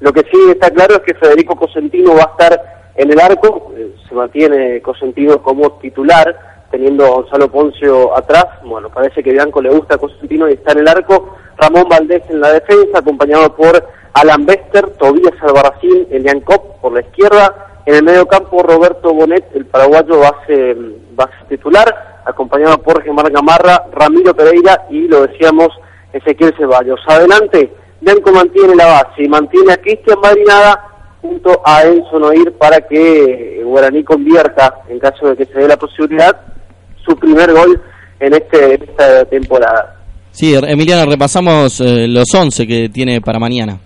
Lo 0.00 0.12
que 0.12 0.20
sí 0.30 0.38
está 0.50 0.70
claro 0.70 0.96
es 0.96 1.00
que 1.00 1.14
Federico 1.14 1.56
Cosentino 1.56 2.14
va 2.14 2.22
a 2.22 2.30
estar 2.30 2.92
en 2.96 3.12
el 3.12 3.20
arco, 3.20 3.72
eh, 3.76 3.94
se 4.08 4.14
mantiene 4.14 4.82
Cosentino 4.82 5.42
como 5.42 5.72
titular, 5.78 6.36
teniendo 6.70 7.06
a 7.06 7.10
Gonzalo 7.10 7.50
Poncio 7.50 8.16
atrás, 8.16 8.44
bueno, 8.64 8.90
parece 8.90 9.22
que 9.22 9.32
Bianco 9.32 9.62
le 9.62 9.70
gusta 9.70 9.94
a 9.94 9.98
Cosentino 9.98 10.48
y 10.48 10.54
está 10.54 10.72
en 10.72 10.78
el 10.78 10.88
arco, 10.88 11.36
Ramón 11.56 11.88
Valdés 11.88 12.22
en 12.28 12.40
la 12.40 12.52
defensa, 12.52 12.98
acompañado 12.98 13.54
por 13.54 13.82
Alan 14.20 14.46
Bester, 14.46 14.90
Tobías 14.98 15.34
Albarracín, 15.40 16.08
Elian 16.10 16.40
Cop 16.40 16.80
por 16.80 16.92
la 16.92 17.00
izquierda, 17.00 17.82
en 17.86 17.94
el 17.94 18.02
medio 18.02 18.26
campo 18.26 18.62
Roberto 18.62 19.14
Bonet, 19.14 19.44
el 19.54 19.66
paraguayo 19.66 20.18
base, 20.18 20.76
base 21.12 21.36
titular, 21.48 22.20
acompañado 22.26 22.78
por 22.82 23.02
Germán 23.02 23.32
Gamarra, 23.32 23.84
Ramiro 23.92 24.34
Pereira 24.34 24.86
y 24.90 25.06
lo 25.08 25.26
decíamos 25.26 25.68
Ezequiel 26.12 26.52
Ceballos. 26.58 27.00
Adelante, 27.06 27.72
Bianco 28.00 28.32
mantiene 28.32 28.74
la 28.74 28.86
base 28.86 29.22
y 29.22 29.28
mantiene 29.28 29.72
a 29.72 29.76
Cristian 29.76 30.18
Marinada 30.20 30.84
junto 31.22 31.62
a 31.64 31.84
Enzo 31.84 32.18
Noir 32.18 32.52
para 32.58 32.80
que 32.80 33.62
Guaraní 33.64 34.02
convierta, 34.02 34.82
en 34.88 34.98
caso 34.98 35.28
de 35.28 35.36
que 35.36 35.46
se 35.46 35.60
dé 35.60 35.68
la 35.68 35.76
posibilidad, 35.76 36.36
su 37.06 37.16
primer 37.16 37.52
gol 37.52 37.80
en, 38.18 38.34
este, 38.34 38.74
esta 38.74 39.24
temporada. 39.26 39.96
Sí, 40.32 40.54
Emiliano, 40.54 41.10
repasamos 41.10 41.80
eh, 41.80 42.06
los 42.08 42.32
11 42.34 42.66
que 42.66 42.88
tiene 42.88 43.20
para 43.20 43.38
mañana. 43.38 43.78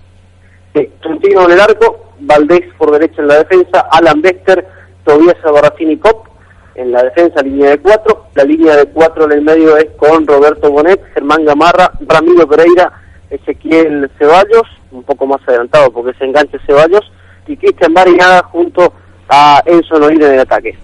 Trentino 0.73 1.45
en 1.45 1.53
el 1.53 1.61
arco, 1.61 2.13
Valdés 2.21 2.63
por 2.79 2.91
derecha 2.93 3.21
en 3.21 3.29
la 3.29 3.39
defensa, 3.39 3.87
Alan 3.91 4.23
Bester, 4.23 4.67
Tobias 5.05 5.37
Albarracín 5.45 5.91
y 5.91 5.97
Cop 5.99 6.27
en 6.75 6.93
la 6.93 7.03
defensa, 7.03 7.43
línea 7.43 7.71
de 7.71 7.79
cuatro. 7.79 8.27
La 8.35 8.45
línea 8.45 8.77
de 8.77 8.87
cuatro 8.87 9.25
en 9.27 9.33
el 9.33 9.43
medio 9.43 9.77
es 9.77 9.87
con 9.97 10.27
Roberto 10.27 10.71
Bonet, 10.71 11.01
Germán 11.15 11.45
Gamarra, 11.45 11.93
Ramiro 12.07 12.49
Pereira, 12.49 12.93
Ezequiel 13.31 14.11
Ceballos, 14.19 14.69
un 14.91 15.03
poco 15.03 15.27
más 15.27 15.41
adelantado 15.47 15.91
porque 15.93 16.17
se 16.19 16.25
enganche 16.25 16.59
Ceballos, 16.67 17.05
y 17.47 17.57
Cristian 17.57 17.93
Marinada 17.93 18.43
junto 18.45 18.93
a 19.29 19.63
Enzo 19.67 19.99
Noir 19.99 20.23
en 20.23 20.33
el 20.33 20.41
ataque. 20.41 20.77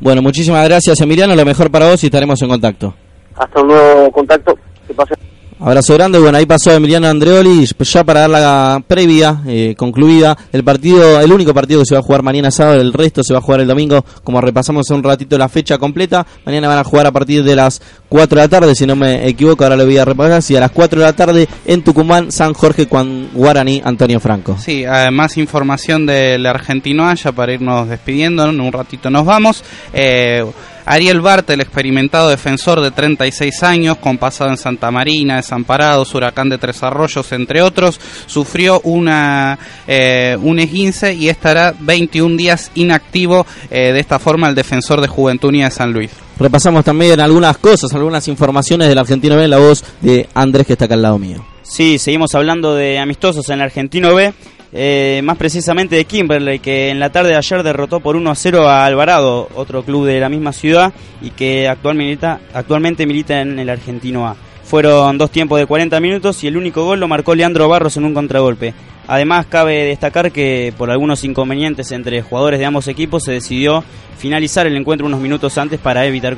Bueno, 0.00 0.22
muchísimas 0.22 0.66
gracias 0.68 1.00
Emiliano, 1.00 1.34
lo 1.34 1.44
mejor 1.44 1.70
para 1.70 1.90
vos 1.90 2.02
y 2.02 2.06
estaremos 2.06 2.40
en 2.42 2.48
contacto. 2.48 2.94
Hasta 3.36 3.60
un 3.60 3.68
nuevo 3.68 4.10
contacto, 4.10 4.58
que 4.86 4.94
pase. 4.94 5.14
Abrazo 5.60 5.94
grande, 5.94 6.20
bueno, 6.20 6.38
ahí 6.38 6.46
pasó 6.46 6.70
Emiliano 6.70 7.08
Andreoli, 7.08 7.66
ya 7.66 8.04
para 8.04 8.20
dar 8.20 8.30
la 8.30 8.82
previa 8.86 9.42
eh, 9.44 9.74
concluida, 9.76 10.38
el 10.52 10.62
partido, 10.62 11.20
el 11.20 11.32
único 11.32 11.52
partido 11.52 11.80
que 11.80 11.86
se 11.86 11.96
va 11.96 11.98
a 11.98 12.02
jugar 12.02 12.22
mañana 12.22 12.52
sábado, 12.52 12.80
el 12.80 12.92
resto 12.92 13.24
se 13.24 13.32
va 13.32 13.40
a 13.40 13.42
jugar 13.42 13.62
el 13.62 13.66
domingo, 13.66 14.04
como 14.22 14.40
repasamos 14.40 14.88
un 14.90 15.02
ratito 15.02 15.36
la 15.36 15.48
fecha 15.48 15.76
completa, 15.76 16.24
mañana 16.46 16.68
van 16.68 16.78
a 16.78 16.84
jugar 16.84 17.08
a 17.08 17.10
partir 17.10 17.42
de 17.42 17.56
las 17.56 17.82
4 18.08 18.36
de 18.36 18.44
la 18.44 18.48
tarde, 18.48 18.74
si 18.76 18.86
no 18.86 18.94
me 18.94 19.26
equivoco, 19.26 19.64
ahora 19.64 19.74
lo 19.74 19.84
voy 19.84 19.98
a 19.98 20.04
repasar, 20.04 20.42
si 20.42 20.54
a 20.54 20.60
las 20.60 20.70
4 20.70 21.00
de 21.00 21.06
la 21.06 21.12
tarde 21.14 21.48
en 21.66 21.82
Tucumán, 21.82 22.30
San 22.30 22.54
Jorge, 22.54 22.86
con 22.86 23.30
Guaraní, 23.34 23.82
Antonio 23.84 24.20
Franco. 24.20 24.56
Sí, 24.60 24.84
además 24.84 25.36
información 25.38 26.06
del 26.06 26.46
argentino 26.46 27.08
Haya 27.08 27.32
para 27.32 27.52
irnos 27.52 27.88
despidiendo, 27.88 28.48
en 28.48 28.60
un 28.60 28.70
ratito 28.70 29.10
nos 29.10 29.26
vamos. 29.26 29.64
Eh, 29.92 30.44
Ariel 30.88 31.20
Bart, 31.20 31.48
el 31.50 31.60
experimentado 31.60 32.30
defensor 32.30 32.80
de 32.80 32.90
36 32.90 33.62
años, 33.62 33.98
con 33.98 34.16
pasado 34.16 34.50
en 34.50 34.56
Santa 34.56 34.90
Marina, 34.90 35.36
Desamparados, 35.36 36.14
Huracán 36.14 36.48
de 36.48 36.56
Tres 36.56 36.82
Arroyos, 36.82 37.30
entre 37.32 37.60
otros, 37.60 38.00
sufrió 38.26 38.80
una, 38.84 39.58
eh, 39.86 40.36
un 40.40 40.58
esguince 40.58 41.12
y 41.12 41.28
estará 41.28 41.74
21 41.78 42.36
días 42.36 42.70
inactivo. 42.74 43.46
Eh, 43.70 43.92
de 43.92 44.00
esta 44.00 44.18
forma, 44.18 44.48
el 44.48 44.54
defensor 44.54 45.02
de 45.02 45.08
Juventud 45.08 45.50
Unida 45.50 45.66
de 45.66 45.72
San 45.72 45.92
Luis. 45.92 46.10
Repasamos 46.38 46.84
también 46.84 47.20
algunas 47.20 47.58
cosas, 47.58 47.92
algunas 47.92 48.26
informaciones 48.28 48.88
del 48.88 48.98
Argentino 48.98 49.36
B 49.36 49.44
en 49.44 49.50
la 49.50 49.58
voz 49.58 49.84
de 50.00 50.26
Andrés 50.34 50.66
que 50.66 50.72
está 50.72 50.86
acá 50.86 50.94
al 50.94 51.02
lado 51.02 51.18
mío. 51.18 51.44
Sí, 51.62 51.98
seguimos 51.98 52.34
hablando 52.34 52.74
de 52.74 52.98
amistosos 52.98 53.46
en 53.50 53.56
el 53.56 53.62
Argentino 53.62 54.14
B. 54.14 54.32
eh, 54.72 55.20
más 55.24 55.36
precisamente 55.38 55.96
de 55.96 56.04
Kimberley, 56.04 56.58
que 56.58 56.90
en 56.90 57.00
la 57.00 57.10
tarde 57.10 57.30
de 57.30 57.36
ayer 57.36 57.62
derrotó 57.62 58.00
por 58.00 58.16
1 58.16 58.30
a 58.30 58.34
0 58.34 58.68
a 58.68 58.84
Alvarado, 58.84 59.48
otro 59.54 59.82
club 59.82 60.06
de 60.06 60.20
la 60.20 60.28
misma 60.28 60.52
ciudad 60.52 60.92
y 61.22 61.30
que 61.30 61.68
actualmente 61.68 63.06
milita 63.06 63.40
en 63.40 63.58
el 63.58 63.70
Argentino 63.70 64.26
A. 64.26 64.36
Fueron 64.64 65.16
dos 65.16 65.30
tiempos 65.30 65.58
de 65.58 65.64
40 65.64 65.98
minutos 66.00 66.44
y 66.44 66.46
el 66.46 66.58
único 66.58 66.84
gol 66.84 67.00
lo 67.00 67.08
marcó 67.08 67.34
Leandro 67.34 67.68
Barros 67.68 67.96
en 67.96 68.04
un 68.04 68.12
contragolpe. 68.12 68.74
Además, 69.08 69.46
cabe 69.46 69.84
destacar 69.86 70.30
que 70.30 70.72
por 70.76 70.90
algunos 70.90 71.24
inconvenientes 71.24 71.90
entre 71.92 72.22
jugadores 72.22 72.60
de 72.60 72.66
ambos 72.66 72.88
equipos 72.88 73.24
se 73.24 73.32
decidió 73.32 73.82
finalizar 74.18 74.66
el 74.66 74.76
encuentro 74.76 75.06
unos 75.06 75.20
minutos 75.20 75.56
antes 75.56 75.78
para 75.80 76.04
evitar 76.04 76.36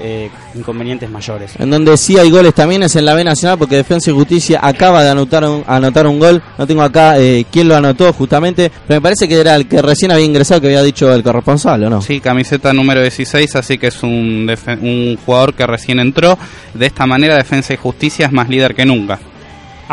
eh, 0.00 0.30
inconvenientes 0.54 1.08
mayores. 1.10 1.52
En 1.58 1.70
donde 1.70 1.96
sí 1.96 2.18
hay 2.18 2.30
goles 2.30 2.54
también 2.54 2.82
es 2.82 2.96
en 2.96 3.04
la 3.04 3.14
B 3.14 3.22
Nacional 3.22 3.58
porque 3.58 3.76
Defensa 3.76 4.10
y 4.10 4.14
Justicia 4.14 4.58
acaba 4.62 5.04
de 5.04 5.10
anotar 5.10 5.44
un, 5.44 5.62
anotar 5.66 6.06
un 6.06 6.18
gol. 6.18 6.42
No 6.58 6.66
tengo 6.66 6.82
acá 6.82 7.20
eh, 7.20 7.44
quién 7.52 7.68
lo 7.68 7.76
anotó 7.76 8.12
justamente, 8.12 8.72
pero 8.88 8.98
me 8.98 9.02
parece 9.02 9.28
que 9.28 9.38
era 9.38 9.54
el 9.54 9.68
que 9.68 9.80
recién 9.80 10.10
había 10.10 10.24
ingresado 10.24 10.60
que 10.60 10.68
había 10.68 10.82
dicho 10.82 11.14
el 11.14 11.22
corresponsal, 11.22 11.84
¿o 11.84 11.90
no? 11.90 12.02
Sí, 12.02 12.20
camiseta 12.20 12.72
número 12.72 13.00
16, 13.00 13.56
así 13.56 13.78
que 13.78 13.88
es 13.88 14.02
un, 14.02 14.52
un 14.80 15.18
jugador 15.24 15.54
que 15.54 15.66
recién 15.66 16.00
entró. 16.00 16.36
De 16.74 16.86
esta 16.86 17.06
manera, 17.06 17.36
Defensa 17.36 17.74
y 17.74 17.76
Justicia 17.76 18.26
es 18.26 18.32
más 18.32 18.48
líder 18.48 18.74
que 18.74 18.86
nunca. 18.86 19.20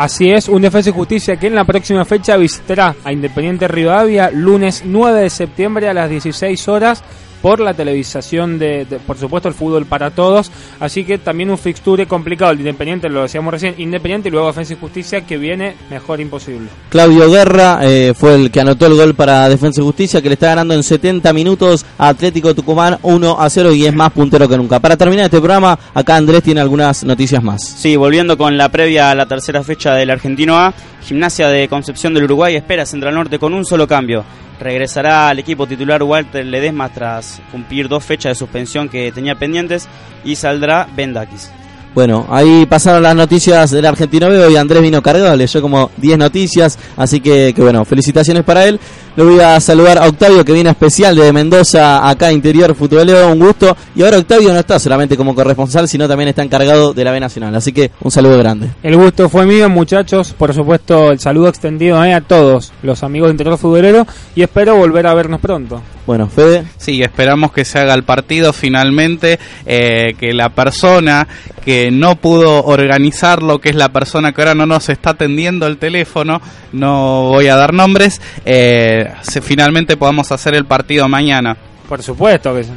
Así 0.00 0.30
es, 0.30 0.48
un 0.48 0.62
Defensa 0.62 0.88
y 0.88 0.92
Justicia 0.94 1.36
que 1.36 1.48
en 1.48 1.54
la 1.54 1.66
próxima 1.66 2.06
fecha 2.06 2.38
visitará 2.38 2.96
a 3.04 3.12
Independiente 3.12 3.68
Rivadavia 3.68 4.30
lunes 4.30 4.82
9 4.86 5.20
de 5.20 5.28
septiembre 5.28 5.90
a 5.90 5.92
las 5.92 6.08
16 6.08 6.68
horas 6.68 7.04
por 7.40 7.60
la 7.60 7.74
televisación 7.74 8.58
de, 8.58 8.84
de, 8.84 8.98
por 8.98 9.16
supuesto, 9.18 9.48
el 9.48 9.54
fútbol 9.54 9.86
para 9.86 10.10
todos. 10.10 10.50
Así 10.78 11.04
que 11.04 11.18
también 11.18 11.50
un 11.50 11.58
fixture 11.58 12.06
complicado. 12.06 12.52
El 12.52 12.58
de 12.58 12.62
Independiente, 12.62 13.08
lo 13.08 13.22
decíamos 13.22 13.52
recién, 13.52 13.74
Independiente 13.78 14.28
y 14.28 14.32
luego 14.32 14.48
Defensa 14.48 14.74
y 14.74 14.76
Justicia 14.76 15.20
que 15.22 15.36
viene 15.36 15.76
mejor 15.90 16.20
imposible. 16.20 16.68
Claudio 16.88 17.30
Guerra 17.30 17.80
eh, 17.82 18.12
fue 18.16 18.34
el 18.34 18.50
que 18.50 18.60
anotó 18.60 18.86
el 18.86 18.94
gol 18.94 19.14
para 19.14 19.48
Defensa 19.48 19.80
y 19.80 19.84
Justicia, 19.84 20.20
que 20.22 20.28
le 20.28 20.34
está 20.34 20.48
ganando 20.48 20.74
en 20.74 20.82
70 20.82 21.32
minutos 21.32 21.84
a 21.98 22.08
Atlético 22.08 22.54
Tucumán 22.54 22.98
1 23.02 23.40
a 23.40 23.50
0 23.50 23.72
y 23.72 23.86
es 23.86 23.94
más 23.94 24.12
puntero 24.12 24.48
que 24.48 24.56
nunca. 24.56 24.80
Para 24.80 24.96
terminar 24.96 25.26
este 25.26 25.38
programa, 25.38 25.78
acá 25.94 26.16
Andrés 26.16 26.42
tiene 26.42 26.60
algunas 26.60 27.04
noticias 27.04 27.42
más. 27.42 27.62
Sí, 27.62 27.96
volviendo 27.96 28.36
con 28.36 28.56
la 28.56 28.68
previa 28.68 29.10
a 29.10 29.14
la 29.14 29.26
tercera 29.26 29.62
fecha 29.62 29.94
del 29.94 30.10
Argentino 30.10 30.58
A, 30.58 30.74
Gimnasia 31.02 31.48
de 31.48 31.68
Concepción 31.68 32.14
del 32.14 32.24
Uruguay 32.24 32.56
espera 32.56 32.86
Central 32.86 33.14
Norte 33.14 33.38
con 33.38 33.54
un 33.54 33.64
solo 33.64 33.86
cambio. 33.86 34.24
Regresará 34.60 35.30
al 35.30 35.38
equipo 35.38 35.66
titular 35.66 36.02
Walter 36.02 36.44
Ledesma 36.44 36.90
tras 36.90 37.40
cumplir 37.50 37.88
dos 37.88 38.04
fechas 38.04 38.32
de 38.32 38.34
suspensión 38.34 38.90
que 38.90 39.10
tenía 39.10 39.34
pendientes 39.34 39.88
y 40.22 40.36
saldrá 40.36 40.86
Bendakis. 40.94 41.50
Bueno, 41.94 42.26
ahí 42.30 42.66
pasaron 42.66 43.02
las 43.02 43.16
noticias 43.16 43.70
del 43.72 43.84
Argentino 43.84 44.28
B. 44.28 44.38
Hoy 44.38 44.56
Andrés 44.56 44.80
vino 44.80 45.02
cargado, 45.02 45.34
leyó 45.34 45.60
como 45.60 45.90
10 45.96 46.18
noticias. 46.18 46.78
Así 46.96 47.20
que, 47.20 47.52
que 47.54 47.62
bueno, 47.62 47.84
felicitaciones 47.84 48.44
para 48.44 48.64
él. 48.66 48.78
Le 49.16 49.24
voy 49.24 49.40
a 49.40 49.58
saludar 49.58 49.98
a 49.98 50.06
Octavio, 50.06 50.44
que 50.44 50.52
viene 50.52 50.70
especial 50.70 51.16
de 51.16 51.32
Mendoza, 51.32 52.08
acá 52.08 52.30
interior 52.30 52.76
futbolero. 52.76 53.32
Un 53.32 53.40
gusto. 53.40 53.76
Y 53.96 54.04
ahora 54.04 54.18
Octavio 54.18 54.52
no 54.52 54.60
está 54.60 54.78
solamente 54.78 55.16
como 55.16 55.34
corresponsal, 55.34 55.88
sino 55.88 56.06
también 56.06 56.28
está 56.28 56.44
encargado 56.44 56.94
de 56.94 57.02
la 57.02 57.10
B 57.10 57.18
Nacional. 57.18 57.54
Así 57.56 57.72
que 57.72 57.90
un 58.02 58.10
saludo 58.12 58.38
grande. 58.38 58.70
El 58.84 58.96
gusto 58.96 59.28
fue 59.28 59.44
mío, 59.44 59.68
muchachos. 59.68 60.32
Por 60.32 60.54
supuesto, 60.54 61.10
el 61.10 61.18
saludo 61.18 61.48
extendido 61.48 62.02
eh, 62.04 62.14
a 62.14 62.20
todos 62.20 62.72
los 62.82 63.02
amigos 63.02 63.28
de 63.28 63.32
Interior 63.32 63.58
Futbolero 63.58 64.06
y 64.36 64.42
espero 64.42 64.76
volver 64.76 65.08
a 65.08 65.14
vernos 65.14 65.40
pronto. 65.40 65.82
Bueno, 66.06 66.28
Fede. 66.28 66.64
Sí, 66.76 67.02
esperamos 67.02 67.52
que 67.52 67.64
se 67.64 67.78
haga 67.78 67.94
el 67.94 68.02
partido 68.02 68.52
finalmente, 68.52 69.38
eh, 69.66 70.14
que 70.18 70.32
la 70.32 70.48
persona 70.48 71.28
que 71.64 71.79
no 71.90 72.16
pudo 72.16 72.64
organizarlo, 72.64 73.58
que 73.60 73.70
es 73.70 73.76
la 73.76 73.90
persona 73.90 74.32
que 74.32 74.40
ahora 74.42 74.54
no 74.54 74.66
nos 74.66 74.88
está 74.88 75.10
atendiendo 75.10 75.66
el 75.66 75.78
teléfono, 75.78 76.40
no 76.72 77.28
voy 77.28 77.48
a 77.48 77.56
dar 77.56 77.72
nombres, 77.72 78.20
eh, 78.44 79.12
finalmente 79.42 79.96
podamos 79.96 80.30
hacer 80.32 80.54
el 80.54 80.64
partido 80.64 81.08
mañana. 81.08 81.56
Por 81.88 82.02
supuesto 82.02 82.54
que 82.54 82.64
sí. 82.64 82.72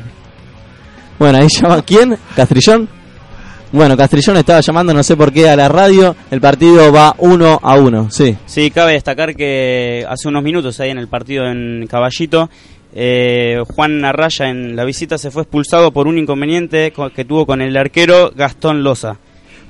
Bueno, 1.19 1.39
ahí 1.39 1.47
llama 1.49 1.81
quién? 1.81 2.17
Castrillón. 2.35 2.89
Bueno, 3.73 3.97
Castrillón 3.97 4.37
estaba 4.37 4.61
llamando, 4.61 4.93
no 4.93 5.01
sé 5.01 5.17
por 5.17 5.33
qué, 5.33 5.49
a 5.49 5.55
la 5.55 5.67
radio. 5.67 6.15
El 6.29 6.39
partido 6.39 6.93
va 6.93 7.15
uno 7.17 7.59
a 7.59 7.75
uno, 7.75 8.11
sí. 8.11 8.37
Sí, 8.45 8.69
cabe 8.69 8.93
destacar 8.93 9.35
que 9.35 10.05
hace 10.07 10.27
unos 10.27 10.43
minutos 10.43 10.79
ahí 10.79 10.91
en 10.91 10.99
el 10.99 11.07
partido 11.07 11.47
en 11.47 11.87
Caballito, 11.87 12.51
eh, 12.95 13.61
Juan 13.75 14.03
Arraya 14.05 14.49
en 14.49 14.75
la 14.75 14.85
visita 14.85 15.17
se 15.17 15.31
fue 15.31 15.43
expulsado 15.43 15.91
por 15.91 16.07
un 16.07 16.17
inconveniente 16.17 16.91
co- 16.91 17.09
que 17.09 17.25
tuvo 17.25 17.45
con 17.45 17.61
el 17.61 17.75
arquero 17.77 18.31
Gastón 18.35 18.83
Loza. 18.83 19.17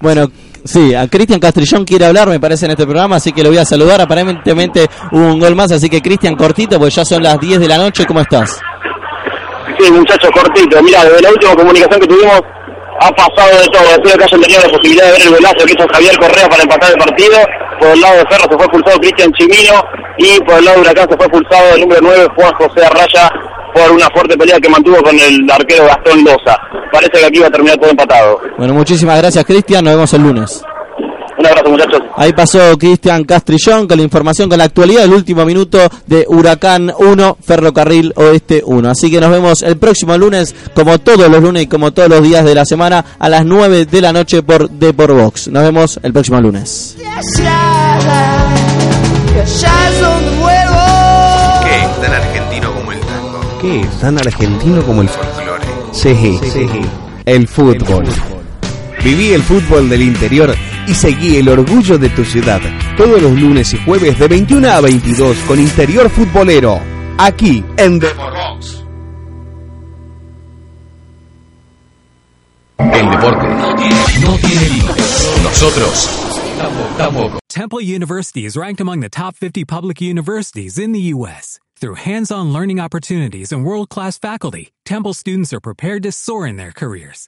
Bueno, 0.01 0.29
sí, 0.65 0.93
a 0.93 1.07
Cristian 1.07 1.39
Castrillón 1.39 1.85
quiere 1.85 2.05
hablar, 2.05 2.27
me 2.27 2.39
parece, 2.39 2.65
en 2.65 2.71
este 2.71 2.83
programa, 2.83 3.15
así 3.17 3.31
que 3.31 3.41
lo 3.43 3.49
voy 3.49 3.57
a 3.59 3.65
saludar. 3.65 4.01
Aparentemente 4.01 4.87
hubo 5.13 5.27
un 5.33 5.39
gol 5.39 5.55
más, 5.55 5.71
así 5.71 5.89
que 5.89 6.01
Cristian, 6.01 6.35
cortito, 6.35 6.77
porque 6.77 6.93
ya 6.95 7.05
son 7.05 7.23
las 7.23 7.39
10 7.39 7.59
de 7.61 7.67
la 7.69 7.77
noche. 7.77 8.05
¿Cómo 8.05 8.19
estás? 8.19 8.59
Sí, 9.79 9.91
muchachos, 9.91 10.29
cortito. 10.31 10.81
Mira, 10.83 11.03
desde 11.05 11.21
la 11.21 11.29
última 11.31 11.55
comunicación 11.55 11.99
que 12.01 12.07
tuvimos 12.07 12.41
ha 12.99 13.11
pasado 13.11 13.59
de 13.59 13.67
todo. 13.67 13.83
Espero 13.83 14.17
que 14.17 14.23
hayan 14.23 14.41
tenido 14.41 14.61
la 14.61 14.69
posibilidad 14.69 15.05
de 15.05 15.11
ver 15.11 15.21
el 15.21 15.29
golazo 15.29 15.65
que 15.65 15.73
hizo 15.73 15.87
Javier 15.91 16.17
Correa 16.17 16.49
para 16.49 16.63
empatar 16.63 16.91
el 16.91 16.97
partido. 16.97 17.37
Por 17.79 17.89
el 17.89 18.01
lado 18.01 18.17
de 18.17 18.25
Ferro 18.25 18.43
se 18.49 18.55
fue 18.55 18.65
expulsado 18.65 18.99
Cristian 18.99 19.31
Chimino 19.33 19.83
y 20.17 20.39
por 20.41 20.55
el 20.59 20.65
lado 20.65 20.75
de 20.77 20.81
Huracán 20.81 21.09
se 21.09 21.17
fue 21.17 21.25
expulsado 21.25 21.75
el 21.75 21.81
número 21.81 22.01
9 22.01 22.27
Juan 22.35 22.53
José 22.53 22.85
Arraya 22.85 23.31
por 23.73 23.91
una 23.91 24.07
fuerte 24.13 24.37
pelea 24.37 24.59
que 24.59 24.69
mantuvo 24.69 25.01
con 25.01 25.19
el 25.19 25.49
arquero 25.49 25.85
Gastón 25.85 26.23
Loza. 26.23 26.57
Parece 26.91 27.11
que 27.11 27.25
aquí 27.25 27.39
va 27.39 27.47
a 27.47 27.51
terminar 27.51 27.77
todo 27.77 27.89
empatado. 27.89 28.41
Bueno, 28.57 28.73
muchísimas 28.73 29.17
gracias, 29.17 29.43
Cristian. 29.45 29.83
Nos 29.83 29.95
vemos 29.95 30.13
el 30.13 30.21
lunes. 30.21 30.63
Un 31.43 31.49
abrazo, 31.49 31.69
muchachos. 31.71 31.99
Ahí 32.15 32.31
pasó 32.31 32.77
Cristian 32.77 33.25
Castrillón 33.25 33.85
con 33.85 33.97
la 33.97 34.03
información, 34.03 34.47
con 34.47 34.57
la 34.57 34.63
actualidad, 34.63 35.03
el 35.03 35.11
último 35.11 35.43
minuto 35.43 35.77
de 36.07 36.25
Huracán 36.25 36.89
1, 36.97 37.37
Ferrocarril 37.45 38.13
Oeste 38.15 38.63
1. 38.65 38.89
Así 38.89 39.11
que 39.11 39.19
nos 39.19 39.29
vemos 39.29 39.61
el 39.61 39.75
próximo 39.75 40.17
lunes, 40.17 40.55
como 40.73 40.99
todos 40.99 41.29
los 41.29 41.43
lunes 41.43 41.63
y 41.63 41.67
como 41.67 41.91
todos 41.91 42.07
los 42.07 42.23
días 42.23 42.45
de 42.45 42.55
la 42.55 42.63
semana, 42.63 43.03
a 43.19 43.27
las 43.27 43.45
9 43.45 43.85
de 43.87 44.01
la 44.01 44.13
noche 44.13 44.41
por 44.41 44.69
The 44.69 44.93
por 44.93 45.13
Box. 45.13 45.49
Nos 45.49 45.63
vemos 45.63 45.99
el 46.01 46.13
próximo 46.13 46.39
lunes. 46.39 46.95
¿Qué 46.97 47.01
es 51.81 52.01
tan 52.01 52.13
argentino 52.13 52.73
como 52.73 52.91
el 52.93 52.99
tango? 53.01 53.41
¿Qué 53.59 53.81
es 53.81 53.99
tan 53.99 54.17
argentino 54.17 54.81
como 54.83 55.01
el 55.01 55.09
folclore? 55.09 55.65
Sí, 55.91 56.39
el 57.25 57.47
fútbol. 57.49 58.32
Viví 59.03 59.33
el 59.33 59.43
fútbol 59.43 59.89
del 59.89 60.01
interior 60.01 60.55
y 60.87 60.93
seguí 60.93 61.35
el 61.35 61.49
orgullo 61.49 61.97
de 61.97 62.09
tu 62.09 62.23
ciudad. 62.23 62.61
Todos 62.95 63.21
los 63.21 63.33
lunes 63.39 63.73
y 63.73 63.77
jueves 63.77 64.17
de 64.17 64.29
21 64.29 64.69
a 64.69 64.79
22 64.79 65.37
con 65.47 65.59
Interior 65.59 66.09
Futbolero. 66.09 66.79
Aquí 67.17 67.65
en 67.77 67.99
The 67.99 68.13
Box. 68.13 68.83
El 72.79 73.09
deporte 73.09 73.47
no 74.21 74.37
tiene 74.37 74.69
límites. 74.69 75.39
Nosotros 75.43 76.09
tampoco. 76.97 77.39
Temple 77.49 77.81
University 77.81 78.45
is 78.45 78.55
ranked 78.55 78.79
among 78.79 79.01
the 79.01 79.09
top 79.09 79.35
50 79.35 79.65
public 79.65 80.01
universities 80.01 80.79
in 80.79 80.93
the 80.93 81.13
U.S. 81.13 81.59
Through 81.75 81.95
hands 81.95 82.31
on 82.31 82.53
learning 82.53 82.79
opportunities 82.79 83.51
and 83.51 83.65
world 83.65 83.89
class 83.89 84.17
faculty, 84.17 84.71
Temple 84.85 85.13
students 85.13 85.51
are 85.51 85.59
prepared 85.59 86.03
to 86.03 86.11
soar 86.11 86.47
in 86.47 86.55
their 86.55 86.71
careers. 86.71 87.27